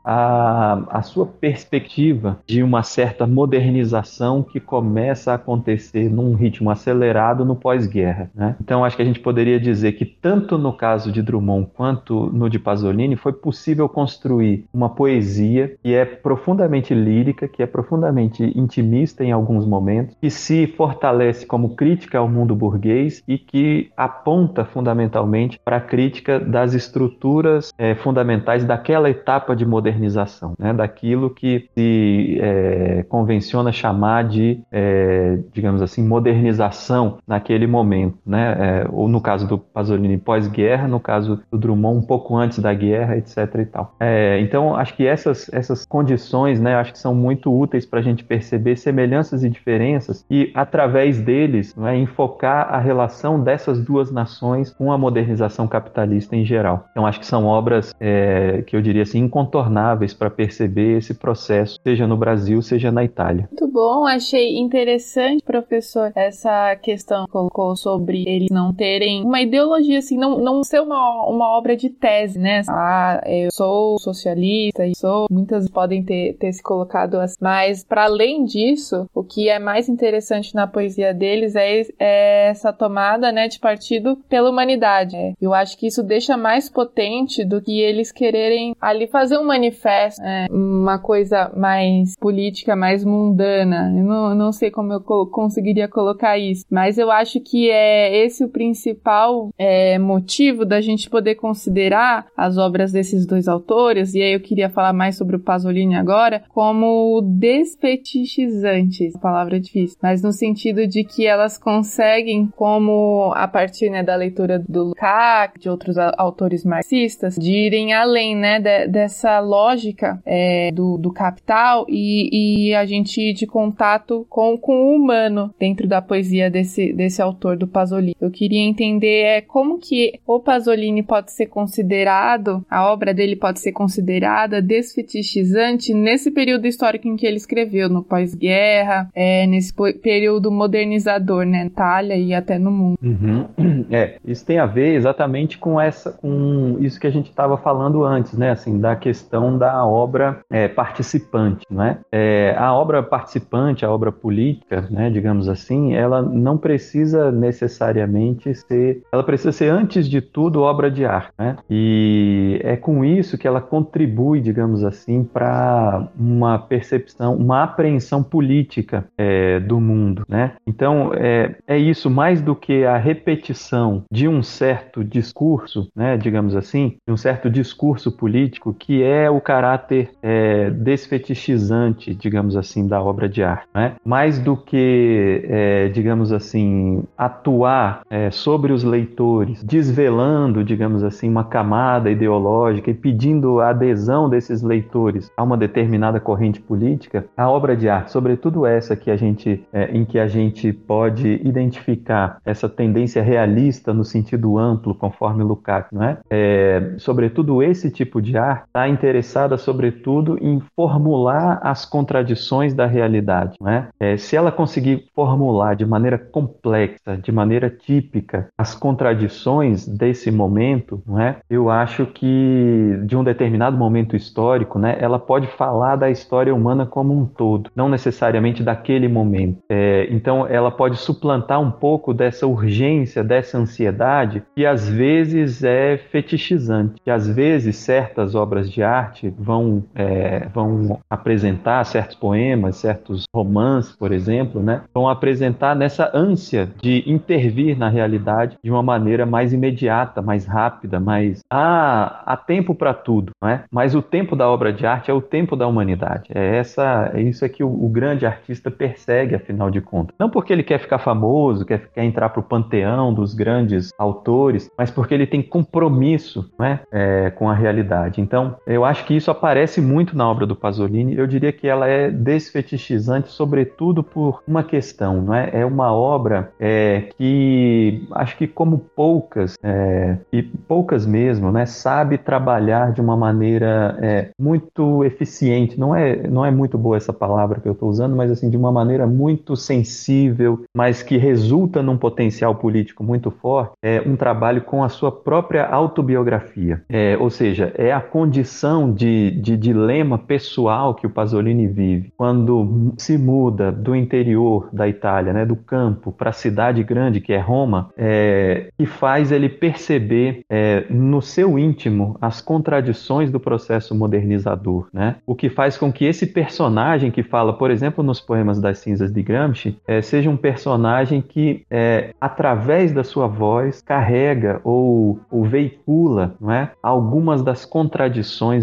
a, 0.04 0.82
a 0.90 1.02
sua 1.02 1.26
perspectiva 1.26 2.38
de 2.46 2.62
uma 2.62 2.82
certa 2.82 3.26
modernização 3.26 4.42
que 4.42 4.60
começa 4.60 5.32
a 5.32 5.34
acontecer 5.34 6.10
num 6.10 6.34
ritmo 6.34 6.70
acelerado 6.70 7.44
no 7.44 7.56
pós-guerra, 7.56 8.30
né? 8.34 8.56
Então, 8.60 8.84
acho 8.84 8.96
que 8.96 9.02
a 9.02 9.04
gente 9.04 9.20
poderia 9.20 9.58
dizer 9.58 9.92
que 9.92 10.04
tanto 10.04 10.58
no 10.58 10.72
caso 10.72 11.12
de 11.12 11.22
Drummond 11.22 11.68
quanto 11.74 12.30
no 12.32 12.48
de 12.48 12.58
Pasolini 12.58 13.16
foi 13.16 13.32
possível 13.32 13.88
construir 13.88 14.64
uma 14.72 14.88
poesia 14.88 15.74
que 15.82 15.94
é 15.94 16.04
profundamente 16.04 16.94
lírica, 16.94 17.48
que 17.48 17.62
é 17.62 17.66
profundamente 17.66 18.42
intimista 18.58 19.24
em 19.24 19.32
alguns 19.32 19.66
momentos, 19.66 20.16
que 20.20 20.30
se 20.30 20.66
fortalece 20.66 21.46
como 21.46 21.74
crítica 21.74 22.18
ao 22.18 22.28
mundo 22.28 22.54
burguês 22.54 23.22
e 23.26 23.38
que 23.38 23.90
aponta 23.96 24.64
fundamentalmente 24.64 25.58
para 25.64 25.76
a 25.76 25.80
crítica 25.80 26.38
das 26.38 26.74
estruturas 26.74 27.72
é, 27.78 27.94
fundamentais 27.94 28.64
daquela 28.64 29.10
etapa 29.18 29.54
de 29.54 29.66
modernização, 29.66 30.54
né? 30.58 30.72
daquilo 30.72 31.30
que 31.30 31.68
se 31.74 32.38
é, 32.40 33.04
convenciona 33.08 33.72
chamar 33.72 34.24
de, 34.24 34.60
é, 34.70 35.38
digamos 35.52 35.82
assim, 35.82 36.02
modernização 36.02 37.18
naquele 37.26 37.66
momento, 37.66 38.18
né? 38.24 38.56
É, 38.58 38.86
ou 38.90 39.08
no 39.08 39.20
caso 39.20 39.46
do 39.46 39.58
Pasolini 39.58 40.16
pós-guerra, 40.16 40.88
no 40.88 41.00
caso 41.00 41.40
do 41.50 41.58
Drummond 41.58 41.98
um 41.98 42.02
pouco 42.02 42.36
antes 42.36 42.58
da 42.58 42.72
guerra, 42.72 43.16
etc. 43.16 43.36
e 43.56 43.64
tal. 43.66 43.94
É, 44.00 44.38
então, 44.40 44.74
acho 44.76 44.94
que 44.94 45.06
essas, 45.06 45.50
essas 45.52 45.84
condições, 45.84 46.60
né, 46.60 46.74
acho 46.74 46.92
que 46.92 46.98
são 46.98 47.14
muito 47.14 47.52
úteis 47.52 47.84
para 47.84 48.00
a 48.00 48.02
gente 48.02 48.24
perceber 48.24 48.76
semelhanças 48.76 49.42
e 49.42 49.48
diferenças 49.48 50.24
e, 50.30 50.50
através 50.54 51.20
deles, 51.20 51.74
né, 51.76 51.96
enfocar 51.96 52.72
a 52.72 52.78
relação 52.78 53.42
dessas 53.42 53.84
duas 53.84 54.10
nações 54.10 54.70
com 54.70 54.92
a 54.92 54.98
modernização 54.98 55.66
capitalista 55.66 56.36
em 56.36 56.44
geral. 56.44 56.86
Então, 56.90 57.06
acho 57.06 57.20
que 57.20 57.26
são 57.26 57.46
obras 57.46 57.94
é, 58.00 58.62
que 58.66 58.76
eu 58.76 58.82
diria 58.82 59.04
assim, 59.09 59.20
incontornáveis 59.20 60.12
para 60.12 60.30
perceber 60.30 60.98
esse 60.98 61.14
processo, 61.14 61.78
seja 61.82 62.06
no 62.06 62.16
Brasil, 62.16 62.61
seja 62.62 62.90
na 62.92 63.04
Itália. 63.04 63.48
Muito 63.50 63.66
bom, 63.72 64.06
achei 64.06 64.59
interessante, 64.59 65.42
professor, 65.42 66.12
essa 66.14 66.76
questão 66.76 67.24
que 67.24 67.32
colocou 67.32 67.76
sobre 67.76 68.24
eles 68.26 68.48
não 68.50 68.72
terem 68.72 69.24
uma 69.24 69.40
ideologia, 69.40 69.98
assim, 69.98 70.18
não, 70.18 70.38
não 70.38 70.62
ser 70.62 70.80
uma, 70.80 71.26
uma 71.26 71.56
obra 71.56 71.76
de 71.76 71.88
tese, 71.88 72.38
né? 72.38 72.62
Ah, 72.68 73.22
eu 73.26 73.50
sou 73.52 73.98
socialista 73.98 74.84
sou. 74.98 75.26
Muitas 75.30 75.68
podem 75.68 76.02
ter, 76.02 76.34
ter 76.34 76.52
se 76.52 76.62
colocado 76.62 77.16
assim. 77.16 77.36
Mas, 77.40 77.84
para 77.84 78.04
além 78.04 78.44
disso, 78.44 79.09
o 79.14 79.22
que 79.22 79.48
é 79.48 79.59
mais 79.59 79.88
interessante 79.88 80.54
na 80.54 80.66
poesia 80.66 81.14
deles 81.14 81.54
é, 81.54 81.82
é 81.98 82.48
essa 82.48 82.72
tomada, 82.72 83.30
né, 83.32 83.48
de 83.48 83.59
partido 83.59 84.16
pela 84.28 84.50
humanidade. 84.50 85.16
É. 85.16 85.32
Eu 85.40 85.54
acho 85.54 85.78
que 85.78 85.86
isso 85.86 86.02
deixa 86.02 86.36
mais 86.36 86.68
potente 86.68 87.44
do 87.44 87.62
que 87.62 87.80
eles 87.80 88.11
quererem 88.11 88.74
fazer 89.07 89.38
um 89.38 89.44
manifesto, 89.44 90.20
né, 90.22 90.46
uma 90.51 90.99
coisa 90.99 91.51
mais 91.57 92.16
política, 92.16 92.74
mais 92.74 93.05
mundana. 93.05 93.92
Eu 93.96 94.05
não, 94.05 94.34
não 94.34 94.53
sei 94.53 94.70
como 94.70 94.92
eu 94.92 95.01
conseguiria 95.01 95.88
colocar 95.88 96.38
isso, 96.38 96.64
mas 96.70 96.99
eu 96.99 97.11
acho 97.11 97.40
que 97.40 97.70
é 97.70 98.24
esse 98.24 98.44
o 98.44 98.49
principal 98.49 99.51
é, 99.59 99.99
motivo 99.99 100.64
da 100.64 100.80
gente 100.80 101.09
poder 101.09 101.36
considerar 101.36 102.26
as 102.36 102.59
obras 102.59 102.92
desses 102.92 103.26
dois 103.26 103.49
autores, 103.49 104.14
e 104.14 104.22
aí 104.22 104.32
eu 104.32 104.40
queria 104.40 104.70
falar 104.70 104.92
mais 104.92 105.16
sobre 105.16 105.36
o 105.36 105.40
Pasolini 105.40 105.96
agora, 105.96 106.42
como 106.49 107.20
despetixizantes. 107.22 109.14
A 109.14 109.18
palavra 109.18 109.57
é 109.57 109.61
difícil, 109.61 109.99
mas 110.03 110.22
no 110.22 110.32
sentido 110.32 110.86
de 110.86 111.05
que 111.05 111.26
elas 111.26 111.59
conseguem, 111.59 112.49
como 112.57 113.32
a 113.34 113.46
partir 113.46 113.90
né, 113.90 114.03
da 114.03 114.16
leitura 114.16 114.59
do 114.59 114.84
Lukács, 114.84 115.61
de 115.61 115.68
outros 115.68 115.96
autores 115.99 116.64
marxistas, 116.64 117.36
de 117.36 117.53
irem 117.53 117.92
além 117.92 118.36
né, 118.36 118.61
de, 118.61 118.88
dessa 118.89 119.39
lógica 119.41 120.20
é, 120.24 120.70
do, 120.72 120.99
do 120.99 121.12
capital 121.12 121.86
e, 121.89 122.68
e, 122.68 122.74
a 122.74 122.84
gente 122.84 123.32
de 123.32 123.47
contato 123.47 124.26
com, 124.28 124.57
com 124.57 124.93
o 124.93 124.97
humano 124.97 125.55
dentro 125.59 125.86
da 125.86 126.01
poesia 126.01 126.51
desse, 126.51 126.93
desse 126.93 127.20
autor 127.20 127.57
do 127.57 127.66
Pasolini. 127.66 128.16
Eu 128.20 128.30
queria 128.30 128.61
entender 128.61 129.22
é, 129.24 129.41
como 129.41 129.78
que 129.78 130.20
o 130.26 130.41
Pasolini 130.41 131.03
pode 131.03 131.32
ser 131.32 131.47
considerado, 131.47 132.64
a 132.70 132.91
obra 132.91 133.12
dele 133.14 133.36
pode 133.36 133.61
ser 133.61 133.72
considerada 133.72 134.61
desfetichizante 134.62 135.93
nesse 135.95 136.30
período 136.30 136.66
histórico 136.66 137.09
em 137.09 137.16
que 137.16 137.26
ele 137.26 137.36
escreveu, 137.36 137.89
no 137.89 138.03
pós-guerra, 138.03 139.11
é, 139.14 139.47
nesse 139.47 139.72
período 140.03 140.51
modernizador, 140.51 141.45
né, 141.45 141.66
Itália 141.66 142.16
e 142.16 142.34
até 142.34 142.59
no 142.59 142.70
mundo. 142.70 142.99
Uhum. 143.03 143.47
É, 143.91 144.16
isso 144.24 144.45
tem 144.45 144.59
a 144.59 144.66
ver 144.66 144.95
exatamente 144.97 145.57
com 145.57 145.80
essa, 145.80 146.12
com 146.12 146.76
isso 146.80 147.01
que 147.01 147.07
a 147.07 147.11
gente 147.11 147.30
estava 147.30 147.57
falando 147.57 148.05
antes, 148.05 148.36
né, 148.36 148.51
assim, 148.51 148.77
da 148.78 148.96
questão 148.96 149.56
da 149.58 149.84
obra 149.84 150.40
é, 150.50 150.68
participante, 150.68 151.66
né? 151.70 151.98
É, 152.12 152.54
a 152.58 152.72
obra 152.72 153.02
participante, 153.02 153.84
a 153.84 153.90
obra 153.90 154.12
política, 154.12 154.86
né, 154.90 155.10
digamos 155.10 155.48
assim, 155.48 155.94
ela 155.94 156.22
não 156.22 156.56
precisa 156.56 157.30
necessariamente 157.30 158.54
ser, 158.54 159.02
ela 159.12 159.22
precisa 159.22 159.52
ser 159.52 159.70
antes 159.70 160.08
de 160.08 160.20
tudo 160.20 160.62
obra 160.62 160.90
de 160.90 161.04
arte, 161.04 161.32
né? 161.38 161.56
E 161.68 162.60
é 162.62 162.76
com 162.76 163.04
isso 163.04 163.38
que 163.38 163.46
ela 163.46 163.60
contribui, 163.60 164.40
digamos 164.40 164.84
assim, 164.84 165.24
para 165.24 166.08
uma 166.18 166.58
percepção, 166.58 167.36
uma 167.36 167.62
apreensão 167.62 168.22
política 168.22 169.04
é, 169.16 169.60
do 169.60 169.80
mundo, 169.80 170.24
né? 170.28 170.52
Então 170.66 171.12
é, 171.14 171.56
é 171.66 171.78
isso 171.78 172.10
mais 172.10 172.40
do 172.40 172.54
que 172.54 172.84
a 172.84 172.96
repetição 172.96 174.04
de 174.10 174.28
um 174.28 174.42
certo 174.42 175.04
discurso, 175.04 175.88
né? 175.94 176.16
Digamos 176.16 176.54
assim, 176.56 176.96
de 177.06 177.12
um 177.12 177.16
certo 177.16 177.50
discurso 177.50 178.12
político 178.12 178.57
que 178.72 179.02
é 179.02 179.30
o 179.30 179.40
caráter 179.40 180.11
é, 180.22 180.70
desfetichizante, 180.70 182.14
digamos 182.14 182.56
assim, 182.56 182.86
da 182.86 183.02
obra 183.02 183.28
de 183.28 183.42
arte, 183.42 183.66
né? 183.74 183.94
Mais 184.04 184.38
do 184.38 184.56
que, 184.56 185.44
é, 185.48 185.88
digamos 185.88 186.32
assim, 186.32 187.04
atuar 187.16 188.02
é, 188.11 188.30
sobre 188.30 188.72
os 188.72 188.82
leitores, 188.82 189.62
desvelando, 189.62 190.64
digamos 190.64 191.02
assim, 191.02 191.28
uma 191.28 191.44
camada 191.44 192.11
ideológica 192.11 192.90
e 192.90 192.94
pedindo 192.94 193.61
a 193.61 193.70
adesão 193.70 194.28
desses 194.28 194.62
leitores 194.62 195.30
a 195.36 195.42
uma 195.42 195.56
determinada 195.56 196.20
corrente 196.20 196.61
política, 196.61 197.24
a 197.36 197.48
obra 197.48 197.76
de 197.76 197.88
arte, 197.88 198.11
sobretudo 198.11 198.66
essa 198.66 198.96
que 198.96 199.11
a 199.11 199.16
gente, 199.16 199.64
é, 199.72 199.90
em 199.96 200.04
que 200.04 200.18
a 200.18 200.26
gente 200.26 200.72
pode 200.72 201.40
identificar 201.44 202.38
essa 202.44 202.68
tendência 202.68 203.22
realista 203.22 203.92
no 203.94 204.04
sentido 204.04 204.59
amplo, 204.59 204.94
conforme 204.94 205.42
Lukács, 205.42 205.92
não 205.92 206.02
é? 206.02 206.18
é 206.30 206.94
sobretudo 206.98 207.62
esse 207.62 207.90
tipo 207.90 208.20
de 208.20 208.36
arte 208.36 208.47
está 208.66 208.88
interessada, 208.88 209.57
sobretudo, 209.57 210.38
em 210.40 210.61
formular 210.74 211.61
as 211.62 211.84
contradições 211.84 212.74
da 212.74 212.86
realidade, 212.86 213.57
não 213.61 213.68
é? 213.68 214.16
Se 214.16 214.36
ela 214.36 214.51
conseguir 214.53 215.07
formular 215.14 215.74
de 215.74 215.84
maneira 215.84 216.18
complexa, 216.18 217.16
de 217.16 217.32
maneira 217.32 217.70
típica, 217.70 218.49
as 218.57 218.74
contradições 218.74 219.86
desse 219.86 220.30
momento, 220.30 221.03
não 221.07 221.20
é? 221.20 221.36
Eu 221.49 221.70
acho 221.70 222.07
que 222.07 222.99
de 223.05 223.16
um 223.16 223.24
determinado 223.24 223.76
momento 223.76 224.16
histórico, 224.16 224.78
né? 224.78 224.96
Ela 225.01 225.18
pode 225.18 225.46
falar 225.46 225.96
da 225.96 226.11
história 226.11 226.55
humana 226.55 226.86
como 226.86 227.16
um 227.16 227.26
todo, 227.26 227.70
não 227.74 227.88
necessariamente 227.88 228.62
daquele 228.62 229.09
momento. 229.09 229.59
É, 229.68 230.07
então, 230.11 230.46
ela 230.46 230.70
pode 230.70 230.96
suplantar 230.96 231.61
um 231.61 231.70
pouco 231.70 232.12
dessa 232.14 232.46
urgência, 232.46 233.22
dessa 233.24 233.59
ansiedade, 233.59 234.42
que 234.55 234.64
às 234.66 234.88
vezes 234.88 235.62
é 235.62 235.96
fetichizante, 235.96 237.01
que 237.05 237.11
às 237.11 237.28
vezes 237.28 237.76
certas 237.76 238.34
obras 238.39 238.70
de 238.70 238.82
arte 238.82 239.32
vão, 239.39 239.84
é, 239.95 240.49
vão 240.49 240.99
apresentar 241.11 241.84
certos 241.84 242.16
poemas, 242.16 242.76
certos 242.76 243.24
romances, 243.34 243.95
por 243.97 244.12
exemplo, 244.12 244.62
né? 244.62 244.82
Vão 244.95 245.09
apresentar 245.09 245.74
nessa 245.76 246.11
ânsia 246.14 246.70
de 246.80 247.03
intervir 247.07 247.76
na 247.76 247.89
realidade 247.89 248.57
de 248.62 248.70
uma 248.70 248.82
maneira 248.82 249.26
mais 249.26 249.53
imediata, 249.53 250.22
mais 250.22 250.47
rápida, 250.47 251.01
mais 251.01 251.41
ah, 251.51 252.22
há 252.24 252.36
tempo 252.36 252.74
para 252.74 252.95
tudo, 252.95 253.32
não 253.43 253.49
é? 253.49 253.64
Mas 253.70 253.95
o 253.95 254.03
tempo 254.03 254.34
da 254.34 254.49
obra 254.49 254.72
de 254.72 254.86
arte 254.86 255.11
é 255.11 255.14
o 255.14 255.20
tempo 255.20 255.57
da 255.57 255.66
humanidade. 255.66 256.30
É 256.34 256.57
essa, 256.57 257.11
é 257.14 257.20
isso 257.20 257.45
é 257.45 257.49
que 257.49 257.64
o, 257.64 257.68
o 257.68 257.89
grande 257.89 258.24
artista 258.24 258.70
persegue, 258.70 259.34
afinal 259.34 259.70
de 259.70 259.80
contas. 259.80 260.14
Não 260.18 260.30
porque 260.30 260.53
ele 260.53 260.62
quer 260.62 260.78
ficar 260.78 260.99
famoso, 260.99 261.64
quer, 261.64 261.89
quer 261.93 262.05
entrar 262.05 262.28
para 262.28 262.41
o 262.41 262.43
panteão 262.43 263.12
dos 263.12 263.34
grandes 263.34 263.91
autores, 263.99 264.70
mas 264.76 264.91
porque 264.91 265.14
ele 265.14 265.26
tem 265.26 265.43
compromisso 265.43 266.51
né, 266.59 266.80
é, 266.93 267.30
com 267.30 267.49
a 267.49 267.55
realidade. 267.55 268.20
Então, 268.28 268.56
eu 268.66 268.84
acho 268.84 269.06
que 269.06 269.16
isso 269.16 269.30
aparece 269.30 269.80
muito 269.80 270.14
na 270.14 270.30
obra 270.30 270.44
do 270.44 270.54
Pasolini. 270.54 271.16
Eu 271.16 271.26
diria 271.26 271.50
que 271.50 271.66
ela 271.66 271.88
é 271.88 272.10
desfetichizante, 272.10 273.30
sobretudo 273.30 274.02
por 274.02 274.42
uma 274.46 274.62
questão, 274.62 275.22
não 275.22 275.34
é? 275.34 275.48
É 275.54 275.64
uma 275.64 275.90
obra 275.90 276.52
é, 276.60 277.08
que 277.16 278.06
acho 278.12 278.36
que 278.36 278.46
como 278.46 278.78
poucas 278.78 279.56
é, 279.62 280.18
e 280.30 280.42
poucas 280.42 281.06
mesmo, 281.06 281.50
né, 281.50 281.64
sabe 281.64 282.18
trabalhar 282.18 282.92
de 282.92 283.00
uma 283.00 283.16
maneira 283.16 283.96
é, 284.02 284.28
muito 284.38 285.02
eficiente. 285.04 285.80
Não 285.80 285.94
é, 285.94 286.28
não 286.28 286.44
é 286.44 286.50
muito 286.50 286.76
boa 286.76 286.98
essa 286.98 287.14
palavra 287.14 287.60
que 287.60 287.68
eu 287.68 287.72
estou 287.72 287.88
usando, 287.88 288.14
mas 288.14 288.30
assim 288.30 288.50
de 288.50 288.58
uma 288.58 288.70
maneira 288.70 289.06
muito 289.06 289.56
sensível, 289.56 290.64
mas 290.76 291.02
que 291.02 291.16
resulta 291.16 291.82
num 291.82 291.96
potencial 291.96 292.54
político 292.54 293.02
muito 293.02 293.30
forte. 293.30 293.72
É 293.82 294.02
um 294.04 294.16
trabalho 294.16 294.60
com 294.60 294.84
a 294.84 294.90
sua 294.90 295.10
própria 295.10 295.64
autobiografia, 295.66 296.82
é, 296.90 297.16
ou 297.18 297.30
seja, 297.30 297.72
é 297.76 297.90
a 297.90 298.00
condição 298.18 298.92
de, 298.92 299.30
de 299.30 299.56
dilema 299.56 300.18
pessoal 300.18 300.92
que 300.92 301.06
o 301.06 301.10
Pasolini 301.10 301.68
vive 301.68 302.12
quando 302.16 302.92
se 302.98 303.16
muda 303.16 303.70
do 303.70 303.94
interior 303.94 304.68
da 304.72 304.88
Itália, 304.88 305.32
né, 305.32 305.46
do 305.46 305.54
campo 305.54 306.10
para 306.10 306.30
a 306.30 306.32
cidade 306.32 306.82
grande 306.82 307.20
que 307.20 307.32
é 307.32 307.38
Roma, 307.38 307.90
é, 307.96 308.70
que 308.76 308.86
faz 308.86 309.30
ele 309.30 309.48
perceber 309.48 310.40
é, 310.50 310.84
no 310.90 311.22
seu 311.22 311.56
íntimo 311.56 312.16
as 312.20 312.40
contradições 312.40 313.30
do 313.30 313.38
processo 313.38 313.94
modernizador, 313.94 314.88
né? 314.92 315.16
O 315.24 315.36
que 315.36 315.48
faz 315.48 315.78
com 315.78 315.92
que 315.92 316.04
esse 316.04 316.26
personagem 316.26 317.12
que 317.12 317.22
fala, 317.22 317.52
por 317.52 317.70
exemplo, 317.70 318.02
nos 318.02 318.20
poemas 318.20 318.60
das 318.60 318.78
cinzas 318.78 319.12
de 319.12 319.22
Gramsci, 319.22 319.78
é, 319.86 320.02
seja 320.02 320.28
um 320.28 320.36
personagem 320.36 321.22
que, 321.22 321.64
é, 321.70 322.12
através 322.20 322.90
da 322.90 323.04
sua 323.04 323.28
voz, 323.28 323.80
carrega 323.80 324.60
ou, 324.64 325.20
ou 325.30 325.44
veicula, 325.44 326.34
não 326.40 326.50
é? 326.50 326.72
Algumas 326.82 327.42
das 327.42 327.64
contradições 327.64 328.07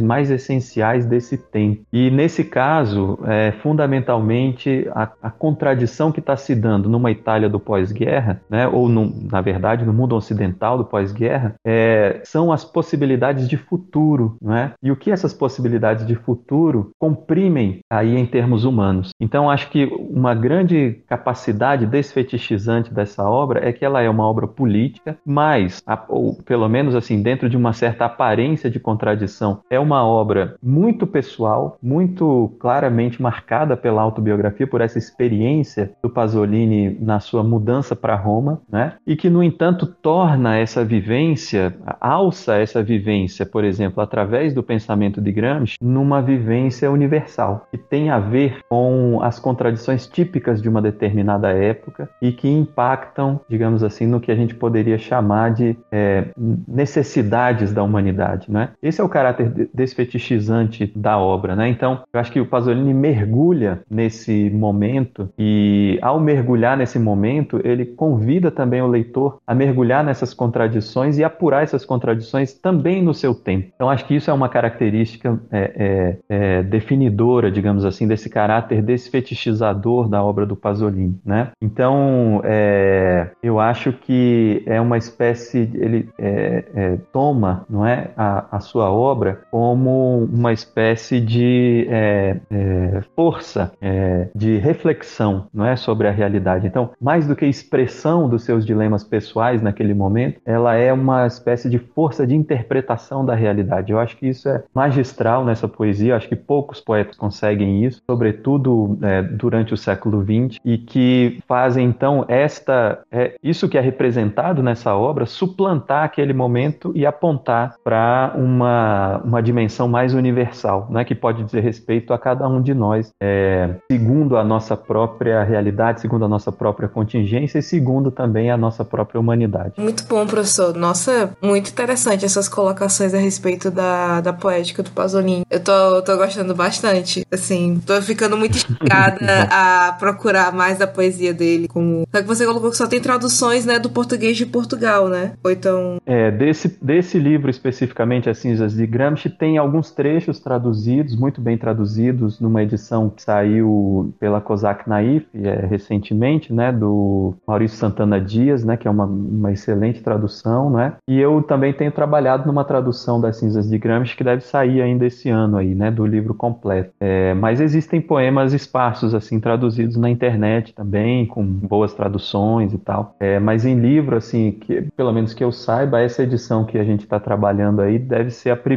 mais 0.02 0.32
essenciais 0.32 1.06
desse 1.06 1.38
tempo. 1.38 1.84
E 1.91 2.10
nesse 2.10 2.43
caso, 2.43 3.20
é, 3.26 3.52
fundamentalmente, 3.52 4.88
a, 4.93 5.10
a 5.22 5.30
contradição 5.30 6.12
que 6.12 6.20
está 6.20 6.36
se 6.36 6.56
dando 6.56 6.89
numa 6.89 7.12
Itália 7.12 7.50
do 7.50 7.60
pós-guerra, 7.60 8.41
né? 8.50 8.68
Ou 8.68 8.88
no, 8.88 9.14
na 9.32 9.41
verdade 9.41 9.86
no 9.86 9.93
mundo 9.93 10.16
ocidental 10.16 10.78
do 10.78 10.86
pós-guerra, 10.86 11.56
é, 11.66 12.22
são 12.24 12.52
as 12.52 12.64
possibilidades 12.64 13.48
de 13.48 13.58
futuro, 13.58 14.38
não 14.41 14.56
é? 14.56 14.72
E 14.82 14.91
o 14.91 14.96
que 14.96 15.12
essas 15.12 15.34
possibilidades 15.34 16.06
de 16.06 16.16
futuro 16.16 16.91
comprimem 17.00 17.80
aí 17.89 18.16
em 18.16 18.26
termos 18.26 18.66
humanos. 18.66 19.10
Então, 19.20 19.50
acho 19.50 19.70
que 19.70 19.86
uma 19.86 20.34
grande 20.34 21.02
capacidade 21.08 21.86
desfetichizante 21.86 22.93
dessa 22.93 23.24
obra 23.24 23.68
é 23.68 23.72
que 23.72 23.86
ela 23.86 24.02
é 24.02 24.10
uma 24.10 24.26
obra 24.26 24.48
política, 24.48 25.18
mas, 25.26 25.82
ou 26.08 26.36
pelo 26.43 26.68
menos 26.68 26.96
assim, 26.96 27.22
dentro 27.22 27.50
de 27.50 27.58
uma 27.58 27.74
certa 27.74 28.06
aparência 28.06 28.70
de 28.70 28.80
contradição, 28.80 29.35
é 29.70 29.80
uma 29.80 30.06
obra 30.06 30.56
muito 30.62 31.08
pessoal, 31.08 31.78
muito 31.82 32.56
claramente 32.60 33.22
marcada 33.22 33.76
pela 33.76 34.02
autobiografia, 34.02 34.68
por 34.68 34.82
essa 34.82 34.98
experiência 34.98 35.92
do 36.02 36.10
Pasolini 36.10 36.98
na 37.00 37.20
sua 37.20 37.44
mudança 37.44 37.96
para 37.96 38.16
Roma, 38.16 38.62
né? 38.70 38.94
E 39.06 39.16
que, 39.16 39.30
no 39.30 39.44
entanto, 39.44 39.86
torna 39.86 40.58
essa 40.58 40.84
vivência, 40.84 41.76
alça 42.00 42.56
essa 42.58 42.82
vivência, 42.84 43.46
por 43.46 43.64
exemplo, 43.64 44.02
através 44.02 44.54
do 44.54 44.64
pensamento 44.64 45.22
de 45.22 45.32
Gramsci, 45.32 45.78
numa 45.82 46.22
vivência 46.22 46.92
universal, 46.92 47.68
que 47.72 47.78
tem 47.78 48.10
a 48.10 48.20
ver 48.20 48.60
com 48.70 49.20
as 49.22 49.40
contradições 49.40 50.08
típicas 50.08 50.62
de 50.62 50.70
uma 50.70 50.82
determinada 50.82 51.50
época 51.50 52.10
e 52.22 52.32
que 52.32 52.50
impactam, 52.50 53.40
digamos 53.50 53.84
assim, 53.84 54.06
no 54.06 54.20
que 54.20 54.32
a 54.32 54.36
gente 54.36 54.56
poderia 54.56 54.98
chamar 54.98 55.54
de 55.54 55.78
é, 55.92 56.26
necessidades 56.68 57.74
da 57.74 57.84
humanidade, 57.84 58.52
né? 58.52 58.70
Esse 58.82 59.02
é 59.02 59.04
o 59.04 59.10
caráter 59.26 59.70
desfetichizante 59.74 60.92
da 60.96 61.18
obra, 61.18 61.56
né? 61.56 61.68
Então, 61.70 62.02
eu 62.14 62.20
acho 62.20 62.32
que 62.32 62.40
o 62.40 62.46
Pasolini 62.46 62.94
mergulha 62.94 63.82
nesse 63.90 64.50
momento 64.52 65.30
e, 65.38 65.98
ao 66.02 66.20
mergulhar 66.20 66.78
nesse 66.78 67.00
momento, 67.00 67.60
ele 67.64 67.86
convida 67.86 68.52
também 68.52 68.82
o 68.82 68.88
leitor 68.88 69.40
a 69.48 69.56
mergulhar 69.56 70.04
nessas 70.04 70.34
contradições 70.34 71.18
e 71.18 71.24
apurar 71.24 71.64
essas 71.64 71.86
contradições 71.86 72.54
também 72.54 73.02
no 73.02 73.14
seu 73.14 73.34
tempo. 73.34 73.72
Então, 73.76 73.90
acho 73.90 74.06
que 74.06 74.16
isso 74.16 74.30
é 74.30 74.34
uma 74.34 74.50
característica 74.50 75.40
é, 75.52 75.72
é, 75.76 76.18
é, 76.30 76.64
definidora, 76.64 77.52
digamos 77.52 77.86
assim, 77.86 78.08
desse 78.08 78.30
caráter 78.30 78.82
desfetichizador 78.82 80.08
da 80.08 80.24
obra 80.24 80.46
do 80.46 80.56
Pasolini, 80.56 81.20
né? 81.26 81.52
Então, 81.62 82.42
é, 82.44 83.30
eu 83.42 83.60
acho 83.60 83.92
que 83.92 84.64
é 84.66 84.80
uma 84.80 84.98
espécie, 84.98 85.70
ele 85.74 86.10
é, 86.20 86.66
é, 86.76 86.98
toma, 87.12 87.66
não 87.70 87.86
é, 87.86 88.12
a, 88.16 88.58
a, 88.58 88.60
sua 88.60 88.92
obra 88.92 89.05
como 89.51 90.24
uma 90.26 90.53
espécie 90.53 91.20
de 91.20 91.88
é, 91.89 92.38
é 92.49 93.01
força 93.16 93.72
é, 93.82 94.28
de 94.36 94.58
reflexão, 94.58 95.47
não 95.53 95.66
é, 95.66 95.76
sobre 95.76 96.08
a 96.08 96.12
realidade. 96.12 96.68
Então, 96.68 96.91
mais 96.99 97.28
do 97.28 97.36
que 97.36 97.45
expressão 97.45 98.28
dos 98.28 98.43
seus 98.43 98.66
dilemas 98.66 99.03
pessoais 99.03 99.62
naquele 99.62 99.93
momento, 99.93 100.39
ela 100.45 100.76
é 100.76 100.91
uma 100.91 101.28
espécie 101.28 101.70
de 101.70 101.78
força 101.78 102.26
de 102.26 102.36
interpretação 102.36 103.26
da 103.26 103.36
realidade. 103.36 103.91
Eu 103.91 103.99
acho 103.99 104.18
que 104.18 104.28
isso 104.28 104.49
é 104.49 104.64
magistral 104.74 105.45
nessa 105.45 105.68
poesia. 105.68 106.14
Eu 106.14 106.18
acho 106.18 106.28
que 106.28 106.36
poucos 106.36 106.80
poetas 106.80 107.18
conseguem 107.18 107.86
isso, 107.86 108.01
sobretudo 108.10 108.97
é, 109.01 109.22
durante 109.22 109.74
o 109.74 109.78
século 109.78 110.24
XX, 110.24 110.60
e 110.64 110.78
que 110.78 111.39
fazem 111.47 111.88
então 111.88 112.26
esta 112.28 112.99
é, 113.12 113.34
isso 113.43 113.70
que 113.70 113.78
é 113.78 113.82
representado 113.82 114.62
nessa 114.64 114.95
obra 114.95 115.26
suplantar 115.26 116.03
aquele 116.03 116.34
momento 116.34 116.91
e 116.95 117.06
apontar 117.06 117.76
para 117.84 118.34
uma, 118.36 118.95
uma 119.24 119.41
dimensão 119.41 119.88
mais 119.88 120.14
universal, 120.14 120.88
né, 120.89 121.04
que 121.04 121.16
pode 121.16 121.43
dizer 121.43 121.62
respeito 121.62 122.14
a 122.14 122.20
cada 122.20 122.48
um 122.48 122.62
de 122.62 122.74
nós, 122.74 123.12
é, 123.22 123.76
segundo 123.91 124.38
a 124.38 124.43
nossa 124.43 124.76
própria 124.76 125.43
realidade, 125.43 126.02
segundo 126.02 126.26
a 126.26 126.28
nossa 126.28 126.52
própria 126.52 126.88
contingência 126.88 127.60
e 127.60 127.64
segundo 127.64 128.12
também 128.12 128.52
a 128.52 128.58
nossa 128.58 128.84
própria 128.84 129.20
humanidade. 129.20 129.74
Muito 129.78 130.06
bom, 130.08 130.26
professor. 130.26 130.76
Nossa, 130.76 131.36
muito 131.41 131.70
interessante 131.70 132.26
essas 132.26 132.48
colocações 132.48 133.14
a 133.14 133.18
respeito 133.18 133.72
da, 133.72 134.22
da 134.22 134.34
poética 134.34 134.84
do 134.84 134.91
Pasolini. 134.91 135.46
Eu 135.50 135.60
tô, 135.60 136.02
tô 136.02 136.18
gostando 136.18 136.54
bastante. 136.56 137.26
Assim, 137.32 137.82
tô 137.86 138.02
ficando 138.02 138.38
muito 138.38 138.56
instigada 138.56 139.48
a 139.52 139.96
procurar 140.00 140.52
mais 140.52 140.78
da 140.78 140.88
poesia 140.88 141.34
dele. 141.34 141.68
Como... 141.68 142.06
Só 142.14 142.22
que 142.22 142.28
você 142.28 142.46
colocou 142.46 142.70
que 142.72 142.78
só 142.78 142.88
tem 142.88 143.00
traduções, 143.00 143.66
né, 143.66 143.80
do 143.80 143.89
português 143.89 144.38
de 144.38 144.46
Portugal, 144.46 145.08
né? 145.08 145.34
Ou 145.43 145.52
então... 145.52 145.98
É, 146.06 146.32
desse, 146.32 146.78
desse 146.82 147.20
livro 147.20 147.50
especificamente, 147.50 148.30
As 148.30 148.38
Cinzas 148.38 148.74
de 148.74 148.85
Gramsci, 148.86 149.30
tem 149.30 149.58
alguns 149.58 149.92
trechos 149.92 150.40
traduzidos, 150.40 151.16
muito 151.16 151.42
bem 151.42 151.58
traduzidos, 151.58 152.40
numa 152.40 152.64
edição 152.64 153.10
que 153.10 153.22
saiu 153.22 154.14
pela 154.20 154.42
Cosac 154.42 154.88
Naif, 154.88 155.26
é, 155.34 155.66
recentemente, 155.66 156.54
né, 156.54 156.72
do 156.72 157.36
Maurício 157.48 157.78
Santana 157.78 158.20
Dias, 158.20 158.64
né, 158.64 158.78
que 158.78 158.88
é 158.88 158.92
uma, 158.92 159.06
uma 159.06 159.52
excelente 159.52 160.02
tradução, 160.02 160.70
né? 160.70 160.94
E 161.08 161.20
eu 161.20 161.42
também 161.42 161.74
tenho 161.74 161.92
trabalhado 161.92 162.48
numa 162.48 162.64
tradução 162.64 163.20
das 163.20 163.38
Cinzas 163.38 163.70
de 163.70 163.78
Gramsci 163.78 164.16
que 164.16 164.24
deve 164.24 164.42
sair 164.42 164.82
ainda 164.82 165.06
esse 165.06 165.30
ano 165.30 165.58
aí, 165.58 165.74
né, 165.76 165.92
do 165.92 166.06
livro 166.06 166.34
completo. 166.34 166.92
É, 167.00 167.34
mas 167.34 167.62
existem 167.62 168.02
poemas 168.02 168.54
esparsos 168.54 169.14
assim 169.14 169.40
traduzidos 169.40 169.96
na 169.98 170.10
internet 170.10 170.74
também, 170.74 171.26
com 171.26 171.44
boas 171.44 171.94
traduções 171.94 172.74
e 172.74 172.78
tal. 172.78 173.16
É, 173.20 173.40
mas 173.40 173.66
em 173.66 173.80
livro, 173.80 174.16
assim, 174.16 174.52
que 174.52 174.84
pelo 174.96 175.12
menos 175.12 175.34
que 175.34 175.44
eu 175.44 175.52
saiba, 175.52 176.00
essa 176.00 176.24
edição 176.24 176.66
que 176.66 176.78
a 176.78 176.84
gente 176.84 177.02
está 177.02 177.20
trabalhando 177.20 177.82
aí 177.82 177.98
deve 177.98 178.32
ser 178.32 178.50
a 178.52 178.56
primeira 178.56 178.75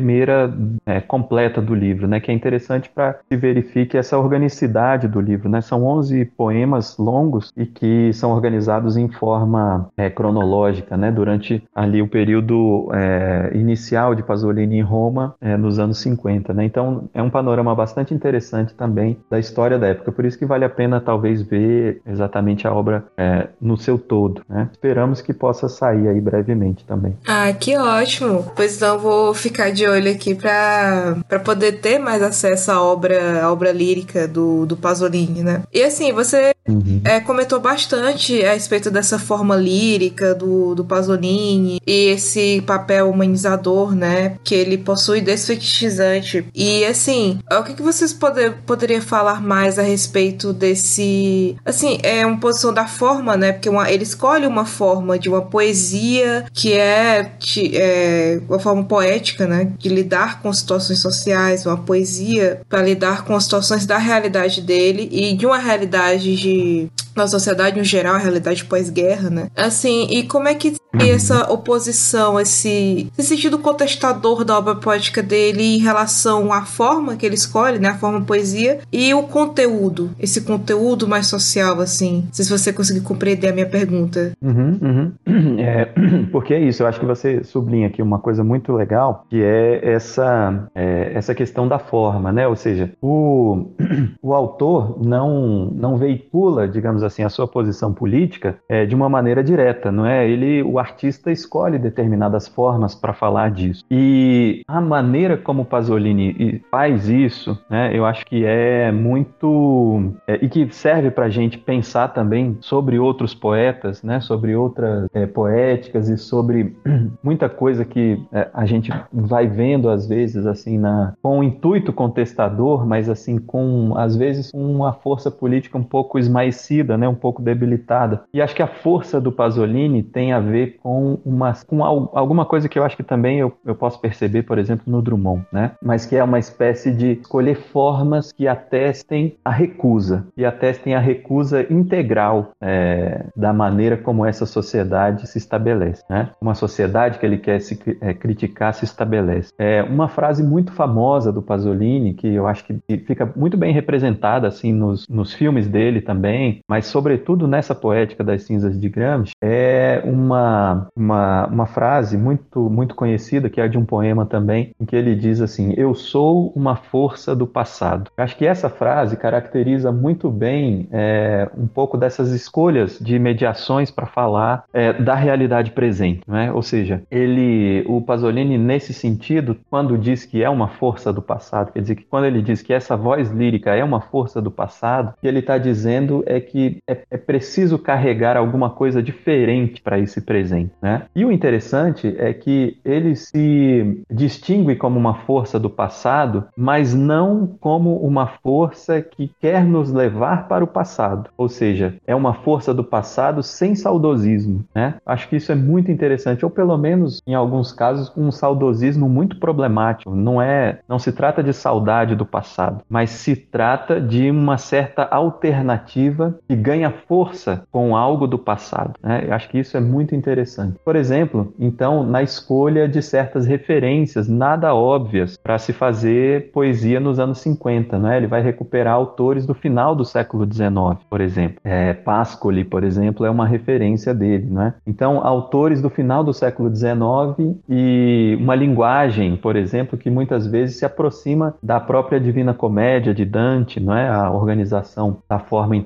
é, 0.86 1.00
completa 1.00 1.60
do 1.60 1.74
livro, 1.74 2.08
né? 2.08 2.20
Que 2.20 2.30
é 2.30 2.34
interessante 2.34 2.90
para 2.92 3.18
se 3.28 3.36
verifique 3.36 3.96
essa 3.96 4.18
organicidade 4.18 5.06
do 5.06 5.20
livro, 5.20 5.48
né? 5.48 5.60
São 5.60 5.84
11 5.84 6.24
poemas 6.36 6.96
longos 6.98 7.52
e 7.56 7.66
que 7.66 8.12
são 8.12 8.30
organizados 8.32 8.96
em 8.96 9.08
forma 9.08 9.88
é, 9.96 10.10
cronológica, 10.10 10.96
né? 10.96 11.10
Durante 11.10 11.62
ali 11.74 12.02
o 12.02 12.08
período 12.08 12.90
é, 12.92 13.50
inicial 13.54 14.14
de 14.14 14.22
Pasolini 14.22 14.78
em 14.78 14.82
Roma, 14.82 15.34
é, 15.40 15.56
nos 15.56 15.78
anos 15.78 15.98
50, 15.98 16.52
né? 16.52 16.64
Então 16.64 17.08
é 17.14 17.22
um 17.22 17.30
panorama 17.30 17.74
bastante 17.74 18.14
interessante 18.14 18.74
também 18.74 19.18
da 19.30 19.38
história 19.38 19.78
da 19.78 19.88
época. 19.88 20.12
Por 20.12 20.24
isso 20.24 20.38
que 20.38 20.46
vale 20.46 20.64
a 20.64 20.70
pena 20.70 21.00
talvez 21.00 21.42
ver 21.42 22.00
exatamente 22.06 22.66
a 22.66 22.72
obra 22.72 23.04
é, 23.16 23.48
no 23.60 23.76
seu 23.76 23.98
todo, 23.98 24.42
né? 24.48 24.68
Esperamos 24.72 25.20
que 25.20 25.32
possa 25.32 25.68
sair 25.68 26.08
aí 26.08 26.20
brevemente 26.20 26.84
também. 26.84 27.16
Ah, 27.26 27.52
que 27.52 27.76
ótimo! 27.76 28.44
Pois 28.54 28.76
então 28.76 28.98
vou 28.98 29.34
ficar 29.34 29.70
de 29.70 29.87
olho 29.88 30.10
aqui 30.10 30.34
para 30.34 31.40
poder 31.44 31.80
ter 31.80 31.98
mais 31.98 32.22
acesso 32.22 32.70
à 32.70 32.82
obra, 32.82 33.42
à 33.42 33.52
obra 33.52 33.72
lírica 33.72 34.26
do, 34.26 34.66
do 34.66 34.76
Pasolini, 34.76 35.42
né? 35.42 35.62
E 35.72 35.82
assim, 35.82 36.12
você 36.12 36.52
uhum. 36.68 37.00
é, 37.04 37.20
comentou 37.20 37.60
bastante 37.60 38.44
a 38.44 38.52
respeito 38.52 38.90
dessa 38.90 39.18
forma 39.18 39.56
lírica 39.56 40.34
do, 40.34 40.74
do 40.74 40.84
Pasolini 40.84 41.80
e 41.86 42.06
esse 42.06 42.62
papel 42.66 43.10
humanizador, 43.10 43.94
né? 43.94 44.36
Que 44.44 44.54
ele 44.54 44.78
possui 44.78 45.20
desfetichizante. 45.20 46.46
E 46.54 46.84
assim, 46.84 47.38
o 47.50 47.62
que, 47.62 47.74
que 47.74 47.82
vocês 47.82 48.12
poder, 48.12 48.54
poderiam 48.66 49.00
falar 49.00 49.40
mais 49.40 49.78
a 49.78 49.82
respeito 49.82 50.52
desse. 50.52 51.56
Assim, 51.64 51.98
é 52.02 52.24
uma 52.24 52.38
posição 52.38 52.72
da 52.72 52.86
forma, 52.86 53.36
né? 53.36 53.52
Porque 53.52 53.68
uma, 53.68 53.90
ele 53.90 54.02
escolhe 54.02 54.46
uma 54.46 54.64
forma 54.64 55.18
de 55.18 55.28
uma 55.28 55.42
poesia 55.42 56.44
que 56.52 56.72
é, 56.72 57.32
é 57.74 58.40
uma 58.48 58.58
forma 58.58 58.84
poética, 58.84 59.46
né? 59.46 59.72
De 59.78 59.88
lidar 59.88 60.42
com 60.42 60.52
situações 60.52 60.98
sociais, 60.98 61.64
uma 61.64 61.76
poesia 61.76 62.60
para 62.68 62.82
lidar 62.82 63.24
com 63.24 63.34
as 63.34 63.44
situações 63.44 63.86
da 63.86 63.96
realidade 63.96 64.60
dele 64.60 65.08
e 65.10 65.34
de 65.34 65.46
uma 65.46 65.58
realidade 65.58 66.36
de 66.36 66.88
na 67.18 67.26
sociedade 67.26 67.78
em 67.78 67.84
geral, 67.84 68.14
a 68.14 68.18
realidade 68.18 68.64
pós-guerra, 68.64 69.28
né? 69.28 69.48
Assim, 69.56 70.06
e 70.10 70.22
como 70.22 70.48
é 70.48 70.54
que 70.54 70.74
essa 70.94 71.52
oposição, 71.52 72.40
esse, 72.40 73.10
esse 73.18 73.28
sentido 73.28 73.58
contestador 73.58 74.44
da 74.44 74.56
obra 74.56 74.74
poética 74.76 75.22
dele 75.22 75.76
em 75.76 75.78
relação 75.78 76.52
à 76.52 76.62
forma 76.62 77.16
que 77.16 77.26
ele 77.26 77.34
escolhe, 77.34 77.78
né, 77.78 77.88
a 77.88 77.98
forma 77.98 78.22
poesia, 78.22 78.78
e 78.92 79.12
o 79.12 79.24
conteúdo, 79.24 80.10
esse 80.18 80.40
conteúdo 80.42 81.06
mais 81.06 81.26
social, 81.26 81.80
assim. 81.80 82.22
Não 82.26 82.32
sei 82.32 82.44
se 82.44 82.50
você 82.50 82.72
conseguir 82.72 83.00
compreender 83.00 83.48
a 83.48 83.52
minha 83.52 83.66
pergunta. 83.66 84.32
Uhum, 84.42 84.78
uhum. 84.80 85.12
É, 85.58 85.86
porque 86.30 86.54
é 86.54 86.60
isso, 86.60 86.82
eu 86.82 86.86
acho 86.86 87.00
que 87.00 87.06
você 87.06 87.42
sublinha 87.42 87.88
aqui 87.88 88.00
uma 88.00 88.18
coisa 88.18 88.44
muito 88.44 88.72
legal, 88.72 89.24
que 89.28 89.42
é 89.42 89.92
essa, 89.92 90.68
é, 90.74 91.12
essa 91.14 91.34
questão 91.34 91.66
da 91.66 91.78
forma, 91.78 92.32
né? 92.32 92.46
Ou 92.46 92.54
seja, 92.54 92.90
o, 93.02 93.66
o 94.22 94.32
autor 94.32 94.98
não, 95.04 95.66
não 95.74 95.96
veicula, 95.96 96.68
digamos 96.68 97.02
assim, 97.02 97.07
a 97.24 97.28
sua 97.28 97.46
posição 97.46 97.92
política 97.92 98.58
é, 98.68 98.84
de 98.86 98.94
uma 98.94 99.08
maneira 99.08 99.42
direta, 99.42 99.90
não 99.90 100.06
é? 100.06 100.28
Ele, 100.28 100.62
o 100.62 100.78
artista 100.78 101.30
escolhe 101.30 101.78
determinadas 101.78 102.48
formas 102.48 102.94
para 102.94 103.12
falar 103.12 103.50
disso. 103.50 103.84
E 103.90 104.62
a 104.66 104.80
maneira 104.80 105.36
como 105.36 105.64
Pasolini 105.64 106.62
faz 106.70 107.08
isso, 107.08 107.58
né, 107.70 107.96
eu 107.96 108.04
acho 108.04 108.26
que 108.26 108.44
é 108.44 108.92
muito. 108.92 110.12
É, 110.26 110.38
e 110.42 110.48
que 110.48 110.68
serve 110.72 111.10
para 111.10 111.26
a 111.26 111.30
gente 111.30 111.58
pensar 111.58 112.08
também 112.08 112.56
sobre 112.60 112.98
outros 112.98 113.34
poetas, 113.34 114.02
né, 114.02 114.20
sobre 114.20 114.54
outras 114.54 115.08
é, 115.12 115.26
poéticas 115.26 116.08
e 116.08 116.16
sobre 116.16 116.76
muita 117.22 117.48
coisa 117.48 117.84
que 117.84 118.22
é, 118.32 118.48
a 118.52 118.66
gente 118.66 118.92
vai 119.12 119.46
vendo 119.46 119.88
às 119.88 120.06
vezes 120.06 120.46
assim 120.46 120.78
na 120.78 121.14
com 121.22 121.38
o 121.38 121.44
intuito 121.44 121.92
contestador, 121.92 122.86
mas 122.86 123.08
assim 123.08 123.38
com 123.38 123.94
às 123.96 124.16
vezes 124.16 124.50
uma 124.52 124.92
força 124.92 125.30
política 125.30 125.78
um 125.78 125.82
pouco 125.82 126.18
esmaecida, 126.18 126.96
né, 126.98 127.08
um 127.08 127.14
pouco 127.14 127.40
debilitada. 127.40 128.22
E 128.32 128.42
acho 128.42 128.54
que 128.54 128.62
a 128.62 128.66
força 128.66 129.20
do 129.20 129.32
Pasolini 129.32 130.02
tem 130.02 130.32
a 130.32 130.40
ver 130.40 130.76
com 130.82 131.18
uma 131.24 131.52
com 131.66 131.82
alguma 131.82 132.44
coisa 132.44 132.68
que 132.68 132.78
eu 132.78 132.84
acho 132.84 132.96
que 132.96 133.02
também 133.02 133.38
eu, 133.38 133.52
eu 133.64 133.74
posso 133.74 134.00
perceber, 134.00 134.42
por 134.42 134.58
exemplo, 134.58 134.84
no 134.86 135.00
Drummond, 135.00 135.44
né? 135.52 135.72
Mas 135.82 136.04
que 136.06 136.16
é 136.16 136.22
uma 136.22 136.38
espécie 136.38 136.92
de 136.92 137.12
escolher 137.12 137.56
formas 137.56 138.32
que 138.32 138.46
atestem 138.46 139.36
a 139.44 139.50
recusa 139.50 140.26
e 140.36 140.44
atestem 140.44 140.94
a 140.94 141.00
recusa 141.00 141.66
integral 141.72 142.52
é, 142.60 143.26
da 143.36 143.52
maneira 143.52 143.96
como 143.96 144.24
essa 144.24 144.46
sociedade 144.46 145.26
se 145.26 145.38
estabelece, 145.38 146.02
né? 146.08 146.30
Uma 146.40 146.54
sociedade 146.54 147.18
que 147.18 147.26
ele 147.26 147.38
quer 147.38 147.60
se 147.60 147.78
é, 148.00 148.14
criticar 148.14 148.74
se 148.74 148.84
estabelece. 148.84 149.52
É 149.58 149.82
uma 149.82 150.08
frase 150.08 150.42
muito 150.42 150.72
famosa 150.72 151.32
do 151.32 151.42
Pasolini 151.42 152.14
que 152.14 152.28
eu 152.28 152.46
acho 152.46 152.64
que 152.64 152.78
fica 153.06 153.30
muito 153.36 153.56
bem 153.56 153.72
representada 153.72 154.48
assim 154.48 154.72
nos, 154.72 155.06
nos 155.08 155.32
filmes 155.32 155.68
dele 155.68 156.00
também, 156.00 156.60
mas 156.68 156.77
sobretudo 156.86 157.46
nessa 157.46 157.74
poética 157.74 158.22
das 158.24 158.42
cinzas 158.42 158.78
de 158.78 158.88
Gramsci 158.88 159.32
é 159.42 160.02
uma 160.04 160.88
uma, 160.96 161.46
uma, 161.46 161.66
frase 161.66 162.16
muito, 162.16 162.68
muito 162.68 162.94
conhecida, 162.94 163.48
que 163.48 163.60
é 163.60 163.68
de 163.68 163.78
um 163.78 163.84
poema 163.84 164.26
também, 164.26 164.74
em 164.80 164.84
que 164.84 164.96
ele 164.96 165.14
diz 165.14 165.40
assim: 165.40 165.74
Eu 165.76 165.94
sou 165.94 166.52
uma 166.54 166.76
força 166.76 167.34
do 167.34 167.46
passado. 167.46 168.10
Acho 168.16 168.36
que 168.36 168.46
essa 168.46 168.68
frase 168.68 169.16
caracteriza 169.16 169.92
muito 169.92 170.30
bem 170.30 170.88
é, 170.90 171.48
um 171.56 171.66
pouco 171.66 171.96
dessas 171.96 172.30
escolhas 172.30 172.98
de 172.98 173.18
mediações 173.18 173.90
para 173.90 174.06
falar 174.06 174.64
é, 174.72 174.92
da 174.92 175.14
realidade 175.14 175.70
presente. 175.70 176.22
Né? 176.26 176.52
Ou 176.52 176.62
seja, 176.62 177.02
ele, 177.10 177.84
o 177.86 178.00
Pasolini, 178.00 178.58
nesse 178.58 178.92
sentido, 178.92 179.56
quando 179.70 179.96
diz 179.96 180.24
que 180.24 180.42
é 180.42 180.50
uma 180.50 180.68
força 180.68 181.12
do 181.12 181.22
passado, 181.22 181.72
quer 181.72 181.80
dizer 181.80 181.94
que 181.96 182.04
quando 182.04 182.24
ele 182.24 182.42
diz 182.42 182.62
que 182.62 182.72
essa 182.72 182.96
voz 182.96 183.30
lírica 183.30 183.74
é 183.74 183.84
uma 183.84 184.00
força 184.00 184.40
do 184.40 184.50
passado, 184.50 185.14
o 185.16 185.20
que 185.20 185.26
ele 185.26 185.38
está 185.38 185.58
dizendo 185.58 186.22
é 186.26 186.40
que 186.40 186.67
é, 186.88 186.98
é 187.10 187.16
preciso 187.16 187.78
carregar 187.78 188.36
alguma 188.36 188.70
coisa 188.70 189.02
diferente 189.02 189.82
para 189.82 189.98
esse 189.98 190.20
presente. 190.20 190.72
Né? 190.80 191.02
E 191.14 191.24
o 191.24 191.32
interessante 191.32 192.14
é 192.18 192.32
que 192.32 192.78
ele 192.84 193.16
se 193.16 194.02
distingue 194.10 194.76
como 194.76 194.98
uma 194.98 195.14
força 195.14 195.58
do 195.58 195.70
passado, 195.70 196.46
mas 196.56 196.94
não 196.94 197.46
como 197.60 197.96
uma 197.96 198.26
força 198.42 199.00
que 199.00 199.30
quer 199.40 199.64
nos 199.64 199.92
levar 199.92 200.48
para 200.48 200.64
o 200.64 200.68
passado. 200.68 201.30
Ou 201.36 201.48
seja, 201.48 201.94
é 202.06 202.14
uma 202.14 202.34
força 202.34 202.72
do 202.74 202.84
passado 202.84 203.42
sem 203.42 203.74
saudosismo. 203.74 204.64
Né? 204.74 204.94
Acho 205.04 205.28
que 205.28 205.36
isso 205.36 205.52
é 205.52 205.54
muito 205.54 205.90
interessante, 205.90 206.44
ou 206.44 206.50
pelo 206.50 206.76
menos, 206.76 207.20
em 207.26 207.34
alguns 207.34 207.72
casos, 207.72 208.12
um 208.16 208.30
saudosismo 208.30 209.08
muito 209.08 209.38
problemático. 209.38 210.14
Não 210.14 210.40
é, 210.40 210.80
não 210.88 210.98
se 210.98 211.12
trata 211.12 211.42
de 211.42 211.52
saudade 211.52 212.14
do 212.14 212.26
passado, 212.26 212.82
mas 212.88 213.10
se 213.10 213.34
trata 213.36 214.00
de 214.00 214.30
uma 214.30 214.58
certa 214.58 215.04
alternativa 215.04 216.38
que 216.48 216.56
ganha 216.58 216.90
força 216.90 217.64
com 217.70 217.96
algo 217.96 218.26
do 218.26 218.38
passado. 218.38 218.94
Né? 219.02 219.24
Eu 219.26 219.34
acho 219.34 219.48
que 219.48 219.58
isso 219.58 219.76
é 219.76 219.80
muito 219.80 220.14
interessante. 220.14 220.78
Por 220.84 220.96
exemplo, 220.96 221.52
então, 221.58 222.02
na 222.04 222.22
escolha 222.22 222.88
de 222.88 223.02
certas 223.02 223.46
referências 223.46 224.28
nada 224.28 224.74
óbvias 224.74 225.36
para 225.36 225.58
se 225.58 225.72
fazer 225.72 226.50
poesia 226.52 227.00
nos 227.00 227.18
anos 227.18 227.38
50, 227.38 227.98
né? 227.98 228.16
Ele 228.16 228.26
vai 228.26 228.42
recuperar 228.42 228.94
autores 228.94 229.46
do 229.46 229.54
final 229.54 229.94
do 229.94 230.04
século 230.04 230.46
XIX, 230.50 231.02
por 231.08 231.20
exemplo. 231.20 231.58
É, 231.64 231.92
Pascoli, 231.92 232.64
por 232.64 232.84
exemplo, 232.84 233.24
é 233.24 233.30
uma 233.30 233.46
referência 233.46 234.14
dele, 234.14 234.46
né? 234.50 234.74
Então, 234.86 235.24
autores 235.24 235.80
do 235.80 235.90
final 235.90 236.22
do 236.24 236.32
século 236.32 236.74
XIX 236.74 237.56
e 237.68 238.36
uma 238.40 238.54
linguagem, 238.54 239.36
por 239.36 239.56
exemplo, 239.56 239.98
que 239.98 240.10
muitas 240.10 240.46
vezes 240.46 240.76
se 240.76 240.84
aproxima 240.84 241.54
da 241.62 241.80
própria 241.80 242.20
Divina 242.20 242.54
Comédia 242.54 243.14
de 243.14 243.24
Dante, 243.24 243.80
não 243.80 243.94
é? 243.94 244.08
A 244.08 244.30
organização 244.30 245.18
da 245.28 245.38
forma 245.38 245.76
em 245.76 245.82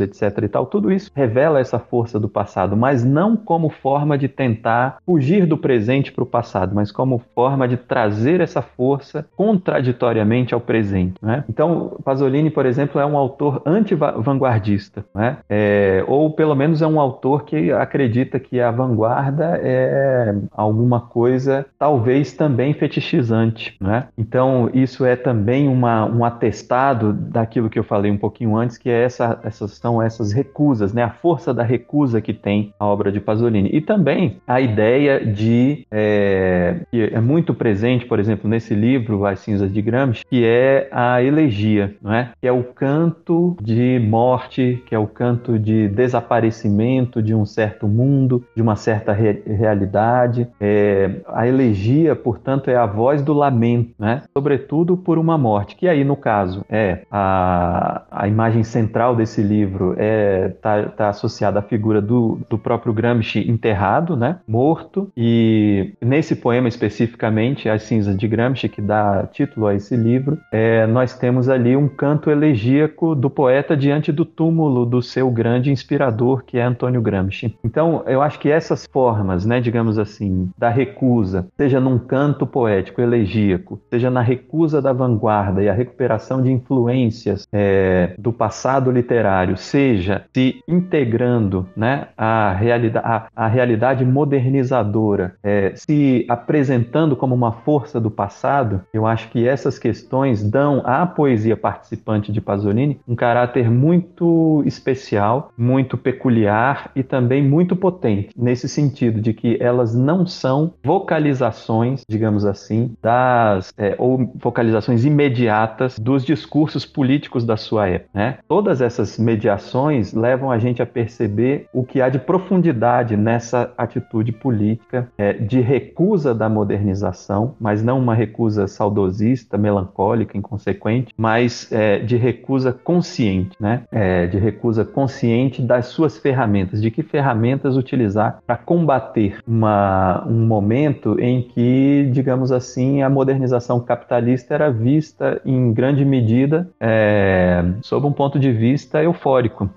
etc. 0.00 0.22
e 0.42 0.48
tal. 0.48 0.66
Tudo 0.66 0.92
isso 0.92 1.10
revela 1.14 1.60
essa 1.60 1.78
força 1.78 2.18
do 2.18 2.28
passado, 2.28 2.76
mas 2.76 3.04
não 3.04 3.36
como 3.36 3.68
forma 3.68 4.16
de 4.16 4.28
tentar 4.28 4.98
fugir 5.04 5.46
do 5.46 5.56
presente 5.56 6.12
para 6.12 6.24
o 6.24 6.26
passado, 6.26 6.74
mas 6.74 6.90
como 6.90 7.20
forma 7.34 7.66
de 7.66 7.76
trazer 7.76 8.40
essa 8.40 8.62
força 8.62 9.26
contraditoriamente 9.36 10.54
ao 10.54 10.60
presente. 10.60 11.14
Né? 11.22 11.44
Então, 11.48 11.96
Pasolini, 12.04 12.50
por 12.50 12.66
exemplo, 12.66 13.00
é 13.00 13.06
um 13.06 13.16
autor 13.16 13.62
anti-vanguardista, 13.66 15.04
né? 15.14 15.38
é, 15.48 16.04
ou 16.06 16.30
pelo 16.30 16.54
menos 16.54 16.82
é 16.82 16.86
um 16.86 17.00
autor 17.00 17.44
que 17.44 17.72
acredita 17.72 18.38
que 18.38 18.60
a 18.60 18.70
vanguarda 18.70 19.58
é 19.62 20.34
alguma 20.52 21.00
coisa 21.00 21.66
talvez 21.78 22.32
também 22.32 22.74
fetichizante. 22.74 23.76
Né? 23.80 24.06
Então, 24.16 24.70
isso 24.72 25.04
é 25.04 25.16
também 25.16 25.68
uma, 25.68 26.04
um 26.04 26.24
atestado 26.24 27.12
daquilo 27.12 27.70
que 27.70 27.78
eu 27.78 27.84
falei 27.84 28.10
um 28.10 28.18
pouquinho 28.18 28.56
antes, 28.56 28.78
que 28.78 28.88
é 28.88 29.02
essa, 29.02 29.38
são 29.74 30.02
essas 30.02 30.32
recusas, 30.32 30.92
né? 30.92 31.02
a 31.02 31.10
força 31.10 31.52
da 31.52 31.62
recusa 31.62 32.20
que 32.20 32.32
tem 32.32 32.72
a 32.78 32.86
obra 32.86 33.10
de 33.10 33.20
Pasolini. 33.20 33.70
E 33.72 33.80
também 33.80 34.40
a 34.46 34.60
ideia 34.60 35.24
de, 35.24 35.86
é, 35.90 36.80
que 36.90 37.02
é 37.02 37.20
muito 37.20 37.54
presente, 37.54 38.06
por 38.06 38.18
exemplo, 38.18 38.48
nesse 38.48 38.74
livro, 38.74 39.24
As 39.24 39.40
Cinzas 39.40 39.72
de 39.72 39.82
Gramsci, 39.82 40.24
que 40.28 40.44
é 40.44 40.88
a 40.90 41.22
elegia, 41.22 41.94
não 42.02 42.12
é? 42.12 42.30
que 42.40 42.46
é 42.46 42.52
o 42.52 42.64
canto 42.64 43.56
de 43.60 43.98
morte, 43.98 44.82
que 44.86 44.94
é 44.94 44.98
o 44.98 45.06
canto 45.06 45.58
de 45.58 45.88
desaparecimento 45.88 47.22
de 47.22 47.34
um 47.34 47.44
certo 47.44 47.86
mundo, 47.86 48.44
de 48.54 48.62
uma 48.62 48.76
certa 48.76 49.12
re 49.12 49.42
realidade. 49.46 50.48
É, 50.60 51.10
a 51.26 51.46
elegia, 51.46 52.14
portanto, 52.14 52.68
é 52.68 52.76
a 52.76 52.86
voz 52.86 53.22
do 53.22 53.32
lamento, 53.32 53.94
né? 53.98 54.22
sobretudo 54.36 54.96
por 54.96 55.18
uma 55.18 55.38
morte, 55.38 55.76
que 55.76 55.88
aí, 55.88 56.04
no 56.04 56.16
caso, 56.16 56.64
é 56.68 57.02
a, 57.10 58.02
a 58.10 58.28
imagem 58.28 58.62
central 58.62 59.14
desse 59.16 59.42
livro 59.42 59.61
está 59.64 60.02
é, 60.02 60.48
tá, 60.48 60.82
tá 60.84 61.08
associada 61.08 61.58
à 61.58 61.62
figura 61.62 62.00
do, 62.00 62.38
do 62.48 62.58
próprio 62.58 62.92
Gramsci 62.92 63.48
enterrado, 63.48 64.16
né? 64.16 64.38
morto, 64.46 65.10
e 65.16 65.94
nesse 66.00 66.36
poema 66.36 66.68
especificamente, 66.68 67.68
As 67.68 67.82
Cinzas 67.82 68.16
de 68.16 68.28
Gramsci, 68.28 68.68
que 68.68 68.80
dá 68.80 69.26
título 69.32 69.66
a 69.66 69.74
esse 69.74 69.96
livro, 69.96 70.38
é, 70.52 70.86
nós 70.86 71.16
temos 71.16 71.48
ali 71.48 71.76
um 71.76 71.88
canto 71.88 72.30
elegíaco 72.30 73.14
do 73.14 73.30
poeta 73.30 73.76
diante 73.76 74.12
do 74.12 74.24
túmulo 74.24 74.84
do 74.84 75.02
seu 75.02 75.30
grande 75.30 75.70
inspirador, 75.70 76.44
que 76.44 76.58
é 76.58 76.62
Antônio 76.62 77.00
Gramsci. 77.00 77.56
Então, 77.64 78.02
eu 78.06 78.22
acho 78.22 78.38
que 78.38 78.50
essas 78.50 78.86
formas, 78.86 79.44
né, 79.44 79.60
digamos 79.60 79.98
assim, 79.98 80.50
da 80.56 80.68
recusa, 80.68 81.46
seja 81.56 81.80
num 81.80 81.98
canto 81.98 82.46
poético 82.46 83.00
elegíaco, 83.00 83.80
seja 83.90 84.10
na 84.10 84.20
recusa 84.20 84.80
da 84.80 84.92
vanguarda 84.92 85.62
e 85.62 85.68
a 85.68 85.72
recuperação 85.72 86.42
de 86.42 86.50
influências 86.50 87.46
é, 87.52 88.14
do 88.18 88.32
passado 88.32 88.90
literário, 88.90 89.51
seja 89.56 90.24
se 90.34 90.62
integrando 90.68 91.66
né, 91.76 92.08
realidade, 92.52 93.06
a, 93.06 93.28
a 93.34 93.46
realidade 93.46 94.04
modernizadora, 94.04 95.34
é, 95.42 95.72
se 95.74 96.24
apresentando 96.28 97.16
como 97.16 97.34
uma 97.34 97.52
força 97.52 98.00
do 98.00 98.10
passado, 98.10 98.82
eu 98.92 99.06
acho 99.06 99.28
que 99.30 99.46
essas 99.46 99.78
questões 99.78 100.42
dão 100.42 100.82
à 100.84 101.06
poesia 101.06 101.56
participante 101.56 102.32
de 102.32 102.40
Pasolini 102.40 103.00
um 103.06 103.14
caráter 103.14 103.70
muito 103.70 104.62
especial, 104.66 105.50
muito 105.56 105.96
peculiar 105.96 106.90
e 106.94 107.02
também 107.02 107.42
muito 107.42 107.74
potente, 107.74 108.30
nesse 108.36 108.68
sentido 108.68 109.20
de 109.20 109.32
que 109.32 109.56
elas 109.60 109.94
não 109.94 110.26
são 110.26 110.74
vocalizações, 110.82 112.02
digamos 112.08 112.44
assim, 112.44 112.94
das 113.02 113.72
é, 113.76 113.94
ou 113.98 114.30
vocalizações 114.36 115.04
imediatas 115.04 115.98
dos 115.98 116.24
discursos 116.24 116.84
políticos 116.86 117.44
da 117.44 117.56
sua 117.56 117.88
época. 117.88 118.10
Né? 118.14 118.38
Todas 118.48 118.80
essas 118.80 119.18
mediações 119.42 120.12
levam 120.12 120.52
a 120.52 120.58
gente 120.58 120.80
a 120.80 120.86
perceber 120.86 121.66
o 121.72 121.82
que 121.82 122.00
há 122.00 122.08
de 122.08 122.18
profundidade 122.18 123.16
nessa 123.16 123.72
atitude 123.76 124.30
política 124.30 125.08
é, 125.18 125.32
de 125.32 125.60
recusa 125.60 126.32
da 126.32 126.48
modernização, 126.48 127.54
mas 127.60 127.82
não 127.82 127.98
uma 127.98 128.14
recusa 128.14 128.68
saudosista, 128.68 129.58
melancólica, 129.58 130.38
inconsequente, 130.38 131.12
mas 131.16 131.70
é, 131.72 131.98
de 131.98 132.16
recusa 132.16 132.72
consciente, 132.72 133.56
né? 133.58 133.82
É, 133.90 134.26
de 134.28 134.38
recusa 134.38 134.84
consciente 134.84 135.60
das 135.60 135.86
suas 135.86 136.16
ferramentas, 136.16 136.80
de 136.80 136.90
que 136.90 137.02
ferramentas 137.02 137.76
utilizar 137.76 138.38
para 138.46 138.56
combater 138.56 139.38
uma, 139.46 140.24
um 140.26 140.46
momento 140.46 141.18
em 141.18 141.42
que, 141.42 142.08
digamos 142.12 142.52
assim, 142.52 143.02
a 143.02 143.10
modernização 143.10 143.80
capitalista 143.80 144.54
era 144.54 144.70
vista 144.70 145.40
em 145.44 145.72
grande 145.72 146.04
medida 146.04 146.68
é, 146.80 147.64
sob 147.80 148.06
um 148.06 148.12
ponto 148.12 148.38
de 148.38 148.52
vista 148.52 149.02
eufórico, 149.02 149.21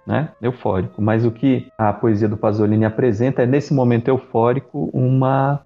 né? 0.06 0.30
Eufórico. 0.42 1.02
Mas 1.02 1.26
o 1.26 1.32
que 1.32 1.68
a 1.78 1.94
poesia 1.94 2.28
do 2.28 2.38
Pasolini 2.38 2.86
apresenta 2.86 3.44
é 3.44 3.46
nesse 3.46 3.74
momento 3.74 4.08
eufórico 4.08 4.90
uma, 4.92 5.62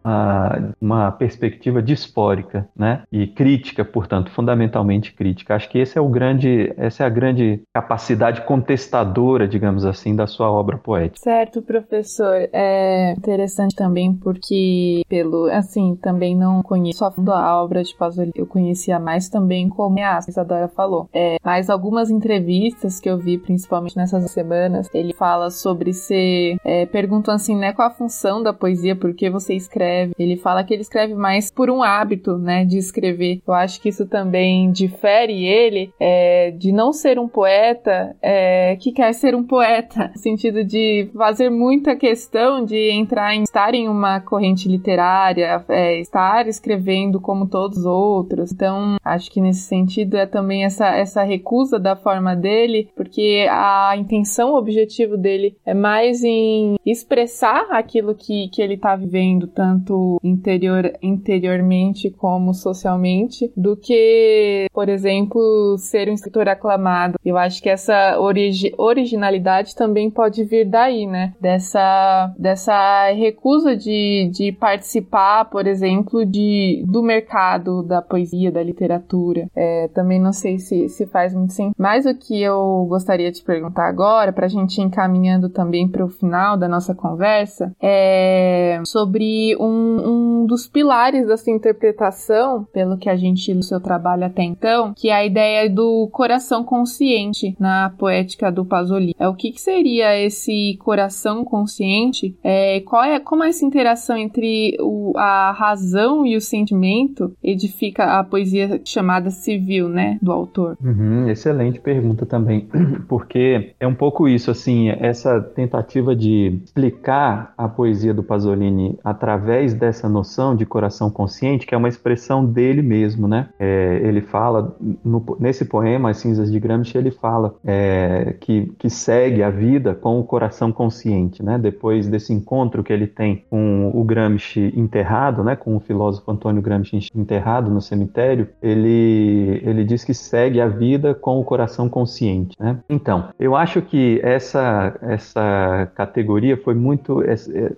uma 0.82 1.12
perspectiva 1.12 1.82
dispórica, 1.82 2.68
né? 2.76 3.04
E 3.12 3.28
crítica, 3.28 3.86
portanto, 3.86 4.32
fundamentalmente 4.32 5.14
crítica. 5.14 5.56
Acho 5.56 5.70
que 5.70 5.80
esse 5.80 5.98
é 5.98 6.02
o 6.02 6.10
grande, 6.10 6.74
essa 6.78 7.04
é 7.04 7.06
a 7.06 7.10
grande 7.10 7.62
capacidade 7.74 8.42
contestadora, 8.42 9.48
digamos 9.48 9.86
assim, 9.86 10.16
da 10.16 10.28
sua 10.28 10.52
obra 10.52 10.78
poética. 10.78 11.24
Certo, 11.24 11.62
professor. 11.62 12.50
É 12.52 13.14
interessante 13.18 13.76
também 13.76 14.14
porque 14.14 15.04
pelo, 15.08 15.46
assim, 15.46 15.96
também 15.96 16.36
não 16.36 16.62
conheço 16.62 17.06
a 17.06 17.12
fundo 17.12 17.32
a 17.32 17.62
obra 17.64 17.84
de 17.84 17.96
Pasolini. 17.96 18.34
Eu 18.36 18.46
conhecia 18.46 19.00
mais 19.00 19.30
também 19.30 19.70
como 19.70 20.00
a 20.00 20.20
Isadora 20.28 20.68
falou. 20.68 21.08
É, 21.14 21.38
mas 21.44 21.70
algumas 21.70 22.10
entrevistas 22.10 23.00
que 23.00 23.10
eu 23.10 23.18
vi, 23.18 23.38
principalmente 23.38 23.69
nessas 23.96 24.30
semanas, 24.32 24.90
ele 24.94 25.14
fala 25.14 25.50
sobre 25.50 25.94
ser, 25.94 26.58
é, 26.64 26.86
perguntam 26.86 27.34
assim, 27.34 27.56
né, 27.56 27.74
qual 27.74 27.88
a 27.88 27.92
função 27.92 28.42
da 28.42 28.54
poesia, 28.54 28.96
por 28.96 29.14
que 29.14 29.30
você 29.30 29.54
escreve. 29.54 30.14
Ele 30.18 30.38
fala 30.38 30.64
que 30.64 30.74
ele 30.74 30.82
escreve 30.82 31.14
mais 31.14 31.52
por 31.52 31.70
um 31.70 31.84
hábito, 31.84 32.38
né, 32.38 32.66
de 32.66 32.78
escrever. 32.78 33.42
Eu 33.48 33.54
acho 33.54 33.82
que 33.82 33.90
isso 33.90 34.06
também 34.06 34.72
difere 34.72 35.46
ele 35.46 35.94
é, 36.00 36.52
de 36.52 36.72
não 36.72 36.94
ser 36.94 37.20
um 37.20 37.28
poeta 37.28 38.16
é, 38.22 38.76
que 38.78 38.92
quer 38.92 39.14
ser 39.14 39.36
um 39.36 39.44
poeta, 39.44 40.12
no 40.14 40.18
sentido 40.18 40.64
de 40.64 41.10
fazer 41.16 41.50
muita 41.50 41.96
questão 41.96 42.64
de 42.64 42.92
entrar 42.92 43.36
em 43.36 43.44
estar 43.44 43.74
em 43.74 43.88
uma 43.88 44.20
corrente 44.20 44.68
literária, 44.68 45.64
é, 45.70 46.00
estar 46.00 46.48
escrevendo 46.48 47.20
como 47.20 47.48
todos 47.48 47.80
os 47.80 47.86
outros. 47.86 48.52
Então, 48.52 48.98
acho 49.04 49.32
que 49.32 49.42
nesse 49.42 49.62
sentido 49.62 50.18
é 50.18 50.26
também 50.26 50.64
essa, 50.64 50.88
essa 50.88 51.24
recusa 51.24 51.80
da 51.80 51.96
forma 51.96 52.36
dele, 52.36 52.90
porque 52.96 53.48
a 53.60 53.98
intenção, 53.98 54.52
o 54.52 54.58
objetivo 54.58 55.18
dele 55.18 55.58
é 55.66 55.74
mais 55.74 56.24
em 56.24 56.76
expressar 56.86 57.68
aquilo 57.72 58.16
que, 58.16 58.50
que 58.50 58.62
ele 58.62 58.76
está 58.76 58.96
vivendo, 58.96 59.48
tanto 59.48 60.20
interior 60.24 60.70
interior, 60.70 60.94
interiormente 61.02 62.10
como 62.10 62.54
socialmente, 62.54 63.52
do 63.56 63.76
que, 63.76 64.68
por 64.74 64.90
exemplo, 64.90 65.78
ser 65.78 66.10
um 66.10 66.14
escritor 66.14 66.48
aclamado. 66.48 67.18
Eu 67.24 67.38
acho 67.38 67.62
que 67.62 67.70
essa 67.70 68.20
origi 68.20 68.74
originalidade 68.78 69.76
também 69.76 70.10
pode 70.10 70.44
vir 70.44 70.66
daí, 70.66 71.06
né? 71.06 71.34
Dessa, 71.40 72.34
dessa 72.38 73.12
recusa 73.12 73.76
de, 73.76 74.30
de 74.34 74.52
participar, 74.52 75.46
por 75.46 75.68
exemplo, 75.68 76.26
de, 76.26 76.84
do 76.88 77.02
mercado 77.02 77.84
da 77.84 78.02
poesia, 78.02 78.52
da 78.52 78.64
literatura. 78.64 79.48
É, 79.56 79.88
também 79.90 80.20
não 80.20 80.34
sei 80.34 80.60
se, 80.60 80.90
se 80.90 81.06
faz 81.06 81.34
muito 81.34 81.54
sentido. 81.54 81.76
Mas 81.78 82.06
o 82.06 82.16
que 82.16 82.42
eu 82.42 82.86
gostaria 82.90 83.32
de 83.32 83.42
perguntar 83.50 83.88
agora, 83.88 84.32
para 84.32 84.46
a 84.46 84.50
gente 84.50 84.78
ir 84.78 84.84
encaminhando 84.84 85.50
também 85.50 85.88
para 85.88 86.06
o 86.06 86.10
final 86.10 86.56
da 86.56 86.68
nossa 86.68 86.94
conversa, 86.94 87.74
é 87.82 88.80
sobre 88.86 89.56
um, 89.60 90.42
um 90.42 90.46
dos 90.46 90.68
pilares 90.68 91.26
dessa 91.26 91.50
interpretação, 91.50 92.64
pelo 92.72 92.96
que 92.96 93.10
a 93.10 93.16
gente 93.16 93.52
no 93.56 93.64
seu 93.64 93.82
trabalho 93.82 94.26
até 94.26 94.44
então, 94.44 94.94
que 94.96 95.10
é 95.10 95.16
a 95.16 95.26
ideia 95.26 95.68
do 95.68 96.08
coração 96.12 96.64
consciente 96.64 97.56
na 97.60 97.90
poética 97.98 98.52
do 98.52 98.64
Pasolini. 98.64 99.16
É 99.18 99.28
o 99.28 99.34
que, 99.34 99.52
que 99.52 99.60
seria 99.60 100.16
esse 100.16 100.78
coração 100.80 101.44
consciente? 101.44 102.38
É, 102.44 102.82
qual 102.82 103.04
é 103.04 103.20
como 103.20 103.44
é 103.44 103.50
essa 103.50 103.66
interação 103.66 104.16
entre 104.16 104.78
o, 104.80 105.14
a 105.18 105.52
razão 105.52 106.24
e 106.24 106.38
o 106.38 106.42
sentimento 106.42 107.34
edifica 107.44 108.20
a 108.20 108.24
poesia 108.24 108.80
chamada 108.86 109.32
civil, 109.32 109.90
né, 109.90 110.20
do 110.22 110.32
autor? 110.32 110.78
Uhum, 110.84 111.28
excelente 111.28 111.80
pergunta 111.80 112.28
também, 112.28 112.70
porque 113.10 113.39
é 113.80 113.88
um 113.88 113.94
pouco 113.94 114.28
isso, 114.28 114.52
assim, 114.52 114.90
essa 114.90 115.40
tentativa 115.42 116.16
de 116.16 116.62
explicar 116.66 117.54
a 117.58 117.68
poesia 117.68 118.14
do 118.14 118.24
Pasolini 118.24 118.98
através 119.04 119.74
dessa 119.74 120.10
noção 120.10 120.56
de 120.56 120.66
coração 120.66 121.10
consciente, 121.10 121.66
que 121.66 121.74
é 121.74 121.78
uma 121.78 121.88
expressão 121.88 122.46
dele 122.46 122.82
mesmo, 122.82 123.28
né? 123.28 123.50
É, 123.60 124.00
ele 124.04 124.22
fala, 124.22 124.76
no, 125.04 125.24
nesse 125.40 125.66
poema, 125.66 126.10
As 126.10 126.18
Cinzas 126.18 126.52
de 126.52 126.60
Gramsci, 126.60 126.98
ele 126.98 127.12
fala 127.12 127.56
é, 127.66 128.36
que, 128.40 128.72
que 128.78 128.90
segue 128.90 129.44
a 129.44 129.50
vida 129.50 129.94
com 129.96 130.20
o 130.20 130.24
coração 130.24 130.72
consciente, 130.72 131.44
né? 131.44 131.58
Depois 131.58 132.08
desse 132.08 132.34
encontro 132.34 132.84
que 132.84 132.94
ele 132.94 133.08
tem 133.08 133.44
com 133.50 133.92
o 133.94 134.04
Gramsci 134.04 134.74
enterrado, 134.76 135.44
né? 135.44 135.56
Com 135.56 135.76
o 135.76 135.80
filósofo 135.80 136.32
Antônio 136.32 136.62
Gramsci 136.62 137.10
enterrado 137.16 137.70
no 137.70 137.82
cemitério, 137.82 138.50
ele, 138.62 139.62
ele 139.64 139.84
diz 139.84 140.04
que 140.04 140.14
segue 140.14 140.60
a 140.60 140.68
vida 140.68 141.14
com 141.14 141.40
o 141.40 141.44
coração 141.44 141.90
consciente, 141.90 142.56
né? 142.60 142.80
Então, 142.90 143.29
eu 143.38 143.56
acho 143.56 143.82
que 143.82 144.20
essa, 144.24 144.96
essa 145.02 145.92
categoria 145.96 146.58
foi 146.58 146.74
muito, 146.74 147.24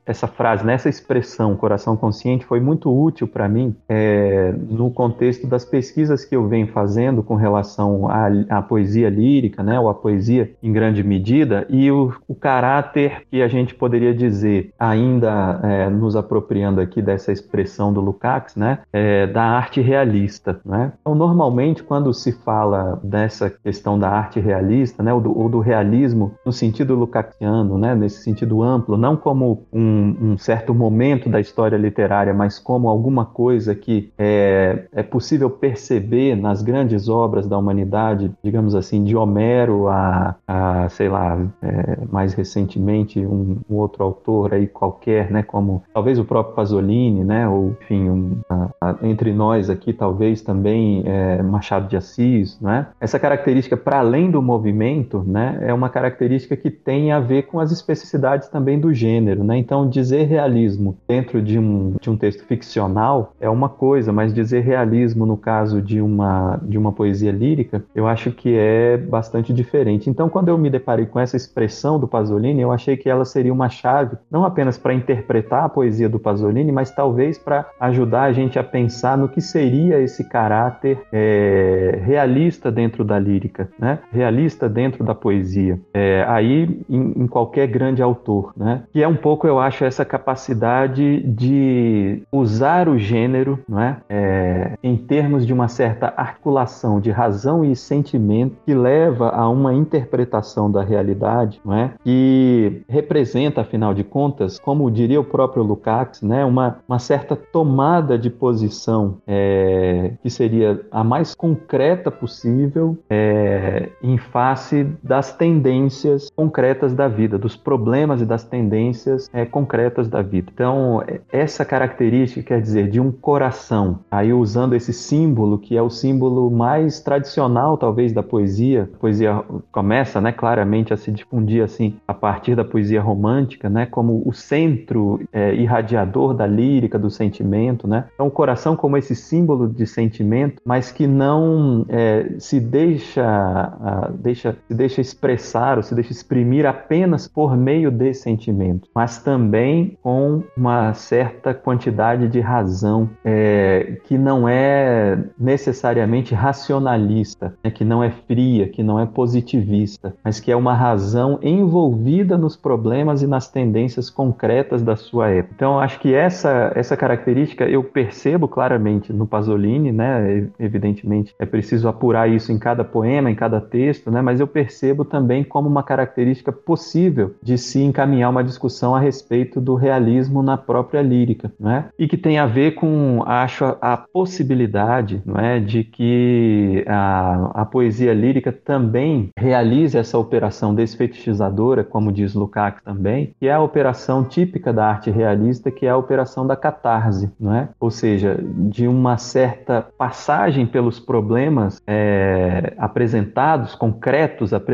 essa 0.05 0.27
frase, 0.27 0.65
nessa 0.65 0.87
né? 0.87 0.91
expressão, 0.91 1.55
coração 1.55 1.95
consciente, 1.97 2.45
foi 2.45 2.59
muito 2.59 2.91
útil 2.91 3.27
para 3.27 3.47
mim 3.47 3.75
é, 3.87 4.53
no 4.69 4.91
contexto 4.91 5.47
das 5.47 5.65
pesquisas 5.65 6.23
que 6.25 6.35
eu 6.35 6.47
venho 6.47 6.67
fazendo 6.67 7.23
com 7.23 7.35
relação 7.35 8.09
à, 8.09 8.27
à 8.49 8.61
poesia 8.61 9.09
lírica, 9.09 9.63
né? 9.63 9.79
Ou 9.79 9.89
à 9.89 9.93
poesia 9.93 10.51
em 10.61 10.71
grande 10.71 11.03
medida, 11.03 11.65
e 11.69 11.91
o, 11.91 12.13
o 12.27 12.35
caráter 12.35 13.23
que 13.29 13.41
a 13.41 13.47
gente 13.47 13.73
poderia 13.73 14.13
dizer, 14.13 14.73
ainda 14.79 15.59
é, 15.63 15.89
nos 15.89 16.15
apropriando 16.15 16.81
aqui 16.81 17.01
dessa 17.01 17.31
expressão 17.31 17.93
do 17.93 18.01
Lukács, 18.01 18.55
né? 18.55 18.79
É, 18.91 19.27
da 19.27 19.43
arte 19.43 19.81
realista, 19.81 20.59
né? 20.65 20.93
Então, 21.01 21.15
normalmente, 21.15 21.83
quando 21.83 22.13
se 22.13 22.31
fala 22.31 22.99
dessa 23.03 23.49
questão 23.49 23.97
da 23.97 24.09
arte 24.09 24.39
realista, 24.39 25.03
né? 25.03 25.13
Ou 25.13 25.21
do, 25.21 25.37
ou 25.41 25.49
do 25.49 25.59
realismo 25.59 26.33
no 26.45 26.51
sentido 26.51 26.95
lukácsiano, 26.95 27.77
né? 27.77 27.95
Nesse 27.95 28.23
sentido 28.23 28.61
amplo, 28.61 28.97
não 28.97 29.17
como 29.17 29.65
um, 29.73 30.15
um 30.21 30.37
certo 30.37 30.73
momento 30.73 31.29
da 31.29 31.39
história 31.39 31.77
literária, 31.77 32.33
mas 32.33 32.59
como 32.59 32.87
alguma 32.87 33.25
coisa 33.25 33.73
que 33.73 34.11
é, 34.17 34.85
é 34.93 35.03
possível 35.03 35.49
perceber 35.49 36.35
nas 36.35 36.61
grandes 36.61 37.09
obras 37.09 37.47
da 37.47 37.57
humanidade, 37.57 38.31
digamos 38.43 38.75
assim, 38.75 39.03
de 39.03 39.15
Homero 39.15 39.87
a, 39.87 40.35
a 40.47 40.89
sei 40.89 41.09
lá, 41.09 41.39
é, 41.61 41.97
mais 42.11 42.33
recentemente 42.33 43.19
um, 43.25 43.57
um, 43.69 43.75
outro 43.75 44.03
autor 44.03 44.53
aí 44.53 44.67
qualquer, 44.67 45.31
né? 45.31 45.43
Como 45.43 45.83
talvez 45.93 46.19
o 46.19 46.25
próprio 46.25 46.55
Pasolini, 46.55 47.23
né? 47.23 47.47
Ou 47.47 47.75
enfim, 47.81 48.09
um, 48.09 48.37
a, 48.49 48.69
a, 48.81 48.95
entre 49.03 49.33
nós 49.33 49.69
aqui 49.69 49.93
talvez 49.93 50.41
também 50.41 51.03
é, 51.05 51.41
Machado 51.41 51.87
de 51.87 51.97
Assis, 51.97 52.59
né? 52.59 52.87
Essa 52.99 53.19
característica 53.19 53.75
para 53.75 53.99
além 53.99 54.29
do 54.29 54.41
movimento, 54.41 55.23
né? 55.31 55.59
É 55.61 55.73
uma 55.73 55.89
característica 55.89 56.55
que 56.55 56.69
tem 56.69 57.11
a 57.11 57.19
ver 57.19 57.43
com 57.43 57.59
as 57.59 57.71
especificidades 57.71 58.49
também 58.49 58.79
do 58.79 58.93
gênero, 58.93 59.43
né? 59.43 59.57
Então 59.57 59.89
dizer 59.89 60.23
realismo 60.23 60.97
dentro 61.07 61.41
de 61.41 61.57
um, 61.57 61.95
de 61.99 62.09
um 62.09 62.17
texto 62.17 62.45
ficcional 62.45 63.33
é 63.39 63.49
uma 63.49 63.69
coisa, 63.69 64.11
mas 64.11 64.33
dizer 64.33 64.61
realismo 64.61 65.25
no 65.25 65.37
caso 65.37 65.81
de 65.81 66.01
uma 66.01 66.59
de 66.61 66.77
uma 66.77 66.91
poesia 66.91 67.31
lírica, 67.31 67.83
eu 67.95 68.07
acho 68.07 68.31
que 68.31 68.55
é 68.55 68.97
bastante 68.97 69.53
diferente. 69.53 70.09
Então 70.09 70.29
quando 70.29 70.49
eu 70.49 70.57
me 70.57 70.69
deparei 70.69 71.05
com 71.05 71.19
essa 71.19 71.37
expressão 71.37 71.99
do 71.99 72.07
Pasolini, 72.07 72.61
eu 72.61 72.71
achei 72.71 72.97
que 72.97 73.09
ela 73.09 73.25
seria 73.25 73.53
uma 73.53 73.69
chave 73.69 74.17
não 74.29 74.45
apenas 74.45 74.77
para 74.77 74.93
interpretar 74.93 75.63
a 75.63 75.69
poesia 75.69 76.09
do 76.09 76.19
Pasolini, 76.19 76.71
mas 76.71 76.91
talvez 76.91 77.37
para 77.37 77.65
ajudar 77.79 78.23
a 78.23 78.33
gente 78.33 78.59
a 78.59 78.63
pensar 78.63 79.17
no 79.17 79.29
que 79.29 79.41
seria 79.41 79.99
esse 79.99 80.23
caráter 80.23 80.99
é, 81.11 81.99
realista 82.03 82.71
dentro 82.71 83.03
da 83.03 83.17
lírica, 83.17 83.69
né? 83.79 83.99
realista 84.11 84.67
dentro 84.67 85.03
da 85.03 85.15
poesia, 85.21 85.79
é, 85.93 86.25
aí 86.27 86.83
em, 86.89 87.23
em, 87.23 87.27
qualquer 87.27 87.67
grande 87.67 88.01
autor, 88.01 88.51
né? 88.57 88.83
que 88.91 89.01
é 89.01 89.07
um 89.07 89.15
pouco, 89.15 89.47
eu 89.47 89.59
acho, 89.59 89.85
essa 89.85 90.03
capacidade 90.03 91.21
de 91.21 92.23
usar 92.31 92.89
o 92.89 92.97
gênero 92.97 93.59
é? 93.77 93.95
é, 94.09 94.77
em 94.83 94.97
termos 94.97 95.45
de 95.45 95.53
uma 95.53 95.67
certa 95.67 96.13
articulação 96.17 96.99
de 96.99 97.11
razão 97.11 97.63
e 97.63 97.75
sentimento 97.75 98.57
que 98.65 98.73
leva 98.73 99.29
a 99.29 99.47
uma 99.47 99.73
interpretação 99.73 100.69
da 100.71 100.81
realidade, 100.83 101.61
não 101.63 101.73
é? 101.73 101.91
que 102.03 102.81
representa, 102.89 103.61
afinal 103.61 103.93
de 103.93 104.03
contas, 104.03 104.59
como 104.59 104.89
diria 104.89 105.19
o 105.19 105.23
próprio 105.23 105.63
Lukács, 105.63 106.21
né? 106.21 106.43
uma, 106.43 106.79
uma 106.87 106.99
certa 106.99 107.35
tomada 107.35 108.17
de 108.17 108.29
posição 108.29 109.17
é, 109.27 110.13
que 110.23 110.29
seria 110.29 110.81
a 110.91 111.03
mais 111.03 111.35
concreta 111.35 112.09
possível 112.09 112.97
é, 113.09 113.89
em 114.01 114.17
face 114.17 114.87
das 115.03 115.35
tendências 115.35 116.29
concretas 116.35 116.93
da 116.93 117.07
vida, 117.07 117.37
dos 117.37 117.55
problemas 117.55 118.21
e 118.21 118.25
das 118.25 118.43
tendências 118.43 119.29
é, 119.33 119.45
concretas 119.45 120.07
da 120.07 120.21
vida. 120.21 120.51
Então, 120.53 121.03
essa 121.31 121.63
característica 121.63 122.41
quer 122.41 122.61
dizer 122.61 122.89
de 122.89 122.99
um 122.99 123.11
coração, 123.11 123.99
aí 124.09 124.33
usando 124.33 124.73
esse 124.73 124.93
símbolo 124.93 125.57
que 125.57 125.77
é 125.77 125.81
o 125.81 125.89
símbolo 125.89 126.49
mais 126.51 126.99
tradicional, 126.99 127.77
talvez, 127.77 128.11
da 128.11 128.23
poesia. 128.23 128.89
A 128.93 128.97
poesia 128.97 129.43
começa, 129.71 130.19
né, 130.19 130.31
claramente 130.31 130.93
a 130.93 130.97
se 130.97 131.11
difundir 131.11 131.63
assim 131.63 131.95
a 132.07 132.13
partir 132.13 132.55
da 132.55 132.65
poesia 132.65 133.01
romântica, 133.01 133.69
né, 133.69 133.85
como 133.85 134.21
o 134.25 134.33
centro 134.33 135.21
é, 135.31 135.53
irradiador 135.55 136.33
da 136.33 136.45
lírica, 136.45 136.97
do 136.97 137.09
sentimento, 137.09 137.87
né. 137.87 138.05
Então, 138.13 138.27
o 138.27 138.31
coração 138.31 138.75
como 138.75 138.97
esse 138.97 139.15
símbolo 139.15 139.67
de 139.67 139.85
sentimento, 139.85 140.61
mas 140.65 140.91
que 140.91 141.07
não 141.07 141.85
é, 141.87 142.35
se 142.39 142.59
deixa, 142.59 143.23
uh, 143.23 144.13
deixa, 144.13 144.57
se 144.67 144.73
deixa 144.73 144.90
expressar 144.99 145.77
ou 145.77 145.83
se 145.83 145.95
deixa 145.95 146.11
exprimir 146.11 146.65
apenas 146.65 147.27
por 147.27 147.55
meio 147.55 147.89
de 147.89 148.13
sentimento, 148.13 148.89
mas 148.93 149.19
também 149.19 149.97
com 150.01 150.43
uma 150.57 150.93
certa 150.93 151.53
quantidade 151.53 152.27
de 152.27 152.39
razão 152.39 153.09
é, 153.23 153.97
que 154.03 154.17
não 154.17 154.47
é 154.49 155.17
necessariamente 155.39 156.33
racionalista, 156.33 157.53
né, 157.63 157.69
que 157.69 157.85
não 157.85 158.03
é 158.03 158.09
fria, 158.09 158.67
que 158.67 158.81
não 158.81 158.99
é 158.99 159.05
positivista, 159.05 160.13
mas 160.23 160.39
que 160.39 160.51
é 160.51 160.55
uma 160.55 160.73
razão 160.73 161.39
envolvida 161.41 162.37
nos 162.37 162.55
problemas 162.55 163.21
e 163.21 163.27
nas 163.27 163.49
tendências 163.49 164.09
concretas 164.09 164.81
da 164.81 164.95
sua 164.95 165.29
época. 165.29 165.53
Então, 165.55 165.79
acho 165.79 165.99
que 165.99 166.13
essa, 166.13 166.71
essa 166.75 166.97
característica 166.97 167.65
eu 167.65 167.83
percebo 167.83 168.47
claramente 168.47 169.13
no 169.13 169.27
Pasolini, 169.27 169.91
né? 169.91 170.47
Evidentemente, 170.59 171.35
é 171.37 171.45
preciso 171.45 171.87
apurar 171.87 172.29
isso 172.29 172.51
em 172.51 172.57
cada 172.57 172.83
poema, 172.83 173.29
em 173.29 173.35
cada 173.35 173.61
texto, 173.61 174.09
né? 174.09 174.21
Mas 174.21 174.39
eu 174.39 174.47
percebo 174.47 174.80
também 175.05 175.43
como 175.43 175.67
uma 175.67 175.83
característica 175.83 176.51
possível 176.51 177.35
de 177.41 177.57
se 177.57 177.81
encaminhar 177.81 178.29
uma 178.29 178.43
discussão 178.43 178.95
a 178.95 178.99
respeito 178.99 179.59
do 179.59 179.75
realismo 179.75 180.41
na 180.41 180.57
própria 180.57 181.01
lírica, 181.01 181.51
né? 181.59 181.85
E 181.97 182.07
que 182.07 182.17
tem 182.17 182.37
a 182.37 182.45
ver 182.45 182.71
com, 182.71 183.23
acho, 183.25 183.65
a, 183.81 183.97
possibilidade, 183.97 185.21
não 185.25 185.39
é, 185.39 185.59
de 185.59 185.83
que 185.83 186.83
a, 186.87 187.61
a 187.61 187.65
poesia 187.65 188.13
lírica 188.13 188.51
também 188.51 189.29
realize 189.37 189.97
essa 189.97 190.17
operação 190.17 190.73
desfetichizadora, 190.73 191.83
como 191.83 192.11
diz 192.11 192.33
Lukács 192.33 192.83
também, 192.83 193.33
que 193.39 193.47
é 193.47 193.53
a 193.53 193.61
operação 193.61 194.23
típica 194.23 194.73
da 194.73 194.87
arte 194.87 195.09
realista, 195.09 195.71
que 195.71 195.85
é 195.85 195.89
a 195.89 195.97
operação 195.97 196.45
da 196.45 196.55
catarse, 196.55 197.29
não 197.39 197.55
é? 197.55 197.69
Ou 197.79 197.89
seja, 197.89 198.11
seja, 198.21 198.37
de 198.41 198.87
uma 198.87 199.17
certa 199.17 199.81
passagem 199.97 200.65
pelos 200.65 200.99
problemas 200.99 201.81
é, 201.87 202.73
apresentados, 202.77 203.75
concretos 203.75 204.53
apresentados, 204.53 204.70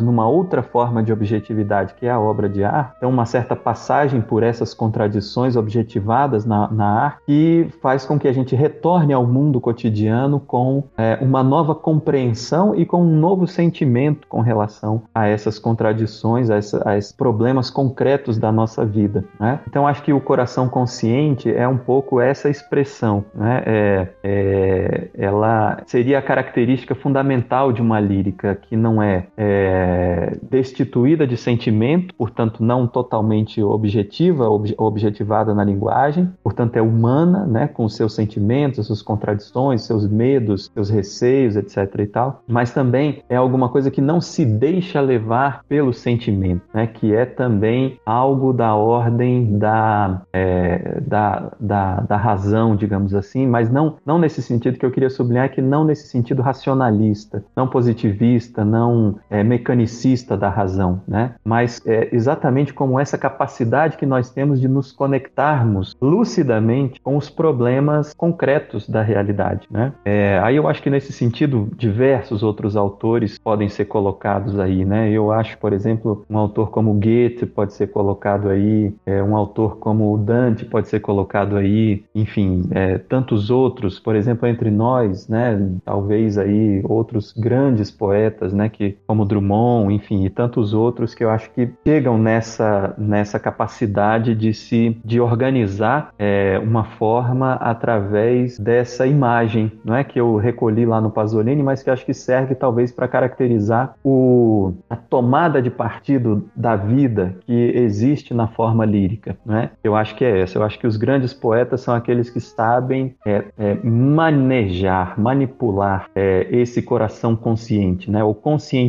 numa 0.00 0.28
outra 0.28 0.62
forma 0.62 1.02
de 1.02 1.12
objetividade, 1.12 1.94
que 1.94 2.06
é 2.06 2.10
a 2.10 2.20
obra 2.20 2.48
de 2.48 2.64
arte. 2.64 2.94
Então, 2.96 3.10
uma 3.10 3.26
certa 3.26 3.54
passagem 3.54 4.20
por 4.20 4.42
essas 4.42 4.74
contradições 4.74 5.56
objetivadas 5.56 6.44
na, 6.44 6.68
na 6.68 6.86
arte, 6.86 7.22
que 7.26 7.68
faz 7.82 8.04
com 8.04 8.18
que 8.18 8.28
a 8.28 8.32
gente 8.32 8.54
retorne 8.54 9.12
ao 9.12 9.26
mundo 9.26 9.60
cotidiano 9.60 10.40
com 10.40 10.84
é, 10.96 11.18
uma 11.20 11.42
nova 11.42 11.74
compreensão 11.74 12.74
e 12.74 12.84
com 12.84 13.02
um 13.02 13.18
novo 13.18 13.46
sentimento 13.46 14.26
com 14.28 14.40
relação 14.40 15.02
a 15.14 15.26
essas 15.26 15.58
contradições, 15.58 16.50
a, 16.50 16.56
essa, 16.56 16.88
a 16.88 16.96
esses 16.96 17.12
problemas 17.12 17.70
concretos 17.70 18.38
da 18.38 18.52
nossa 18.52 18.84
vida. 18.84 19.24
Né? 19.38 19.60
Então, 19.68 19.86
acho 19.86 20.02
que 20.02 20.12
o 20.12 20.20
coração 20.20 20.68
consciente 20.68 21.52
é 21.52 21.66
um 21.66 21.78
pouco 21.78 22.20
essa 22.20 22.48
expressão. 22.48 23.24
Né? 23.34 23.62
É, 23.66 24.08
é, 24.22 25.08
ela 25.14 25.82
seria 25.86 26.18
a 26.18 26.22
característica 26.22 26.94
fundamental 26.94 27.72
de 27.72 27.82
uma 27.82 28.00
lírica 28.00 28.54
que 28.54 28.76
não 28.76 29.02
é, 29.02 29.17
é 29.36 30.36
destituída 30.50 31.26
de 31.26 31.36
sentimento, 31.36 32.14
portanto, 32.14 32.62
não 32.62 32.86
totalmente 32.86 33.62
objetiva, 33.62 34.48
ob, 34.48 34.74
objetivada 34.76 35.54
na 35.54 35.64
linguagem, 35.64 36.30
portanto, 36.42 36.76
é 36.76 36.82
humana, 36.82 37.46
né? 37.46 37.68
com 37.68 37.88
seus 37.88 38.14
sentimentos, 38.14 38.86
suas 38.86 39.02
contradições, 39.02 39.82
seus 39.82 40.08
medos, 40.08 40.70
seus 40.72 40.90
receios, 40.90 41.56
etc. 41.56 41.94
e 41.98 42.06
tal, 42.06 42.42
mas 42.46 42.72
também 42.72 43.22
é 43.28 43.36
alguma 43.36 43.68
coisa 43.68 43.90
que 43.90 44.00
não 44.00 44.20
se 44.20 44.44
deixa 44.44 45.00
levar 45.00 45.62
pelo 45.68 45.92
sentimento, 45.92 46.62
né? 46.72 46.86
que 46.86 47.14
é 47.14 47.24
também 47.24 47.98
algo 48.04 48.52
da 48.52 48.74
ordem 48.74 49.58
da, 49.58 50.22
é, 50.32 51.00
da, 51.06 51.52
da, 51.60 52.00
da, 52.00 52.16
razão, 52.16 52.74
digamos 52.74 53.14
assim, 53.14 53.46
mas 53.46 53.70
não, 53.70 53.96
não 54.04 54.18
nesse 54.18 54.42
sentido 54.42 54.78
que 54.78 54.84
eu 54.84 54.90
queria 54.90 55.10
sublinhar, 55.10 55.50
que 55.50 55.62
não 55.62 55.84
nesse 55.84 56.08
sentido 56.08 56.42
racionalista, 56.42 57.44
não 57.56 57.66
positivista, 57.68 58.64
não 58.64 59.07
é, 59.30 59.42
mecanicista 59.42 60.36
da 60.36 60.48
razão, 60.48 61.00
né? 61.06 61.34
mas 61.44 61.80
é, 61.86 62.08
exatamente 62.12 62.72
como 62.72 62.98
essa 62.98 63.18
capacidade 63.18 63.96
que 63.96 64.06
nós 64.06 64.30
temos 64.30 64.60
de 64.60 64.68
nos 64.68 64.92
conectarmos 64.92 65.96
lucidamente 66.00 67.00
com 67.00 67.16
os 67.16 67.30
problemas 67.30 68.14
concretos 68.14 68.88
da 68.88 69.02
realidade. 69.02 69.66
Né? 69.70 69.92
É, 70.04 70.40
aí 70.42 70.56
eu 70.56 70.68
acho 70.68 70.82
que 70.82 70.90
nesse 70.90 71.12
sentido, 71.12 71.68
diversos 71.76 72.42
outros 72.42 72.76
autores 72.76 73.38
podem 73.38 73.68
ser 73.68 73.86
colocados 73.86 74.58
aí. 74.58 74.84
Né? 74.84 75.10
Eu 75.10 75.32
acho, 75.32 75.58
por 75.58 75.72
exemplo, 75.72 76.24
um 76.28 76.38
autor 76.38 76.70
como 76.70 76.92
Goethe 76.94 77.46
pode 77.46 77.72
ser 77.72 77.88
colocado 77.88 78.48
aí, 78.48 78.94
é, 79.06 79.22
um 79.22 79.36
autor 79.36 79.76
como 79.78 80.16
Dante 80.18 80.64
pode 80.64 80.88
ser 80.88 81.00
colocado 81.00 81.56
aí, 81.56 82.04
enfim, 82.14 82.62
é, 82.70 82.98
tantos 82.98 83.50
outros, 83.50 83.98
por 83.98 84.14
exemplo, 84.14 84.46
entre 84.46 84.70
nós, 84.70 85.28
né, 85.28 85.70
talvez 85.84 86.36
aí 86.36 86.82
outros 86.84 87.32
grandes 87.32 87.90
poetas, 87.90 88.52
né, 88.52 88.68
que 88.68 88.97
como 89.06 89.24
Drummond, 89.24 89.94
enfim, 89.94 90.24
e 90.24 90.30
tantos 90.30 90.74
outros 90.74 91.14
que 91.14 91.24
eu 91.24 91.30
acho 91.30 91.50
que 91.50 91.68
chegam 91.86 92.18
nessa 92.18 92.94
nessa 92.98 93.38
capacidade 93.38 94.34
de 94.34 94.52
se 94.52 94.96
de 95.04 95.20
organizar 95.20 96.12
é, 96.18 96.58
uma 96.62 96.84
forma 96.84 97.54
através 97.54 98.58
dessa 98.58 99.06
imagem, 99.06 99.72
não 99.84 99.94
é 99.94 100.04
que 100.04 100.18
eu 100.18 100.36
recolhi 100.36 100.84
lá 100.84 101.00
no 101.00 101.10
Pasolini, 101.10 101.62
mas 101.62 101.82
que 101.82 101.90
acho 101.90 102.04
que 102.04 102.14
serve 102.14 102.54
talvez 102.54 102.92
para 102.92 103.08
caracterizar 103.08 103.94
o, 104.04 104.72
a 104.88 104.96
tomada 104.96 105.60
de 105.60 105.70
partido 105.70 106.48
da 106.54 106.76
vida 106.76 107.36
que 107.46 107.72
existe 107.74 108.34
na 108.34 108.48
forma 108.48 108.84
lírica, 108.84 109.36
não 109.44 109.56
é? 109.56 109.70
Eu 109.82 109.96
acho 109.96 110.14
que 110.14 110.24
é 110.24 110.40
essa. 110.40 110.58
Eu 110.58 110.62
acho 110.62 110.78
que 110.78 110.86
os 110.86 110.96
grandes 110.96 111.32
poetas 111.32 111.80
são 111.80 111.94
aqueles 111.94 112.30
que 112.30 112.40
sabem 112.40 113.14
é, 113.26 113.44
é, 113.58 113.74
manejar, 113.82 115.18
manipular 115.18 116.10
é, 116.14 116.46
esse 116.50 116.82
coração 116.82 117.36
consciente, 117.36 118.10
né? 118.10 118.22
Ou 118.22 118.34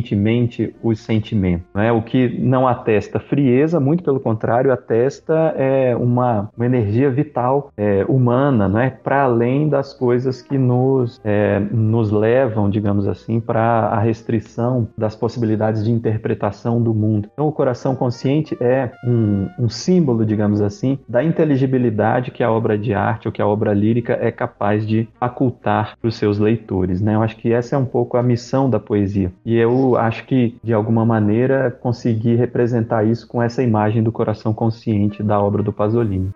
conscientemente 0.00 0.74
os 0.82 1.00
sentimentos, 1.00 1.66
né? 1.74 1.92
O 1.92 2.02
que 2.02 2.28
não 2.40 2.66
atesta 2.66 3.20
frieza, 3.20 3.78
muito 3.78 4.02
pelo 4.02 4.18
contrário, 4.18 4.72
atesta 4.72 5.54
é, 5.56 5.94
uma, 5.94 6.50
uma 6.56 6.66
energia 6.66 7.10
vital 7.10 7.70
é, 7.76 8.04
humana, 8.08 8.68
né? 8.68 8.90
Para 9.02 9.22
além 9.22 9.68
das 9.68 9.92
coisas 9.92 10.40
que 10.42 10.56
nos 10.56 11.20
é, 11.24 11.60
nos 11.70 12.10
levam, 12.10 12.70
digamos 12.70 13.06
assim, 13.06 13.40
para 13.40 13.60
a 13.60 14.00
restrição 14.00 14.88
das 14.96 15.14
possibilidades 15.14 15.84
de 15.84 15.90
interpretação 15.90 16.82
do 16.82 16.94
mundo. 16.94 17.28
Então, 17.32 17.46
o 17.46 17.52
coração 17.52 17.94
consciente 17.94 18.56
é 18.60 18.90
um, 19.04 19.48
um 19.58 19.68
símbolo, 19.68 20.24
digamos 20.24 20.60
assim, 20.60 20.98
da 21.08 21.22
inteligibilidade 21.22 22.30
que 22.30 22.42
a 22.42 22.50
obra 22.50 22.78
de 22.78 22.94
arte 22.94 23.28
ou 23.28 23.32
que 23.32 23.42
a 23.42 23.46
obra 23.46 23.72
lírica 23.72 24.18
é 24.20 24.30
capaz 24.30 24.86
de 24.86 25.08
facultar 25.18 25.96
para 26.00 26.08
os 26.08 26.16
seus 26.16 26.38
leitores. 26.38 27.00
Né? 27.00 27.14
Eu 27.14 27.22
acho 27.22 27.36
que 27.36 27.52
essa 27.52 27.76
é 27.76 27.78
um 27.78 27.84
pouco 27.84 28.16
a 28.16 28.22
missão 28.22 28.70
da 28.70 28.78
poesia. 28.78 29.32
E 29.44 29.56
eu 29.56 29.70
acho 29.96 30.26
que, 30.26 30.58
de 30.62 30.72
alguma 30.72 31.04
maneira, 31.04 31.70
consegui 31.70 32.34
representar 32.34 33.04
isso 33.04 33.26
com 33.26 33.42
essa 33.42 33.62
imagem 33.62 34.02
do 34.02 34.12
coração 34.12 34.52
consciente 34.52 35.22
da 35.22 35.40
obra 35.40 35.62
do 35.62 35.72
Pasolini. 35.72 36.30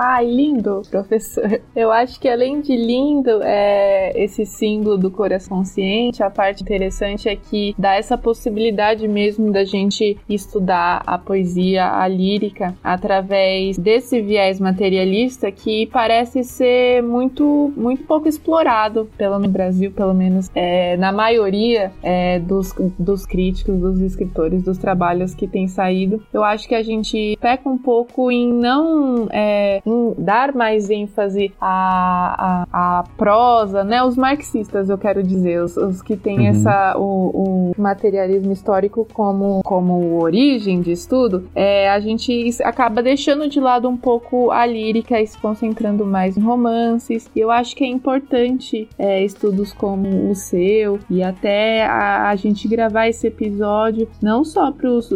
Ah, 0.00 0.22
lindo, 0.22 0.82
professor. 0.88 1.60
Eu 1.74 1.90
acho 1.90 2.20
que 2.20 2.28
além 2.28 2.60
de 2.60 2.76
lindo, 2.76 3.42
é 3.42 4.12
esse 4.14 4.46
símbolo 4.46 4.96
do 4.96 5.10
coração 5.10 5.58
consciente, 5.58 6.22
a 6.22 6.30
parte 6.30 6.62
interessante 6.62 7.28
é 7.28 7.34
que 7.34 7.74
dá 7.76 7.96
essa 7.96 8.16
possibilidade 8.16 9.08
mesmo 9.08 9.50
da 9.50 9.64
gente 9.64 10.16
estudar 10.28 11.02
a 11.04 11.18
poesia, 11.18 11.90
a 11.90 12.06
lírica, 12.06 12.76
através 12.84 13.76
desse 13.76 14.22
viés 14.22 14.60
materialista 14.60 15.50
que 15.50 15.86
parece 15.86 16.44
ser 16.44 17.02
muito, 17.02 17.72
muito 17.76 18.04
pouco 18.04 18.28
explorado, 18.28 19.10
pelo 19.18 19.36
no 19.40 19.48
Brasil, 19.48 19.90
pelo 19.90 20.14
menos 20.14 20.48
é, 20.54 20.96
na 20.96 21.10
maioria 21.10 21.90
é, 22.04 22.38
dos, 22.38 22.72
dos 22.96 23.26
críticos, 23.26 23.80
dos 23.80 24.00
escritores, 24.00 24.62
dos 24.62 24.78
trabalhos 24.78 25.34
que 25.34 25.48
têm 25.48 25.66
saído. 25.66 26.22
Eu 26.32 26.44
acho 26.44 26.68
que 26.68 26.74
a 26.76 26.84
gente 26.84 27.36
peca 27.40 27.68
um 27.68 27.78
pouco 27.78 28.30
em 28.30 28.52
não 28.52 29.26
é, 29.32 29.82
dar 30.16 30.54
mais 30.54 30.90
ênfase 30.90 31.52
à, 31.60 32.66
à, 32.72 32.98
à, 32.98 33.04
prosa, 33.16 33.84
né? 33.84 34.02
Os 34.02 34.16
marxistas, 34.16 34.88
eu 34.88 34.98
quero 34.98 35.22
dizer, 35.22 35.62
os, 35.62 35.76
os 35.76 36.02
que 36.02 36.16
têm 36.16 36.40
uhum. 36.40 36.46
essa, 36.46 36.96
o, 36.96 37.72
o, 37.72 37.72
materialismo 37.80 38.52
histórico 38.52 39.06
como, 39.12 39.62
como 39.64 40.20
origem 40.22 40.80
de 40.80 40.92
estudo, 40.92 41.48
é, 41.54 41.88
a 41.90 42.00
gente 42.00 42.50
acaba 42.62 43.02
deixando 43.02 43.48
de 43.48 43.60
lado 43.60 43.88
um 43.88 43.96
pouco 43.96 44.50
a 44.50 44.66
lírica 44.66 45.20
e 45.20 45.26
se 45.26 45.38
concentrando 45.38 46.04
mais 46.04 46.36
em 46.36 46.40
romances. 46.40 47.30
E 47.34 47.40
eu 47.40 47.50
acho 47.50 47.74
que 47.74 47.84
é 47.84 47.88
importante 47.88 48.88
é, 48.98 49.24
estudos 49.24 49.72
como 49.72 50.30
o 50.30 50.34
seu 50.34 50.98
e 51.10 51.22
até 51.22 51.84
a, 51.84 52.28
a 52.28 52.36
gente 52.36 52.66
gravar 52.68 53.08
esse 53.08 53.26
episódio 53.26 54.08
não 54.22 54.44
só 54.44 54.70
para 54.72 54.90
os 54.90 55.10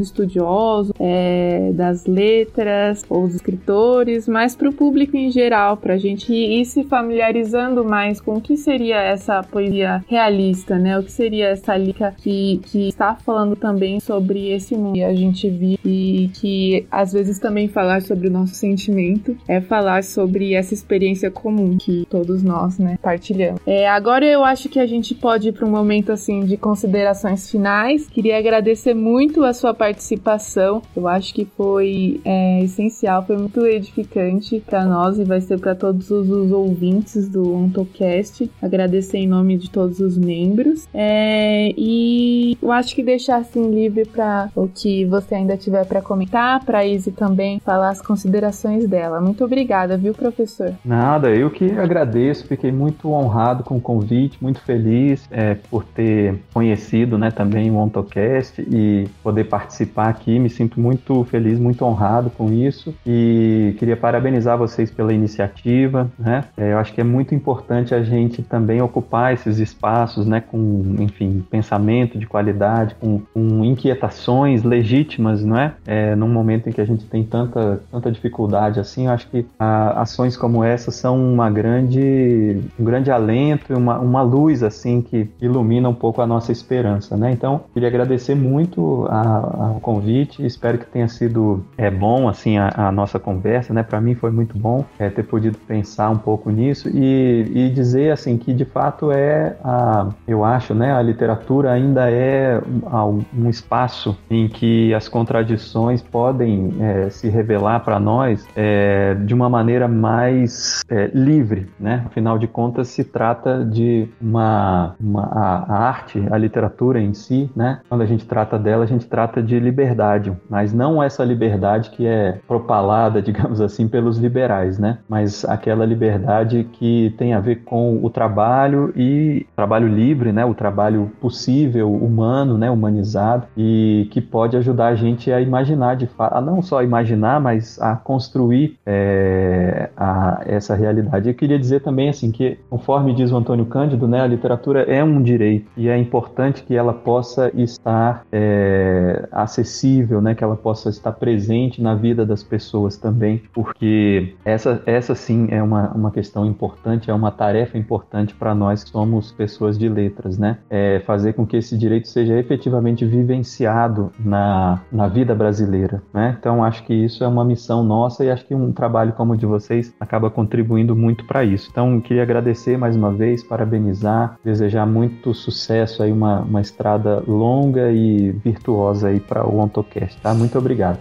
estudiosos 0.00 0.92
é, 0.98 1.70
das 1.72 2.06
letras 2.06 3.04
ou 3.08 3.24
os 3.24 3.34
escritores 3.34 3.97
mas 4.28 4.54
para 4.54 4.68
o 4.68 4.72
público 4.72 5.16
em 5.16 5.30
geral, 5.30 5.76
para 5.76 5.94
a 5.94 5.98
gente 5.98 6.32
ir 6.32 6.64
se 6.64 6.84
familiarizando 6.84 7.84
mais 7.84 8.20
com 8.20 8.34
o 8.34 8.40
que 8.40 8.56
seria 8.56 8.96
essa 9.00 9.42
poesia 9.42 10.04
realista, 10.08 10.78
né? 10.78 10.98
O 10.98 11.02
que 11.02 11.12
seria 11.12 11.48
essa 11.48 11.76
lica 11.76 12.14
que, 12.16 12.60
que 12.64 12.88
está 12.88 13.14
falando 13.14 13.56
também 13.56 14.00
sobre 14.00 14.50
esse 14.50 14.76
mundo 14.76 14.94
que 14.94 15.02
a 15.02 15.14
gente 15.14 15.50
vive 15.50 15.78
e 15.84 16.28
que 16.28 16.86
às 16.90 17.12
vezes 17.12 17.38
também 17.38 17.68
falar 17.68 18.02
sobre 18.02 18.28
o 18.28 18.30
nosso 18.30 18.54
sentimento 18.54 19.36
é 19.46 19.60
falar 19.60 20.04
sobre 20.04 20.54
essa 20.54 20.72
experiência 20.72 21.30
comum 21.30 21.76
que 21.76 22.06
todos 22.08 22.42
nós, 22.42 22.78
né, 22.78 22.98
partilhamos. 23.02 23.60
É, 23.66 23.88
agora 23.88 24.24
eu 24.24 24.44
acho 24.44 24.68
que 24.68 24.78
a 24.78 24.86
gente 24.86 25.14
pode 25.14 25.48
ir 25.48 25.52
para 25.52 25.66
um 25.66 25.70
momento 25.70 26.12
assim 26.12 26.40
de 26.40 26.56
considerações 26.56 27.50
finais. 27.50 28.08
Queria 28.08 28.38
agradecer 28.38 28.94
muito 28.94 29.44
a 29.44 29.52
sua 29.52 29.74
participação. 29.74 30.82
Eu 30.96 31.06
acho 31.08 31.34
que 31.34 31.44
foi 31.44 32.20
é, 32.24 32.62
essencial, 32.62 33.24
foi 33.24 33.36
muito 33.36 33.66
edificante 33.66 33.87
gratificante 33.88 34.62
para 34.64 34.84
nós 34.84 35.18
e 35.18 35.24
vai 35.24 35.40
ser 35.40 35.58
para 35.58 35.74
todos 35.74 36.10
os, 36.10 36.28
ouvintes 36.52 37.28
do 37.28 37.54
OntoCast. 37.54 38.50
Agradecer 38.60 39.18
em 39.18 39.26
nome 39.26 39.56
de 39.56 39.70
todos 39.70 40.00
os 40.00 40.16
membros. 40.16 40.86
É, 40.92 41.72
e 41.76 42.56
eu 42.62 42.70
acho 42.70 42.94
que 42.94 43.02
deixar 43.02 43.38
assim 43.38 43.70
livre 43.70 44.04
para 44.04 44.48
o 44.54 44.68
que 44.68 45.04
você 45.04 45.34
ainda 45.34 45.56
tiver 45.56 45.84
para 45.84 46.02
comentar, 46.02 46.64
para 46.64 46.86
Izzy 46.86 47.12
também 47.12 47.60
falar 47.60 47.90
as 47.90 48.00
considerações 48.00 48.86
dela. 48.86 49.20
Muito 49.20 49.44
obrigada, 49.44 49.96
viu, 49.96 50.14
professor? 50.14 50.74
Nada, 50.84 51.30
eu 51.30 51.50
que 51.50 51.70
agradeço, 51.72 52.46
fiquei 52.46 52.72
muito 52.72 53.10
honrado 53.12 53.64
com 53.64 53.76
o 53.76 53.80
convite, 53.80 54.38
muito 54.40 54.60
feliz 54.60 55.26
é, 55.30 55.54
por 55.54 55.84
ter 55.84 56.38
conhecido 56.52 57.18
né, 57.18 57.30
também 57.30 57.70
o 57.70 57.76
OntoCast 57.76 58.60
e 58.62 59.08
poder 59.22 59.44
participar 59.44 60.08
aqui. 60.08 60.38
Me 60.38 60.50
sinto 60.50 60.80
muito 60.80 61.24
feliz, 61.24 61.58
muito 61.58 61.84
honrado 61.84 62.30
com 62.30 62.52
isso. 62.52 62.94
E 63.06 63.67
que 63.72 63.78
queria 63.78 63.96
parabenizar 63.96 64.56
vocês 64.56 64.90
pela 64.90 65.12
iniciativa, 65.12 66.10
né? 66.18 66.44
É, 66.56 66.72
eu 66.72 66.78
acho 66.78 66.92
que 66.92 67.00
é 67.00 67.04
muito 67.04 67.34
importante 67.34 67.94
a 67.94 68.02
gente 68.02 68.42
também 68.42 68.80
ocupar 68.80 69.32
esses 69.32 69.58
espaços, 69.58 70.26
né, 70.26 70.40
com, 70.40 70.96
enfim, 70.98 71.44
pensamento 71.50 72.18
de 72.18 72.26
qualidade, 72.26 72.94
com, 73.00 73.20
com 73.32 73.64
inquietações 73.64 74.62
legítimas, 74.62 75.44
não 75.44 75.58
é? 75.58 75.74
é? 75.86 76.14
Num 76.14 76.28
momento 76.28 76.68
em 76.68 76.72
que 76.72 76.80
a 76.80 76.84
gente 76.84 77.04
tem 77.06 77.24
tanta, 77.24 77.80
tanta 77.90 78.10
dificuldade 78.10 78.80
assim, 78.80 79.06
eu 79.06 79.12
acho 79.12 79.28
que 79.28 79.46
a, 79.58 80.00
ações 80.02 80.36
como 80.36 80.62
essa 80.62 80.90
são 80.90 81.16
uma 81.18 81.50
grande, 81.50 82.60
um 82.78 82.84
grande 82.84 83.10
alento, 83.10 83.74
uma, 83.76 83.98
uma 83.98 84.22
luz 84.22 84.62
assim 84.62 85.00
que 85.02 85.28
ilumina 85.40 85.88
um 85.88 85.94
pouco 85.94 86.20
a 86.20 86.26
nossa 86.26 86.52
esperança, 86.52 87.16
né? 87.16 87.30
Então, 87.32 87.62
queria 87.72 87.88
agradecer 87.88 88.34
muito 88.34 89.06
ao 89.08 89.80
convite, 89.80 90.44
espero 90.44 90.78
que 90.78 90.86
tenha 90.86 91.08
sido 91.08 91.64
é, 91.76 91.90
bom 91.90 92.28
assim 92.28 92.58
a, 92.58 92.72
a 92.74 92.92
nossa 92.92 93.18
conversa, 93.18 93.57
né? 93.72 93.82
Para 93.82 94.00
mim 94.00 94.14
foi 94.14 94.30
muito 94.30 94.58
bom 94.58 94.84
é, 94.98 95.10
ter 95.10 95.22
podido 95.22 95.58
pensar 95.58 96.10
um 96.10 96.18
pouco 96.18 96.50
nisso 96.50 96.88
e, 96.88 97.50
e 97.54 97.70
dizer 97.70 98.12
assim 98.12 98.36
que 98.36 98.52
de 98.52 98.64
fato 98.64 99.10
é 99.10 99.56
a, 99.62 100.08
eu 100.26 100.44
acho, 100.44 100.74
né? 100.74 100.92
A 100.92 101.02
literatura 101.02 101.72
ainda 101.72 102.10
é 102.10 102.60
um, 102.60 103.24
um 103.36 103.50
espaço 103.50 104.16
em 104.30 104.48
que 104.48 104.92
as 104.94 105.08
contradições 105.08 106.02
podem 106.02 106.74
é, 106.80 107.10
se 107.10 107.28
revelar 107.28 107.80
para 107.80 107.98
nós 107.98 108.46
é, 108.56 109.14
de 109.14 109.34
uma 109.34 109.48
maneira 109.48 109.88
mais 109.88 110.82
é, 110.88 111.10
livre, 111.14 111.68
né? 111.78 112.04
Afinal 112.06 112.38
de 112.38 112.46
contas, 112.46 112.88
se 112.88 113.04
trata 113.04 113.64
de 113.64 114.08
uma, 114.20 114.94
uma 115.00 115.24
a, 115.24 115.74
a, 115.74 115.88
arte, 115.88 116.22
a 116.30 116.36
literatura 116.36 117.00
em 117.00 117.14
si, 117.14 117.50
né? 117.54 117.80
Quando 117.88 118.02
a 118.02 118.06
gente 118.06 118.26
trata 118.26 118.58
dela, 118.58 118.84
a 118.84 118.86
gente 118.86 119.06
trata 119.06 119.42
de 119.42 119.58
liberdade, 119.58 120.32
mas 120.48 120.72
não 120.72 121.02
essa 121.02 121.24
liberdade 121.24 121.90
que 121.90 122.06
é 122.06 122.38
propalada, 122.46 123.20
digamos 123.22 123.47
assim, 123.60 123.88
pelos 123.88 124.18
liberais, 124.18 124.78
né? 124.78 124.98
Mas 125.08 125.44
aquela 125.44 125.84
liberdade 125.84 126.68
que 126.72 127.14
tem 127.16 127.34
a 127.34 127.40
ver 127.40 127.64
com 127.64 127.98
o 128.02 128.10
trabalho 128.10 128.92
e 128.96 129.46
trabalho 129.56 129.88
livre, 129.88 130.32
né? 130.32 130.44
O 130.44 130.54
trabalho 130.54 131.10
possível, 131.20 131.92
humano, 131.92 132.56
né? 132.56 132.70
Humanizado 132.70 133.46
e 133.56 134.08
que 134.10 134.20
pode 134.20 134.56
ajudar 134.56 134.88
a 134.88 134.94
gente 134.94 135.32
a 135.32 135.40
imaginar 135.40 135.96
de 135.96 136.06
fato, 136.06 136.40
não 136.40 136.62
só 136.62 136.82
imaginar, 136.82 137.40
mas 137.40 137.80
a 137.80 137.96
construir 137.96 138.78
é, 138.86 139.90
a, 139.96 140.42
essa 140.46 140.74
realidade. 140.74 141.28
Eu 141.28 141.34
queria 141.34 141.58
dizer 141.58 141.80
também 141.80 142.08
assim 142.08 142.30
que, 142.30 142.58
conforme 142.70 143.14
diz 143.14 143.32
o 143.32 143.36
Antônio 143.36 143.66
Cândido, 143.66 144.06
né? 144.06 144.20
A 144.20 144.26
literatura 144.26 144.82
é 144.82 145.02
um 145.02 145.22
direito 145.22 145.70
e 145.76 145.88
é 145.88 145.96
importante 145.96 146.62
que 146.62 146.74
ela 146.74 146.92
possa 146.92 147.50
estar 147.54 148.24
é, 148.32 149.28
acessível, 149.32 150.20
né? 150.20 150.34
Que 150.34 150.44
ela 150.44 150.56
possa 150.56 150.88
estar 150.88 151.12
presente 151.12 151.82
na 151.82 151.94
vida 151.94 152.24
das 152.24 152.42
pessoas 152.42 152.96
também, 152.96 153.37
porque 153.52 154.34
essa, 154.44 154.82
essa 154.86 155.14
sim 155.14 155.48
é 155.50 155.62
uma, 155.62 155.90
uma 155.90 156.10
questão 156.10 156.46
importante, 156.46 157.10
é 157.10 157.14
uma 157.14 157.30
tarefa 157.30 157.78
importante 157.78 158.34
para 158.34 158.54
nós 158.54 158.84
que 158.84 158.90
somos 158.90 159.32
pessoas 159.32 159.78
de 159.78 159.88
letras, 159.88 160.38
né? 160.38 160.58
É 160.70 161.00
fazer 161.00 161.32
com 161.32 161.46
que 161.46 161.56
esse 161.56 161.76
direito 161.76 162.08
seja 162.08 162.38
efetivamente 162.38 163.04
vivenciado 163.04 164.10
na, 164.18 164.80
na 164.90 165.08
vida 165.08 165.34
brasileira, 165.34 166.02
né? 166.12 166.36
Então 166.38 166.64
acho 166.64 166.84
que 166.84 166.94
isso 166.94 167.24
é 167.24 167.28
uma 167.28 167.44
missão 167.44 167.82
nossa 167.82 168.24
e 168.24 168.30
acho 168.30 168.44
que 168.46 168.54
um 168.54 168.72
trabalho 168.72 169.12
como 169.12 169.32
o 169.32 169.36
de 169.36 169.46
vocês 169.46 169.94
acaba 170.00 170.30
contribuindo 170.30 170.94
muito 170.94 171.24
para 171.24 171.44
isso. 171.44 171.68
Então 171.70 172.00
queria 172.00 172.22
agradecer 172.22 172.76
mais 172.76 172.96
uma 172.96 173.12
vez, 173.12 173.42
parabenizar, 173.42 174.38
desejar 174.44 174.86
muito 174.86 175.34
sucesso 175.34 176.02
aí, 176.02 176.12
uma, 176.12 176.40
uma 176.40 176.60
estrada 176.60 177.22
longa 177.26 177.90
e 177.90 178.32
virtuosa 178.32 179.08
aí 179.08 179.20
para 179.20 179.46
o 179.46 179.58
OntoCast, 179.58 180.20
tá? 180.20 180.34
Muito 180.34 180.58
obrigado. 180.58 180.98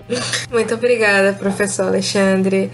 Muito 0.52 0.74
obrigada, 0.74 1.34
professor 1.34 1.88
Alexandre. 1.88 2.27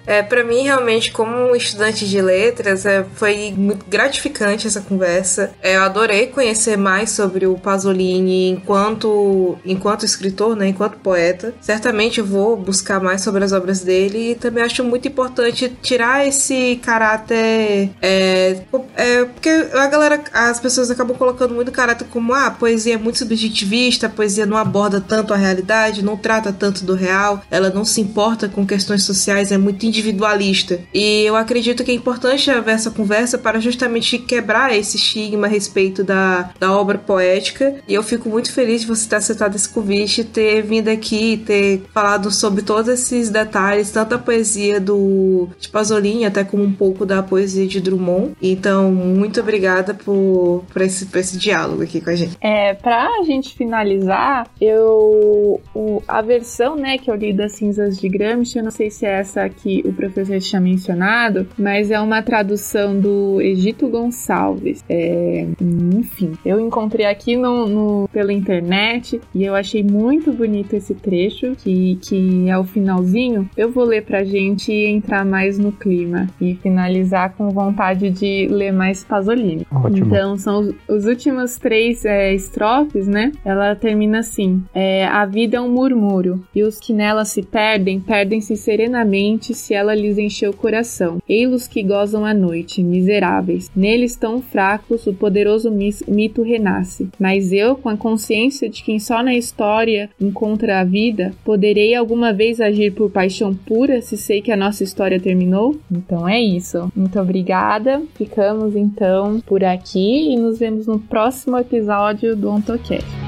É, 0.06 0.22
para 0.22 0.44
mim, 0.44 0.64
realmente, 0.64 1.12
como 1.12 1.56
estudante 1.56 2.08
de 2.08 2.22
letras, 2.22 2.86
é, 2.86 3.06
foi 3.16 3.54
muito 3.56 3.86
gratificante 3.88 4.68
essa 4.68 4.82
conversa. 4.82 5.52
É, 5.62 5.76
eu 5.76 5.84
adorei 5.84 6.28
conhecer 6.28 6.78
mais 6.78 7.12
sobre 7.12 7.46
o 7.46 7.56
Pasolini 7.56 8.50
enquanto, 8.50 9.58
enquanto 9.66 10.06
escritor, 10.06 10.56
né, 10.56 10.68
enquanto 10.68 10.98
poeta. 10.98 11.54
Certamente 11.62 12.22
vou 12.22 12.56
buscar 12.56 13.00
mais 13.00 13.22
sobre 13.22 13.44
as 13.44 13.52
obras 13.52 13.82
dele 13.82 14.32
e 14.32 14.36
também 14.36 14.64
acho 14.64 14.84
muito 14.84 15.08
importante 15.08 15.70
tirar 15.82 16.28
esse 16.28 16.80
caráter. 16.84 17.92
É, 18.02 18.62
é, 18.96 19.26
porque 19.26 19.50
a 19.50 19.88
galera, 19.88 20.24
as 20.34 20.60
pessoas 20.60 20.90
acabam 20.90 21.16
colocando 21.18 21.54
muito 21.54 21.72
caráter 21.72 22.08
como 22.10 22.34
ah, 22.34 22.48
a 22.48 22.52
poesia 22.52 22.96
é 22.96 22.98
muito 22.98 23.20
subjetivista, 23.20 24.08
a 24.08 24.10
poesia 24.10 24.46
não 24.46 24.58
aborda 24.58 25.02
tanto 25.02 25.34
a 25.34 25.38
realidade, 25.38 26.04
não 26.04 26.18
trata 26.18 26.54
tanto 26.54 26.86
do 26.86 26.96
real, 26.96 27.42
ela 27.50 27.70
não 27.70 27.86
se 27.86 28.02
importa 28.02 28.48
com 28.48 28.66
questões 28.66 29.04
sociais, 29.04 29.43
é 29.52 29.58
muito 29.58 29.86
individualista. 29.86 30.80
E 30.94 31.24
eu 31.26 31.36
acredito 31.36 31.84
que 31.84 31.92
é 31.92 31.94
importante 31.94 32.50
haver 32.50 32.76
essa 32.76 32.92
conversa 32.92 33.38
para 33.38 33.60
justamente 33.60 34.18
quebrar 34.18 34.76
esse 34.76 34.98
estigma 34.98 35.48
a 35.48 35.50
respeito 35.50 36.04
da, 36.04 36.52
da 36.60 36.78
obra 36.78 36.98
poética. 36.98 37.76
E 37.88 37.94
eu 37.94 38.04
fico 38.04 38.30
muito 38.30 38.52
feliz 38.52 38.82
de 38.82 38.88
você 38.88 39.08
ter 39.10 39.18
aceitado 39.18 39.56
esse 39.56 39.70
convite, 39.70 40.24
ter 40.24 40.62
vindo 40.62 40.90
aqui, 40.90 41.38
ter 41.46 41.84
falado 41.94 42.32
sobre 42.32 42.62
todos 42.62 42.88
esses 42.88 43.30
detalhes, 43.30 43.92
tanto 43.92 44.16
a 44.16 44.18
poesia 44.18 44.80
do 44.80 45.50
de 45.60 45.70
Pasolini, 45.70 46.26
até 46.26 46.44
como 46.44 46.64
um 46.64 46.74
pouco 46.74 47.06
da 47.06 47.22
poesia 47.22 47.68
de 47.68 47.80
Drummond. 47.80 48.34
Então, 48.42 48.92
muito 48.92 49.40
obrigada 49.40 49.94
por, 49.94 50.64
por, 50.72 50.82
esse, 50.82 51.06
por 51.06 51.20
esse 51.20 51.38
diálogo 51.38 51.84
aqui 51.84 52.02
com 52.02 52.10
a 52.10 52.16
gente. 52.16 52.38
É, 52.42 52.74
pra 52.74 53.10
gente 53.26 53.56
finalizar, 53.56 54.48
eu 54.60 55.62
o, 55.74 56.02
a 56.08 56.22
versão, 56.22 56.76
né, 56.76 56.98
que 56.98 57.10
eu 57.10 57.16
li 57.16 57.34
das 57.34 57.54
cinzas 57.54 57.98
de 57.98 58.08
Gramsci, 58.10 58.58
eu 58.58 58.64
não 58.64 58.72
sei 58.72 58.90
se 58.90 59.06
é 59.06 59.20
essa 59.20 59.33
que 59.50 59.82
o 59.86 59.94
professor 59.94 60.40
tinha 60.40 60.62
mencionado, 60.62 61.48
mas 61.58 61.92
é 61.92 62.00
uma 62.00 62.22
tradução 62.22 63.00
do 63.00 63.42
Egito 63.42 63.88
Gonçalves. 63.88 64.84
É, 64.90 65.48
enfim, 65.62 66.34
eu 66.46 66.60
encontrei 66.60 67.06
aqui 67.06 67.36
no, 67.36 67.68
no, 67.68 68.10
pela 68.12 68.34
internet 68.34 69.20
e 69.34 69.44
eu 69.44 69.56
achei 69.56 69.84
muito 69.84 70.32
bonito 70.32 70.74
esse 70.76 70.94
trecho, 70.94 71.56
que, 71.58 71.98
que 72.02 72.50
é 72.50 72.58
o 72.58 72.64
finalzinho. 72.64 73.50
Eu 73.58 73.72
vou 73.72 73.84
ler 73.84 74.04
pra 74.04 74.24
gente 74.24 74.72
entrar 74.72 75.26
mais 75.26 75.58
no 75.58 75.72
clima 75.72 76.28
e 76.40 76.56
finalizar 76.56 77.34
com 77.36 77.50
vontade 77.50 78.10
de 78.10 78.48
ler 78.50 78.72
mais 78.72 79.04
Pasolini. 79.04 79.66
Ótimo. 79.72 80.08
Então, 80.08 80.38
são 80.38 80.60
os, 80.60 80.76
os 80.88 81.06
últimos 81.06 81.58
três 81.58 82.06
é, 82.06 82.34
estrofes, 82.34 83.08
né? 83.08 83.32
Ela 83.44 83.76
termina 83.76 84.20
assim: 84.20 84.64
é, 84.74 85.06
A 85.06 85.26
vida 85.26 85.58
é 85.58 85.62
um 85.62 85.72
murmúrio, 85.72 86.44
e 86.56 86.64
os 86.64 86.80
que 86.80 86.94
nela 86.94 87.26
se 87.26 87.42
perdem, 87.42 88.00
perdem-se 88.00 88.56
serenamente 88.56 89.23
se 89.54 89.74
ela 89.74 89.96
lhes 89.96 90.18
encheu 90.18 90.52
o 90.52 90.56
coração. 90.56 91.22
Ei-los 91.28 91.68
que 91.68 91.84
gozam 91.84 92.26
a 92.26 92.34
noite, 92.34 92.84
miseráveis. 92.84 93.72
Neles 93.76 94.16
tão 94.16 94.42
fracos, 94.42 95.08
o 95.08 95.14
poderoso 95.14 95.72
mito 96.08 96.42
renasce. 96.42 97.10
Mas 97.20 97.52
eu, 97.52 97.76
com 97.76 97.90
a 97.90 97.98
consciência 97.98 98.70
de 98.70 98.84
quem 98.84 99.00
só 99.00 99.24
na 99.24 99.36
história 99.36 100.10
encontra 100.20 100.80
a 100.80 100.84
vida, 100.84 101.34
poderei 101.44 101.96
alguma 101.96 102.34
vez 102.34 102.60
agir 102.60 102.92
por 102.92 103.10
paixão 103.10 103.54
pura 103.54 104.02
se 104.02 104.18
sei 104.18 104.42
que 104.42 104.52
a 104.52 104.58
nossa 104.58 104.84
história 104.84 105.20
terminou? 105.20 105.76
Então 105.92 106.28
é 106.28 106.42
isso. 106.42 106.92
Muito 106.96 107.20
obrigada. 107.20 108.02
Ficamos 108.16 108.76
então 108.76 109.42
por 109.46 109.64
aqui 109.64 110.34
e 110.34 110.38
nos 110.38 110.60
vemos 110.60 110.88
no 110.88 111.00
próximo 111.00 111.58
episódio 111.58 112.36
do 112.36 112.50
OntoCast. 112.50 113.23